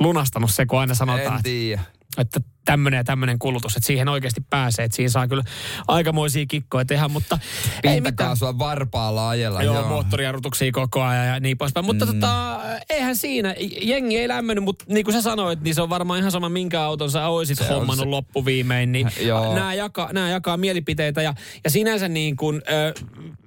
lunastanut 0.00 0.50
se, 0.50 0.66
kun 0.66 0.78
aina 0.80 0.94
sanotaan, 0.94 1.26
En 1.26 1.32
että, 1.32 1.42
tiedä. 1.42 1.82
että 2.18 2.40
tämmöinen 2.64 2.98
ja 2.98 3.04
tämmöinen 3.04 3.38
kulutus, 3.38 3.76
että 3.76 3.86
siihen 3.86 4.08
oikeasti 4.08 4.40
pääsee, 4.50 4.84
että 4.84 4.96
siinä 4.96 5.10
saa 5.10 5.28
kyllä 5.28 5.42
aikamoisia 5.88 6.46
kikkoja 6.46 6.84
tehdä, 6.84 7.08
mutta 7.08 7.38
ei 7.42 7.78
mitään. 7.80 7.94
Pintakaasua 7.94 8.58
varpaalla 8.58 9.28
ajella. 9.28 9.62
Joo, 9.62 9.88
moottorijarrutuksia 9.88 10.72
koko 10.72 11.02
ajan 11.02 11.26
ja 11.26 11.40
niin 11.40 11.58
poispäin. 11.58 11.86
Mutta 11.86 12.06
mm. 12.06 12.12
tota, 12.12 12.60
eihän 12.90 13.16
siinä, 13.16 13.54
jengi 13.82 14.18
ei 14.18 14.28
lämmennyt, 14.28 14.64
mutta 14.64 14.84
niin 14.88 15.04
kuin 15.04 15.14
sä 15.14 15.22
sanoit, 15.22 15.60
niin 15.60 15.74
se 15.74 15.82
on 15.82 15.90
varmaan 15.90 16.18
ihan 16.18 16.32
sama, 16.32 16.48
minkä 16.48 16.82
auton 16.82 17.10
sä 17.10 17.28
oisit 17.28 17.58
Se 17.58 17.68
hommannut 17.68 18.06
se. 18.06 18.10
loppuviimein. 18.10 18.92
Niin 18.92 19.10
Joo. 19.20 19.54
nämä, 19.54 19.74
jakaa, 19.74 20.12
nämä 20.12 20.30
jakaa 20.30 20.56
mielipiteitä 20.56 21.22
ja, 21.22 21.34
ja 21.64 21.70
sinänsä 21.70 22.08
niin 22.08 22.36
kuin, 22.36 22.62
ö, 22.70 22.94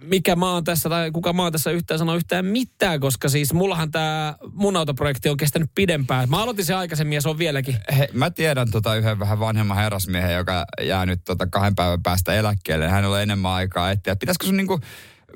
mikä 0.02 0.36
maa 0.36 0.56
on 0.56 0.64
tässä 0.64 0.90
tai 0.90 1.12
kuka 1.12 1.34
maa 1.34 1.52
tässä 1.52 1.72
yhtään 1.72 2.00
sanoo 2.00 2.16
yhtään 2.16 2.46
mitään, 2.46 3.00
koska 3.00 3.30
siis 3.30 3.54
mullahan 3.54 3.92
tämä 3.92 4.36
mun 4.54 4.76
autoprojekti 4.78 5.30
on 5.30 5.38
kestänyt 5.38 5.70
pidempään. 5.76 6.30
Mä 6.30 6.44
aloitin 6.44 6.66
se 6.66 6.74
aikaisemmin 6.74 7.16
ja 7.16 7.22
se 7.22 7.30
on 7.30 7.38
vieläkin. 7.38 7.76
He, 7.98 8.10
mä 8.14 8.30
tiedän 8.30 8.72
tota 8.72 8.96
yhden 9.04 9.20
vähän 9.20 9.40
vanhemman 9.40 9.78
herrasmiehen, 9.78 10.34
joka 10.34 10.66
jää 10.82 11.06
nyt 11.06 11.22
tota 11.26 11.48
kahden 11.48 11.76
päivän 11.76 12.04
päästä 12.04 12.34
eläkkeelle. 12.34 12.90
Hänellä 12.90 13.16
on 13.16 13.22
enemmän 13.22 13.52
aikaa 13.52 13.92
etsiä. 13.92 14.16
Pitäisikö 14.16 14.46
sun 14.46 14.58
niinku, 14.58 14.80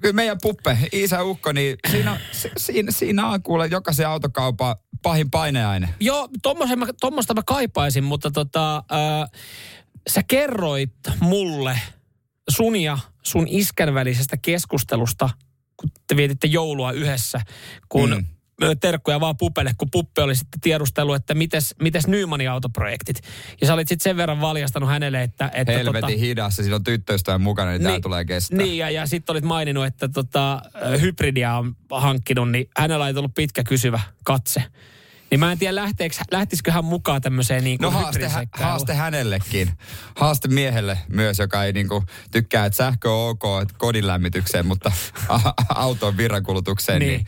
kyllä 0.01 0.13
meidän 0.13 0.37
puppe, 0.41 0.77
isä 0.91 1.23
Ukko, 1.23 1.51
niin 1.51 1.77
siinä, 1.91 2.11
on- 2.11 2.17
siinä, 2.57 2.91
siinä 2.91 3.27
on 3.27 3.43
kuule 3.43 3.67
jokaisen 3.67 4.07
autokaupan 4.07 4.75
pahin 5.03 5.31
paineaine. 5.31 5.89
Joo, 5.99 6.29
mä, 6.77 6.87
tommosta 7.01 7.33
mä 7.33 7.41
kaipaisin, 7.45 8.03
mutta 8.03 8.31
tota, 8.31 8.77
äh, 8.77 9.29
sä 10.09 10.23
kerroit 10.27 10.93
mulle 11.19 11.79
sun 12.49 12.75
ja 12.75 12.97
sun 13.23 13.47
iskän 13.47 13.93
välisestä 13.93 14.37
keskustelusta, 14.37 15.29
kun 15.77 15.89
te 16.07 16.15
vietitte 16.15 16.47
joulua 16.47 16.91
yhdessä, 16.91 17.41
kun 17.89 18.09
Mm. 18.09 18.25
Terkkuja 18.79 19.19
vaan 19.19 19.37
Pupelle, 19.37 19.71
kun 19.77 19.91
Puppe 19.91 20.21
oli 20.21 20.35
sitten 20.35 20.61
tiedustellut, 20.61 21.15
että 21.15 21.33
mites, 21.33 21.75
mites 21.81 22.07
Nymanin 22.07 22.49
autoprojektit. 22.49 23.21
Ja 23.61 23.67
sä 23.67 23.73
olit 23.73 23.87
sitten 23.87 24.03
sen 24.03 24.17
verran 24.17 24.41
valjastanut 24.41 24.89
hänelle, 24.89 25.23
että... 25.23 25.51
että 25.53 25.73
Helvetin 25.73 26.19
hidassa, 26.19 26.63
siinä 26.63 26.75
on 26.75 26.83
tyttöystävän 26.83 27.41
mukana, 27.41 27.71
niin, 27.71 27.83
niin 27.83 27.91
tää 27.91 27.99
tulee 27.99 28.25
kestää. 28.25 28.57
Niin, 28.57 28.77
ja, 28.77 28.89
ja 28.89 29.05
sitten 29.05 29.33
olit 29.33 29.43
maininnut, 29.43 29.85
että 29.85 30.09
tota, 30.09 30.61
hybridia 31.01 31.53
on 31.53 31.75
hankkinut, 31.91 32.51
niin 32.51 32.69
hänellä 32.77 33.05
on 33.05 33.17
ollut 33.17 33.35
pitkä 33.35 33.63
kysyvä 33.63 33.99
katse. 34.23 34.63
Niin 35.31 35.39
mä 35.39 35.51
en 35.51 35.57
tiedä, 35.57 35.75
lähteekö, 35.75 36.15
lähtisikö 36.31 36.71
hän 36.71 36.85
mukaan 36.85 37.21
tämmöiseen 37.21 37.63
niin 37.63 37.77
No 37.81 37.91
kuin 37.91 38.01
haaste, 38.01 38.27
hä, 38.27 38.45
haaste 38.51 38.93
hänellekin. 38.93 39.71
Haaste 40.15 40.47
miehelle 40.47 40.97
myös, 41.07 41.39
joka 41.39 41.63
ei 41.63 41.73
niinku 41.73 42.03
tykkää, 42.31 42.65
että 42.65 42.77
sähkö 42.77 43.11
on 43.11 43.29
ok 43.29 43.43
että 43.61 43.75
kodin 43.77 44.07
lämmitykseen, 44.07 44.65
mutta 44.65 44.91
a- 45.29 45.53
auton 45.75 46.17
virrankulutukseen, 46.17 46.99
niin. 46.99 47.13
Niin. 47.13 47.27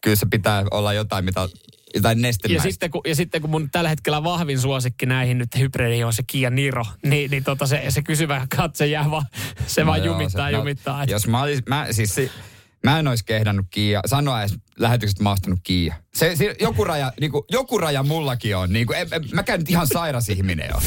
Kyllä 0.00 0.16
se 0.16 0.26
pitää 0.30 0.64
olla 0.70 0.92
jotain, 0.92 1.24
mitä, 1.24 1.48
jotain 1.94 2.18
ja 2.48 2.62
sitten, 2.62 2.90
kun, 2.90 3.00
ja 3.06 3.14
sitten 3.14 3.40
kun 3.40 3.50
mun 3.50 3.70
tällä 3.70 3.88
hetkellä 3.88 4.24
vahvin 4.24 4.60
suosikki 4.60 5.06
näihin 5.06 5.38
nyt 5.38 5.48
hybridiin 5.58 6.06
on 6.06 6.12
se 6.12 6.22
Kia 6.26 6.50
Niro, 6.50 6.84
niin, 7.06 7.30
niin 7.30 7.44
tota 7.44 7.66
se, 7.66 7.84
se 7.88 8.02
kysyvä 8.02 8.46
katse 8.56 8.86
jää 8.86 9.10
vaan, 9.10 9.26
se 9.66 9.86
vaan 9.86 9.98
No 9.98 10.04
joo, 10.04 10.14
jumittaa 10.14 10.46
se- 10.46 10.52
no, 10.52 10.58
jumittaa. 10.58 11.02
et- 11.02 11.10
Jos 11.10 11.26
mä, 11.26 11.42
olis, 11.42 11.66
mä, 11.68 11.86
siis, 11.90 12.14
si- 12.14 12.30
mä 12.84 12.98
en 12.98 13.08
olisi 13.08 13.24
kehdannut 13.24 13.66
Kiia, 13.70 14.00
sanoa 14.06 14.40
edes 14.40 14.54
lähetykset 14.78 15.20
mä 15.20 15.30
ostanut 15.30 15.60
Kiia. 15.62 15.94
Se, 16.14 16.36
se, 16.36 16.56
joku, 16.60 16.84
raja, 16.84 17.12
niinku, 17.20 17.44
joku 17.50 17.78
raja 17.78 18.02
mullakin 18.02 18.56
on. 18.56 18.72
Niinku, 18.72 18.92
en, 18.92 19.08
en, 19.12 19.24
mä 19.32 19.42
käyn 19.42 19.60
nyt 19.60 19.70
ihan 19.70 19.86
sairas 19.86 20.28
ihminen 20.28 20.68
jo. 20.74 20.80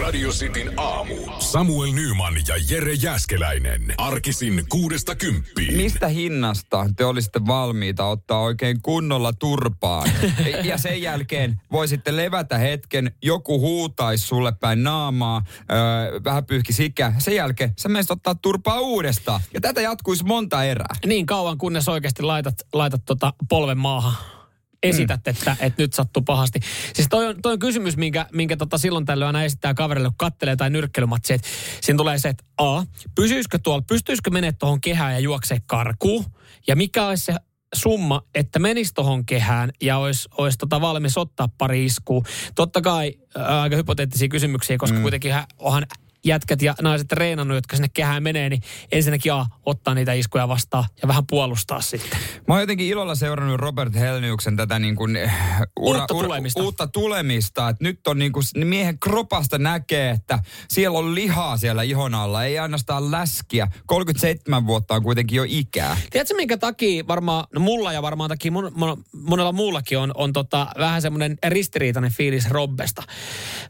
Radio 0.00 0.30
Cityn 0.30 0.72
aamu. 0.76 1.14
Samuel 1.38 1.92
Nyman 1.92 2.34
ja 2.48 2.54
Jere 2.70 2.92
Jäskeläinen. 2.92 3.94
Arkisin 3.96 4.64
kuudesta 4.68 5.14
kymppiin. 5.14 5.76
Mistä 5.76 6.08
hinnasta 6.08 6.86
te 6.96 7.04
olisitte 7.04 7.40
valmiita 7.46 8.04
ottaa 8.04 8.40
oikein 8.40 8.82
kunnolla 8.82 9.32
turpaan? 9.32 10.10
ja 10.64 10.78
sen 10.78 11.02
jälkeen 11.02 11.60
voisitte 11.72 12.16
levätä 12.16 12.58
hetken, 12.58 13.14
joku 13.22 13.60
huutaisi 13.60 14.26
sulle 14.26 14.52
päin 14.60 14.82
naamaa, 14.82 15.42
öö, 15.70 16.20
vähän 16.24 16.44
pyyhki 16.44 16.72
sikä. 16.72 17.12
Sen 17.18 17.34
jälkeen 17.34 17.72
sä 17.78 17.88
menisit 17.88 18.10
ottaa 18.10 18.34
turpaa 18.34 18.80
uudestaan. 18.80 19.40
Ja 19.54 19.60
tätä 19.60 19.80
jatkuisi 19.80 20.24
monta 20.24 20.64
erää. 20.64 20.96
Niin 21.06 21.26
kauan, 21.26 21.58
kunnes 21.58 21.88
oikeasti 21.88 22.22
laitat, 22.22 22.54
laitat 22.72 23.02
tota 23.04 23.32
polven 23.48 23.78
maahan. 23.78 24.41
Esität, 24.82 25.20
mm. 25.26 25.30
että, 25.30 25.56
että 25.60 25.82
nyt 25.82 25.92
sattuu 25.92 26.22
pahasti. 26.22 26.60
Siis 26.94 27.08
toi 27.10 27.26
on, 27.26 27.42
toi 27.42 27.52
on 27.52 27.58
kysymys, 27.58 27.96
minkä, 27.96 28.26
minkä 28.32 28.56
tota 28.56 28.78
silloin 28.78 29.04
tällöin 29.04 29.26
aina 29.26 29.44
esittää 29.44 29.74
kaverille, 29.74 30.08
kun 30.08 30.16
kattelee 30.16 30.56
tai 30.56 30.70
nyrkkeilymatsia. 30.70 31.38
Siinä 31.80 31.96
tulee 31.96 32.18
se, 32.18 32.28
että 32.28 32.44
A, 32.58 32.84
pysyisikö 33.14 33.58
tuolla, 33.58 33.84
pystyisikö 33.88 34.30
menemään 34.30 34.56
tuohon 34.56 34.80
kehään 34.80 35.12
ja 35.12 35.18
juoksee 35.18 35.58
karkuun? 35.66 36.24
Ja 36.66 36.76
mikä 36.76 37.06
olisi 37.06 37.24
se 37.24 37.34
summa, 37.74 38.22
että 38.34 38.58
menisi 38.58 38.94
tuohon 38.94 39.26
kehään 39.26 39.70
ja 39.82 39.98
olisi, 39.98 40.28
olisi 40.38 40.58
tota 40.58 40.80
valmis 40.80 41.18
ottaa 41.18 41.48
pari 41.58 41.84
iskua. 41.84 42.22
Totta 42.54 42.80
kai 42.80 43.14
ää, 43.36 43.62
aika 43.62 43.76
hypoteettisia 43.76 44.28
kysymyksiä, 44.28 44.78
koska 44.78 44.96
mm. 44.96 45.02
kuitenkin 45.02 45.32
hän, 45.32 45.44
onhan 45.58 45.86
jätkät 46.24 46.62
ja 46.62 46.74
naiset 46.82 47.08
treenannut, 47.08 47.54
jotka 47.54 47.76
sinne 47.76 47.88
kehään 47.94 48.22
menee, 48.22 48.48
niin 48.48 48.62
ensinnäkin 48.92 49.32
A, 49.32 49.46
ottaa 49.66 49.94
niitä 49.94 50.12
iskuja 50.12 50.48
vastaan 50.48 50.84
ja 51.02 51.08
vähän 51.08 51.26
puolustaa 51.26 51.80
sitten. 51.80 52.18
Mä 52.48 52.54
oon 52.54 52.60
jotenkin 52.60 52.86
ilolla 52.86 53.14
seurannut 53.14 53.60
Robert 53.60 53.94
Helniuksen 53.94 54.56
tätä 54.56 54.78
niin 54.78 54.96
kuin, 54.96 55.16
eh, 55.16 55.32
Uutta 55.80 56.06
tulemista. 56.06 56.62
uutta 56.62 56.86
tulemista. 56.86 57.68
Että 57.68 57.84
nyt 57.84 58.06
on 58.06 58.18
niin 58.18 58.32
kuin, 58.32 58.44
miehen 58.64 58.98
kropasta 58.98 59.58
näkee, 59.58 60.10
että 60.10 60.38
siellä 60.68 60.98
on 60.98 61.14
lihaa 61.14 61.56
siellä 61.56 61.82
ihon 61.82 62.14
alla. 62.14 62.44
Ei 62.44 62.58
ainoastaan 62.58 63.10
läskiä. 63.10 63.68
37 63.86 64.66
vuotta 64.66 64.94
on 64.94 65.02
kuitenkin 65.02 65.36
jo 65.36 65.44
ikää. 65.48 65.96
Tiedätkö, 66.10 66.34
minkä 66.34 66.56
takia 66.56 67.06
varmaan, 67.08 67.44
no 67.54 67.60
mulla 67.60 67.92
ja 67.92 68.02
varmaan 68.02 68.28
takia 68.28 68.52
mon, 68.52 68.72
mon, 68.74 69.04
monella 69.12 69.52
muullakin 69.52 69.98
on, 69.98 70.12
on 70.14 70.32
tota, 70.32 70.66
vähän 70.78 71.02
semmoinen 71.02 71.38
ristiriitainen 71.48 72.12
fiilis 72.12 72.50
Robbesta. 72.50 73.02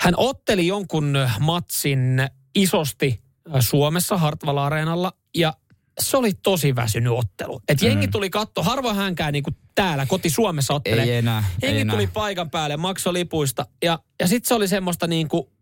Hän 0.01 0.15
otteli 0.17 0.67
jonkun 0.67 1.19
matsin 1.41 2.23
isosti 2.55 3.21
äh, 3.55 3.61
Suomessa 3.61 4.17
Hartwall 4.19 4.59
Areenalla 4.59 5.13
ja 5.37 5.53
se 6.01 6.17
oli 6.17 6.33
tosi 6.43 6.77
väsynyt 6.77 7.13
ottelu. 7.13 7.61
Et 7.69 7.83
jengi 7.83 8.09
tuli 8.09 8.31
katto, 8.31 8.63
harvoin 8.63 8.97
hänkään 8.97 9.33
niinku 9.33 9.51
täällä 9.75 10.07
koti 10.07 10.31
Suomessa 10.31 10.75
ottelee. 10.75 11.05
Ei 11.05 11.15
enää, 11.15 11.45
ei 11.63 11.69
Jengi 11.69 11.81
enää. 11.81 11.95
tuli 11.95 12.07
paikan 12.07 12.51
päälle, 12.51 12.77
maksoi 12.77 13.13
lipuista 13.13 13.67
ja, 13.85 13.99
ja 14.21 14.29
sitten 14.29 14.49
se 14.49 14.55
oli 14.55 14.69
semmoista 14.69 15.07
niinku 15.07 15.53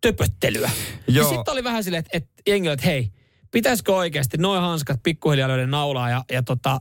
töpöttelyä. 0.00 0.70
Ja 1.08 1.14
Joo. 1.14 1.28
sitten 1.28 1.52
oli 1.52 1.64
vähän 1.64 1.84
silleen, 1.84 2.00
että 2.00 2.18
et 2.18 2.28
jengi 2.46 2.68
oli, 2.68 2.74
että 2.74 2.86
hei, 2.86 3.10
pitäisikö 3.50 3.94
oikeasti 3.96 4.36
noin 4.38 4.60
hanskat 4.60 5.02
pikkuhiljaa 5.02 5.48
löydä 5.48 5.66
naulaa 5.66 6.10
ja, 6.10 6.24
ja 6.32 6.42
tota, 6.42 6.80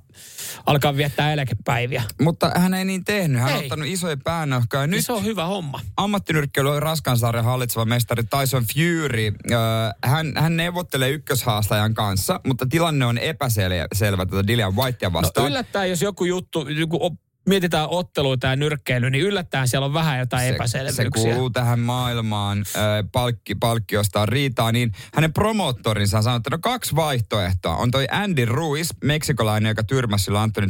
alkaa 0.65 0.97
viettää 0.97 1.33
eläkepäiviä. 1.33 2.03
Mutta 2.21 2.51
hän 2.55 2.73
ei 2.73 2.85
niin 2.85 3.03
tehnyt. 3.03 3.41
Hän 3.41 3.51
on 3.53 3.57
Ei. 3.59 3.63
ottanut 3.65 3.87
isoja 3.87 4.17
päänahkoja. 4.23 4.87
Nyt 4.87 5.05
se 5.05 5.13
on 5.13 5.23
hyvä 5.23 5.45
homma. 5.45 5.79
ammattinyrkkeily 5.97 6.69
on 6.69 6.81
Raskansarjan 6.81 7.45
hallitseva 7.45 7.85
mestari 7.85 8.23
Tyson 8.23 8.63
Fury. 8.73 9.31
Öö, 9.51 9.57
hän, 10.03 10.33
hän 10.37 10.57
neuvottelee 10.57 11.09
ykköshaastajan 11.09 11.93
kanssa, 11.93 12.39
mutta 12.47 12.65
tilanne 12.69 13.05
on 13.05 13.17
epäselvä 13.17 14.25
tätä 14.25 14.47
Dillian 14.47 14.75
Whitea 14.75 15.09
No 15.09 15.13
vastaan. 15.13 15.47
yllättäen, 15.47 15.89
jos 15.89 16.01
joku 16.01 16.25
juttu, 16.25 16.67
joku 16.69 17.17
mietitään 17.47 17.89
otteluita 17.89 18.47
ja 18.47 18.55
nyrkkeilyä, 18.55 19.09
niin 19.09 19.23
yllättäen 19.23 19.67
siellä 19.67 19.85
on 19.85 19.93
vähän 19.93 20.19
jotain 20.19 20.43
se, 20.43 20.49
se 20.49 20.55
epäselvyyksiä. 20.55 21.33
kuuluu 21.33 21.49
tähän 21.49 21.79
maailmaan 21.79 22.57
äh, 22.57 22.83
palkki, 23.11 23.55
palkkiosta 23.55 24.25
riitaa, 24.25 24.71
niin 24.71 24.91
hänen 25.13 25.33
promoottorinsa 25.33 26.17
on 26.17 26.23
sanonut, 26.23 26.39
että 26.39 26.49
no 26.49 26.59
kaksi 26.61 26.95
vaihtoehtoa. 26.95 27.75
On 27.75 27.91
toi 27.91 28.07
Andy 28.11 28.45
Ruiz, 28.45 28.89
meksikolainen, 29.03 29.69
joka 29.69 29.83
tyrmäsi 29.83 30.23
sillä 30.23 30.41
Anthony 30.41 30.67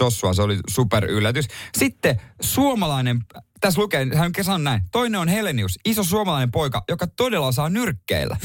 Joshua, 0.00 0.34
se 0.34 0.42
oli 0.42 0.58
super 0.70 1.04
yllätys. 1.04 1.46
Sitten 1.78 2.20
suomalainen, 2.40 3.20
tässä 3.60 3.80
lukee, 3.80 4.06
hän 4.14 4.32
sanoi 4.42 4.60
näin, 4.60 4.82
toinen 4.92 5.20
on 5.20 5.28
Helenius, 5.28 5.78
iso 5.84 6.04
suomalainen 6.04 6.50
poika, 6.50 6.84
joka 6.88 7.06
todella 7.06 7.46
osaa 7.46 7.68
nyrkkeillä. 7.68 8.36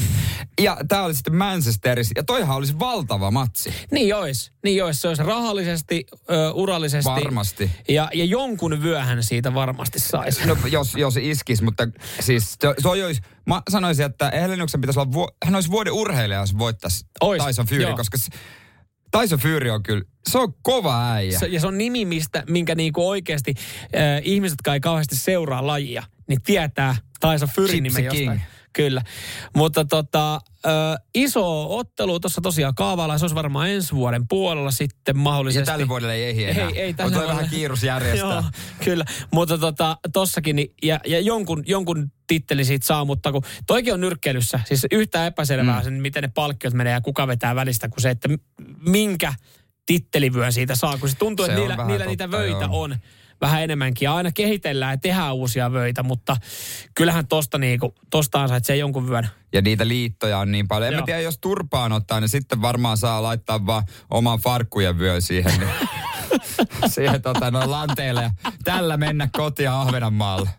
Ja 0.62 0.76
tämä 0.88 1.02
oli 1.02 1.14
sitten 1.14 1.36
Manchesterissa, 1.36 2.12
ja 2.16 2.24
toihan 2.24 2.56
olisi 2.56 2.78
valtava 2.78 3.30
matsi. 3.30 3.74
Niin 3.90 4.14
ois, 4.14 4.52
niin 4.64 4.84
ois. 4.84 5.02
Se 5.02 5.08
olisi 5.08 5.22
rahallisesti, 5.22 6.06
ö, 6.30 6.52
urallisesti. 6.52 7.10
Varmasti. 7.10 7.70
Ja, 7.88 8.08
ja 8.14 8.24
jonkun 8.24 8.82
vyöhän 8.82 9.22
siitä 9.22 9.54
varmasti 9.54 9.98
saisi. 10.00 10.46
No 10.46 10.56
jos, 10.70 10.94
jos 10.94 11.16
iskisi, 11.16 11.64
mutta 11.64 11.88
siis 12.20 12.56
se, 12.60 12.74
se 12.78 12.88
olisi, 12.88 13.20
mä 13.46 13.62
sanoisin, 13.70 14.06
että 14.06 14.30
Heleniuksen 14.34 14.80
pitäisi 14.80 15.00
olla, 15.00 15.32
hän 15.44 15.54
olisi 15.54 15.70
vuoden 15.70 15.92
urheilija, 15.92 16.40
jos 16.40 16.58
voittaisi 16.58 17.06
Ois, 17.20 17.44
Tyson 17.44 17.66
Fury, 17.66 17.82
joo. 17.82 17.96
koska 17.96 18.18
se, 18.18 18.30
Tyson 19.20 19.38
Fury 19.38 19.70
on 19.70 19.82
kyllä, 19.82 20.02
se 20.28 20.38
on 20.38 20.54
kova 20.62 21.12
äijä. 21.12 21.38
Se, 21.38 21.46
ja 21.46 21.60
se 21.60 21.66
on 21.66 21.78
nimi, 21.78 22.04
mistä, 22.04 22.44
minkä 22.48 22.74
niinku 22.74 23.08
oikeasti 23.08 23.54
äh, 23.58 24.20
ihmiset, 24.22 24.56
jotka 24.58 24.74
ei 24.74 24.80
kauheasti 24.80 25.16
seuraa 25.16 25.66
lajia, 25.66 26.02
niin 26.28 26.42
tietää 26.42 26.96
Tyson 27.20 27.48
Gypsy 27.56 27.80
nimen 27.80 28.04
jostain. 28.04 28.28
King. 28.28 28.40
Kyllä. 28.76 29.02
Mutta 29.54 29.84
tota, 29.84 30.34
äh, 30.34 30.98
iso 31.14 31.76
ottelu 31.78 32.20
tuossa 32.20 32.40
tosiaan 32.40 32.74
kaavaillaan. 32.74 33.18
Se 33.18 33.24
olisi 33.24 33.34
varmaan 33.34 33.70
ensi 33.70 33.94
vuoden 33.94 34.28
puolella 34.28 34.70
sitten 34.70 35.16
ja 35.16 35.20
mahdollisesti. 35.22 35.66
tälle 35.66 35.88
vuodelle 35.88 36.14
ei 36.14 36.24
ehdi 36.24 36.44
enää. 36.44 36.68
Ei, 36.68 36.80
ei 36.80 36.88
on 36.88 36.94
tälle 36.96 37.12
vuodelle. 37.12 37.34
vähän 37.34 37.50
kiirus 37.50 37.82
järjestää. 37.82 38.30
Joo, 38.30 38.42
kyllä. 38.84 39.04
Mutta 39.32 39.58
tota, 39.58 39.96
tossakin, 40.12 40.56
niin, 40.56 40.74
ja, 40.82 41.00
ja 41.06 41.20
jonkun, 41.20 41.62
jonkun 41.66 42.12
titteli 42.26 42.64
siitä 42.64 42.86
saa, 42.86 43.04
mutta 43.04 43.32
kun 43.32 43.42
toikin 43.66 43.94
on 43.94 44.00
nyrkkeilyssä, 44.00 44.60
siis 44.64 44.86
yhtä 44.90 45.26
epäselvää 45.26 45.78
mm. 45.78 45.84
sen, 45.84 45.94
miten 45.94 46.22
ne 46.22 46.30
palkkiot 46.34 46.74
menee 46.74 46.92
ja 46.92 47.00
kuka 47.00 47.26
vetää 47.26 47.54
välistä, 47.54 47.88
kuin 47.88 48.02
se, 48.02 48.10
että 48.10 48.28
minkä 48.86 49.34
tittelivyön 49.86 50.52
siitä 50.52 50.74
saa, 50.74 50.98
kun 50.98 51.08
se 51.08 51.16
tuntuu, 51.16 51.46
Se 51.46 51.52
että 51.52 51.60
niillä, 51.60 51.86
niillä 51.86 52.06
niitä 52.06 52.24
totta, 52.24 52.38
vöitä 52.38 52.64
joo. 52.64 52.82
on 52.82 52.96
vähän 53.40 53.62
enemmänkin. 53.62 54.06
Ja 54.06 54.14
aina 54.14 54.32
kehitellään 54.32 54.92
ja 54.92 54.98
tehdään 54.98 55.34
uusia 55.34 55.72
vöitä, 55.72 56.02
mutta 56.02 56.36
kyllähän 56.94 57.26
tosta, 57.26 57.58
niinku, 57.58 57.94
tosta 58.10 58.42
ansaitsee 58.42 58.76
jonkun 58.76 59.08
vyön. 59.08 59.28
Ja 59.52 59.62
niitä 59.62 59.88
liittoja 59.88 60.38
on 60.38 60.52
niin 60.52 60.68
paljon. 60.68 60.88
En 60.88 60.92
Joo. 60.92 61.00
mä 61.00 61.06
tiedä, 61.06 61.20
jos 61.20 61.38
turpaan 61.38 61.92
ottaa, 61.92 62.20
niin 62.20 62.28
sitten 62.28 62.62
varmaan 62.62 62.96
saa 62.96 63.22
laittaa 63.22 63.66
vaan 63.66 63.82
oman 64.10 64.38
farkkujen 64.38 64.98
vyön 64.98 65.22
siihen. 65.22 65.60
Niin 65.60 65.70
siihen 66.94 67.22
tota, 67.22 67.50
noin 67.50 67.70
lanteille 67.70 68.22
ja 68.22 68.52
tällä 68.64 68.96
mennä 68.96 69.28
kotiin 69.32 69.70
Ahvenanmaalle. 69.70 70.50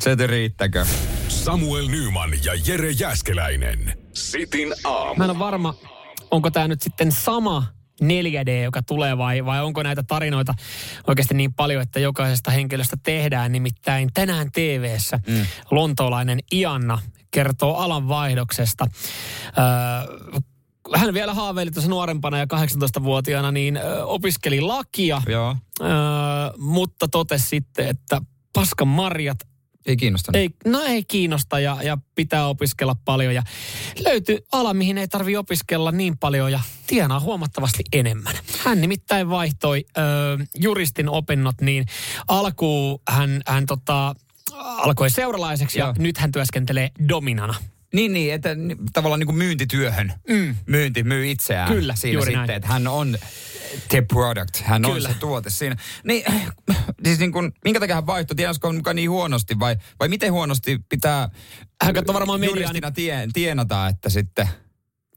Se 0.00 0.16
riittäkö? 0.26 0.86
Samuel 1.28 1.88
Nyman 1.88 2.30
ja 2.44 2.52
Jere 2.66 2.90
Jäskeläinen. 2.90 3.98
Sitin 4.12 4.74
aamu. 4.84 5.14
Mä 5.14 5.24
en 5.24 5.30
ole 5.30 5.38
varma, 5.38 5.74
onko 6.30 6.50
tämä 6.50 6.68
nyt 6.68 6.82
sitten 6.82 7.12
sama 7.12 7.66
4D, 8.02 8.62
joka 8.64 8.82
tulee 8.82 9.18
vai, 9.18 9.44
vai 9.44 9.64
onko 9.64 9.82
näitä 9.82 10.02
tarinoita 10.02 10.54
oikeasti 11.06 11.34
niin 11.34 11.54
paljon, 11.54 11.82
että 11.82 12.00
jokaisesta 12.00 12.50
henkilöstä 12.50 12.96
tehdään. 13.02 13.52
Nimittäin 13.52 14.10
tänään 14.14 14.52
TV-ssä 14.52 15.20
mm. 15.28 15.46
lontoolainen 15.70 16.38
Ianna 16.52 16.98
kertoo 17.30 17.74
alan 17.74 18.08
vaihdoksesta. 18.08 18.86
Öö, 19.58 20.40
hän 20.94 21.14
vielä 21.14 21.34
haaveili 21.34 21.70
tuossa 21.70 21.90
nuorempana 21.90 22.38
ja 22.38 22.44
18-vuotiaana, 22.44 23.52
niin 23.52 23.76
ö, 23.76 24.04
opiskeli 24.04 24.60
lakia, 24.60 25.22
Joo. 25.28 25.56
öö, 25.80 25.88
mutta 26.58 27.08
totesi 27.08 27.48
sitten, 27.48 27.88
että 27.88 28.20
paskan 28.52 28.88
marjat 28.88 29.38
Ei 29.86 29.96
kiinnostanut. 29.96 30.36
ei, 30.36 30.50
no 30.64 30.80
ei 30.82 31.04
kiinnosta 31.04 31.60
ja, 31.60 31.76
ja 31.82 31.98
pitää 32.14 32.46
opiskella 32.46 32.96
paljon. 33.04 33.34
Ja 33.34 33.42
löytyy 34.04 34.38
ala, 34.52 34.74
mihin 34.74 34.98
ei 34.98 35.08
tarvi 35.08 35.36
opiskella 35.36 35.92
niin 35.92 36.18
paljon 36.18 36.52
ja 36.52 36.60
tienaa 36.86 37.20
huomattavasti 37.20 37.84
enemmän. 37.92 38.34
Hän 38.64 38.80
nimittäin 38.80 39.30
vaihtoi 39.30 39.84
ö, 39.98 40.00
juristin 40.54 41.08
opinnot, 41.08 41.60
niin 41.60 41.86
alkuun 42.28 43.02
hän, 43.08 43.42
hän 43.46 43.66
tota, 43.66 44.14
alkoi 44.52 45.10
seuralaiseksi 45.10 45.78
ja 45.78 45.94
nyt 45.98 46.18
hän 46.18 46.32
työskentelee 46.32 46.90
dominana. 47.08 47.54
Niin, 47.94 48.12
niin, 48.12 48.34
että 48.34 48.48
tavallaan 48.92 49.18
niin 49.20 49.26
kuin 49.26 49.36
myyntityöhön. 49.36 50.12
Mm. 50.28 50.56
Myynti, 50.66 51.02
myy 51.02 51.30
itseään. 51.30 51.72
Kyllä, 51.72 51.94
siinä 51.96 52.14
juuri 52.14 52.26
sitten, 52.30 52.46
näin. 52.46 52.56
että 52.56 52.68
hän 52.68 52.86
on 52.86 53.18
the 53.88 54.00
product, 54.02 54.56
hän 54.62 54.82
Kyllä. 54.82 54.94
on 55.08 55.14
se 55.14 55.18
tuote 55.20 55.50
siinä. 55.50 55.76
Niin, 56.04 56.24
siis 57.04 57.18
niin 57.18 57.32
kuin, 57.32 57.52
minkä 57.64 57.80
takia 57.80 57.94
hän 57.94 58.06
vaihtoi, 58.06 58.36
tiedätkö 58.36 58.72
mukaan 58.72 58.96
niin 58.96 59.10
huonosti 59.10 59.58
vai, 59.58 59.76
vai 60.00 60.08
miten 60.08 60.32
huonosti 60.32 60.78
pitää 60.88 61.28
Hän 61.82 61.94
katsoi 61.94 62.14
varmaan 62.14 62.40
mediaa 62.40 62.56
juristina 62.56 62.90
tie, 62.90 63.28
tienata, 63.32 63.86
että 63.88 64.08
sitten 64.10 64.48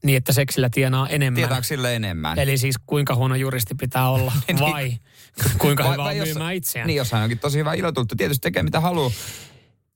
niin, 0.04 0.16
että 0.16 0.32
seksillä 0.32 0.70
tienaa 0.70 1.08
enemmän. 1.08 1.36
tietääkö 1.36 1.62
sille 1.66 1.96
enemmän? 1.96 2.38
Eli 2.38 2.58
siis 2.58 2.76
kuinka 2.86 3.14
huono 3.14 3.34
juristi 3.34 3.74
pitää 3.74 4.10
olla 4.10 4.32
Niin. 4.48 4.58
vai 4.60 4.92
kuinka 5.58 5.84
Vai- 5.84 5.92
hyvä 5.92 6.04
vai 6.04 6.12
on 6.12 6.18
jos- 6.18 6.28
myymään 6.28 6.54
itseään. 6.54 6.86
Niin, 6.86 6.96
jos 6.96 7.12
hän 7.12 7.22
onkin 7.22 7.38
tosi 7.38 7.58
hyvä 7.58 7.74
ilotulta, 7.74 8.16
tietysti 8.16 8.40
tekee 8.42 8.62
mitä 8.62 8.80
haluaa. 8.80 9.10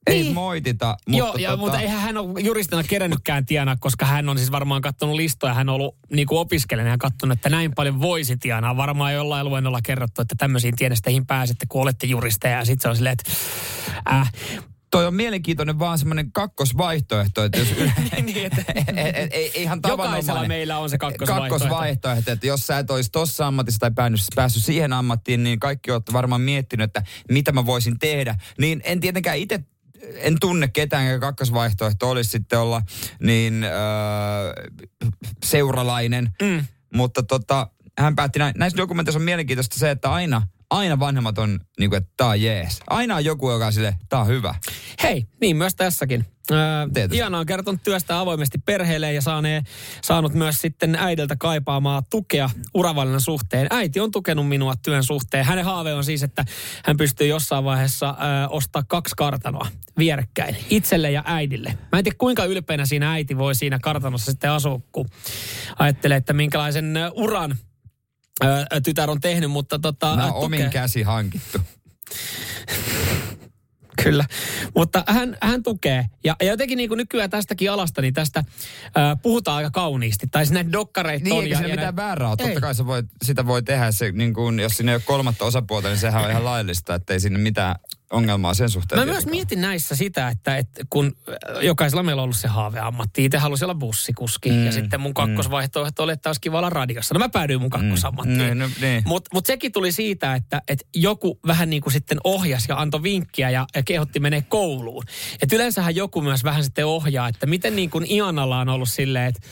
Ei 0.07 0.21
Niin. 0.21 0.33
moitita, 0.33 0.97
mutta, 1.07 1.17
Joo, 1.17 1.35
ja, 1.35 1.49
tota, 1.49 1.61
mutta 1.61 1.79
eihän 1.79 2.01
hän 2.01 2.17
ole 2.17 2.39
juristina 2.41 2.83
kerännytkään 2.83 3.45
tienaa, 3.45 3.75
koska 3.79 4.05
hän 4.05 4.29
on 4.29 4.37
siis 4.37 4.51
varmaan 4.51 4.81
katsonut 4.81 5.15
listoja. 5.15 5.53
Hän 5.53 5.69
on 5.69 5.75
ollut 5.75 5.97
niin 6.13 6.27
kuin 6.27 6.39
opiskelijana 6.39 6.91
ja 6.91 6.97
katsonut, 6.97 7.37
että 7.37 7.49
näin 7.49 7.75
paljon 7.75 8.01
voisi 8.01 8.37
tienaa. 8.37 8.77
Varmaan 8.77 9.13
jollain 9.13 9.49
luennolla 9.49 9.79
kerrottu, 9.83 10.21
että 10.21 10.35
tämmöisiin 10.37 10.75
tienesteihin 10.75 11.25
pääsette, 11.25 11.65
kun 11.69 11.81
olette 11.81 12.07
juristeja. 12.07 12.57
Ja 12.57 12.65
sitten 12.65 12.81
se 12.81 12.89
on 12.89 12.95
silleen, 12.95 13.15
että 13.19 13.31
äh, 14.11 14.31
toi 14.91 15.05
on 15.05 15.13
mielenkiintoinen 15.13 15.79
vaan 15.79 15.99
semmoinen 15.99 16.31
kakkosvaihtoehto, 16.31 17.43
että 17.43 17.59
jos 17.59 17.67
niin, 18.25 18.45
että 18.45 18.63
ihan 19.55 19.79
jokaisella 19.87 20.47
meillä 20.47 20.77
on 20.77 20.89
se 20.89 20.97
kakkosvaihtoehto. 20.97 21.55
kakkosvaihtoehto, 21.55 22.31
että 22.31 22.47
jos 22.47 22.67
sä 22.67 22.79
et 22.79 22.91
olisi 22.91 23.11
tossa 23.11 23.47
ammatissa 23.47 23.79
tai 23.79 23.91
päässyt, 23.95 24.35
päässyt 24.35 24.63
siihen 24.63 24.93
ammattiin, 24.93 25.43
niin 25.43 25.59
kaikki 25.59 25.91
olette 25.91 26.13
varmaan 26.13 26.41
miettinyt, 26.41 26.83
että 26.83 27.03
mitä 27.31 27.51
mä 27.51 27.65
voisin 27.65 27.99
tehdä. 27.99 28.35
Niin 28.57 28.81
en 28.83 28.99
tietenkään 28.99 29.37
itse 29.37 29.59
en 30.13 30.35
tunne 30.39 30.67
ketään, 30.67 31.07
ja 31.07 31.19
kakkosvaihtoehto 31.19 32.09
olisi 32.09 32.29
sitten 32.29 32.59
olla 32.59 32.81
niin 33.23 33.63
öö, 33.63 33.71
seuralainen. 35.45 36.29
Mm. 36.41 36.65
Mutta 36.93 37.23
tota, 37.23 37.69
hän 37.99 38.15
päätti 38.15 38.39
näin. 38.39 38.53
Näissä 38.57 38.77
dokumenteissa 38.77 39.19
on 39.19 39.25
mielenkiintoista 39.25 39.79
se, 39.79 39.91
että 39.91 40.11
aina, 40.11 40.47
aina 40.69 40.99
vanhemmat 40.99 41.37
on 41.37 41.59
niin 41.79 41.89
kuin, 41.89 41.97
että 41.97 42.13
tää 42.17 42.27
on 42.27 42.41
jees. 42.41 42.79
Aina 42.87 43.15
on 43.15 43.25
joku, 43.25 43.51
joka 43.51 43.65
on 43.65 43.73
sille, 43.73 43.95
tää 44.09 44.19
on 44.19 44.27
hyvä. 44.27 44.55
Hei, 45.03 45.27
niin 45.41 45.57
myös 45.57 45.75
tässäkin. 45.75 46.25
Iana 47.15 47.37
on 47.39 47.45
kertonut 47.45 47.83
työstä 47.83 48.19
avoimesti 48.19 48.57
perheelle 48.57 49.13
ja 49.13 49.21
saanee, 49.21 49.61
saanut 50.01 50.33
myös 50.33 50.55
sitten 50.61 50.95
äidiltä 50.95 51.35
kaipaamaa 51.35 52.01
tukea 52.09 52.49
uravalinnan 52.73 53.21
suhteen. 53.21 53.67
Äiti 53.69 53.99
on 53.99 54.11
tukenut 54.11 54.47
minua 54.47 54.73
työn 54.75 55.03
suhteen. 55.03 55.45
Hänen 55.45 55.65
haave 55.65 55.93
on 55.93 56.03
siis, 56.03 56.23
että 56.23 56.45
hän 56.85 56.97
pystyy 56.97 57.27
jossain 57.27 57.63
vaiheessa 57.63 58.09
ö, 58.09 58.13
ostaa 58.49 58.83
kaksi 58.87 59.15
kartanoa 59.17 59.67
vierekkäin 59.97 60.57
itselle 60.69 61.11
ja 61.11 61.23
äidille. 61.25 61.77
Mä 61.91 61.97
en 61.97 62.03
tiedä 62.03 62.17
kuinka 62.17 62.45
ylpeänä 62.45 62.85
siinä 62.85 63.11
äiti 63.13 63.37
voi 63.37 63.55
siinä 63.55 63.79
kartanossa 63.79 64.31
sitten 64.31 64.51
asua, 64.51 64.79
kun 64.91 65.05
ajattelee, 65.79 66.17
että 66.17 66.33
minkälaisen 66.33 66.93
uran 67.13 67.55
ö, 68.43 68.65
tytär 68.83 69.09
on 69.11 69.21
tehnyt, 69.21 69.51
mutta 69.51 69.79
tota, 69.79 70.09
on 70.11 70.33
omin 70.33 70.69
käsi 70.69 71.03
hankittu. 71.03 71.59
Kyllä, 74.03 74.25
mutta 74.75 75.03
hän, 75.07 75.37
hän 75.41 75.63
tukee. 75.63 76.05
Ja, 76.23 76.35
ja 76.41 76.47
jotenkin 76.47 76.77
niin 76.77 76.89
kuin 76.89 76.97
nykyään 76.97 77.29
tästäkin 77.29 77.71
alasta, 77.71 78.01
niin 78.01 78.13
tästä 78.13 78.43
ää, 78.95 79.15
puhutaan 79.15 79.57
aika 79.57 79.71
kauniisti. 79.71 80.27
Tai 80.27 80.45
siis 80.45 80.53
näitä 80.53 80.71
dokkareita 80.71 81.23
Niin, 81.23 81.33
on. 81.33 81.43
eikä 81.43 81.55
siinä 81.57 81.69
mitään 81.75 81.95
väärää 81.95 82.27
ole. 82.29 82.37
Totta 82.37 82.61
kai 82.61 82.75
sä 82.75 82.85
voit, 82.85 83.05
sitä 83.23 83.45
voi 83.45 83.63
tehdä, 83.63 83.91
se, 83.91 84.11
niin 84.11 84.33
kuin, 84.33 84.59
jos 84.59 84.77
siinä 84.77 84.91
ei 84.91 84.95
ole 84.95 85.01
kolmatta 85.05 85.45
osapuolta, 85.45 85.87
niin 85.87 85.97
sehän 85.97 86.23
on 86.23 86.29
ihan 86.29 86.45
laillista, 86.51 86.95
että 86.95 87.13
ei 87.13 87.19
siinä 87.19 87.37
mitään 87.37 87.75
ongelmaa 88.11 88.53
sen 88.53 88.69
suhteen. 88.69 88.99
Mä 88.99 89.05
myös 89.05 89.15
tietenkään. 89.15 89.37
mietin 89.37 89.61
näissä 89.61 89.95
sitä, 89.95 90.29
että, 90.29 90.57
että 90.57 90.83
kun 90.89 91.15
jokaisella 91.61 92.03
meillä 92.03 92.19
on 92.19 92.23
ollut 92.23 92.37
se 92.37 92.47
haaveammatti. 92.47 93.25
Itse 93.25 93.37
halusin 93.37 93.65
olla 93.65 93.75
bussikuski 93.75 94.49
mm, 94.49 94.65
ja 94.65 94.71
sitten 94.71 95.01
mun 95.01 95.13
kakkosvaihtoehto 95.13 96.03
oli, 96.03 96.11
että 96.11 96.29
olisi 96.29 96.41
kiva 96.41 96.57
olla 96.57 96.69
radiossa. 96.69 97.13
No 97.13 97.19
mä 97.19 97.29
päädyin 97.29 97.61
mun 97.61 97.69
kakkosammattiin. 97.69 98.37
Niin, 98.37 98.59
no, 98.59 98.69
niin. 98.81 99.03
Mutta 99.05 99.29
mut 99.33 99.45
sekin 99.45 99.71
tuli 99.71 99.91
siitä, 99.91 100.35
että, 100.35 100.61
että 100.67 100.85
joku 100.95 101.39
vähän 101.47 101.69
niin 101.69 101.81
kuin 101.81 101.93
sitten 101.93 102.17
ohjasi 102.23 102.65
ja 102.69 102.77
antoi 102.77 103.03
vinkkiä 103.03 103.49
ja, 103.49 103.65
ja 103.75 103.83
kehotti 103.83 104.19
menee 104.19 104.41
kouluun. 104.41 105.03
Et 105.41 105.53
yleensähän 105.53 105.95
joku 105.95 106.21
myös 106.21 106.43
vähän 106.43 106.63
sitten 106.63 106.85
ohjaa, 106.85 107.27
että 107.27 107.45
miten 107.45 107.75
niin 107.75 107.89
kuin 107.89 108.11
Ianalla 108.11 108.59
on 108.59 108.69
ollut 108.69 108.89
silleen, 108.89 109.25
että 109.25 109.47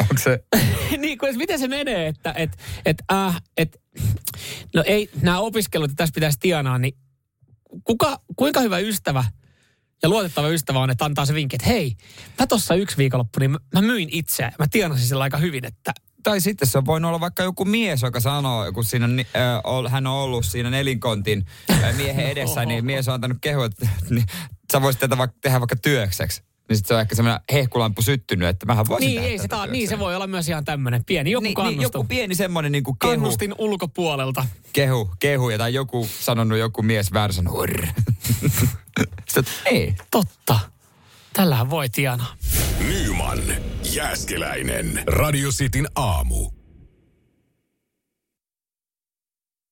Onko 0.00 0.18
se... 0.18 0.44
niin 0.98 1.18
kuin, 1.18 1.28
että 1.28 1.38
miten 1.38 1.58
se 1.58 1.68
menee, 1.68 2.06
että 2.06 2.34
et, 2.36 2.56
et, 2.86 3.02
äh, 3.12 3.42
et, 3.56 3.80
no 4.74 4.82
ei, 4.86 5.10
nämä 5.22 5.38
opiskelut, 5.38 5.90
että 5.90 6.02
tässä 6.02 6.14
pitäisi 6.14 6.38
tienaa, 6.40 6.78
niin 6.78 6.94
kuka, 7.84 8.20
kuinka 8.36 8.60
hyvä 8.60 8.78
ystävä 8.78 9.24
ja 10.02 10.08
luotettava 10.08 10.48
ystävä 10.48 10.78
on, 10.78 10.90
että 10.90 11.04
antaa 11.04 11.26
se 11.26 11.34
vinkki, 11.34 11.56
että 11.56 11.68
hei, 11.68 11.96
mä 12.38 12.46
tossa 12.46 12.74
yksi 12.74 12.96
viikonloppu, 12.96 13.40
niin 13.40 13.50
mä, 13.50 13.58
mä 13.74 13.82
myin 13.82 14.08
itseä. 14.12 14.52
Mä 14.58 14.66
tienasin 14.70 15.06
sillä 15.06 15.24
aika 15.24 15.38
hyvin, 15.38 15.64
että 15.64 15.92
Tai 16.22 16.40
sitten 16.40 16.68
se 16.68 16.78
on 16.78 16.86
voinut 16.86 17.08
olla 17.08 17.20
vaikka 17.20 17.42
joku 17.42 17.64
mies, 17.64 18.02
joka 18.02 18.20
sanoo, 18.20 18.72
kun 18.72 18.84
siinä, 18.84 19.06
äh, 19.36 19.92
hän 19.92 20.06
on 20.06 20.12
ollut 20.12 20.46
siinä 20.46 20.70
nelinkontin 20.70 21.46
äh, 21.70 21.96
miehen 21.96 22.26
edessä, 22.26 22.64
niin 22.66 22.84
mies 22.84 23.08
on 23.08 23.14
antanut 23.14 23.38
kehu, 23.40 23.62
että 23.62 23.88
niin, 24.10 24.26
sä 24.72 24.82
voisit 24.82 25.00
tätä 25.00 25.18
vaikka, 25.18 25.36
tehdä 25.40 25.60
vaikka 25.60 25.76
työkseksi. 25.76 26.42
Niin 26.68 26.76
sitten 26.76 26.88
se 26.88 26.94
on 26.94 27.00
ehkä 27.00 27.14
semmoinen 27.14 27.40
hehkulampu 27.52 28.02
syttynyt, 28.02 28.48
että 28.48 28.66
mähän 28.66 28.86
voisin 28.88 29.06
niin, 29.08 29.16
tehdä 29.20 29.28
ei 29.32 29.38
se, 29.38 29.42
tätä 29.48 29.56
ta, 29.56 29.66
niin 29.66 29.88
se 29.88 29.98
voi 29.98 30.14
olla 30.16 30.26
myös 30.26 30.48
ihan 30.48 30.64
tämmöinen 30.64 31.04
pieni 31.04 31.30
joku 31.30 31.42
niin, 31.42 31.48
niin, 31.48 31.54
kannustin. 31.54 31.82
joku 31.82 32.04
pieni 32.04 32.34
semmoinen 32.34 32.72
niin 32.72 32.84
kuin 32.84 32.98
kehu, 32.98 33.12
kannustin 33.12 33.54
ulkopuolelta. 33.58 34.46
kehu, 34.72 35.10
kehu, 35.18 35.50
ja 35.50 35.58
tai 35.58 35.74
joku 35.74 36.08
sanonut 36.20 36.58
joku 36.58 36.82
mies 36.82 37.12
väärä 37.12 37.32
sanonut, 37.32 37.60
"Urr." 37.60 37.86
Sitten, 39.28 39.54
ei. 39.64 39.94
Totta. 40.10 40.58
Tällähän 41.32 41.70
voi 41.70 41.88
tienaa. 41.88 42.34
Nyman, 42.88 43.38
Jääskeläinen. 43.92 45.02
Radio 45.06 45.50
Cityn 45.50 45.86
aamu. 45.94 46.50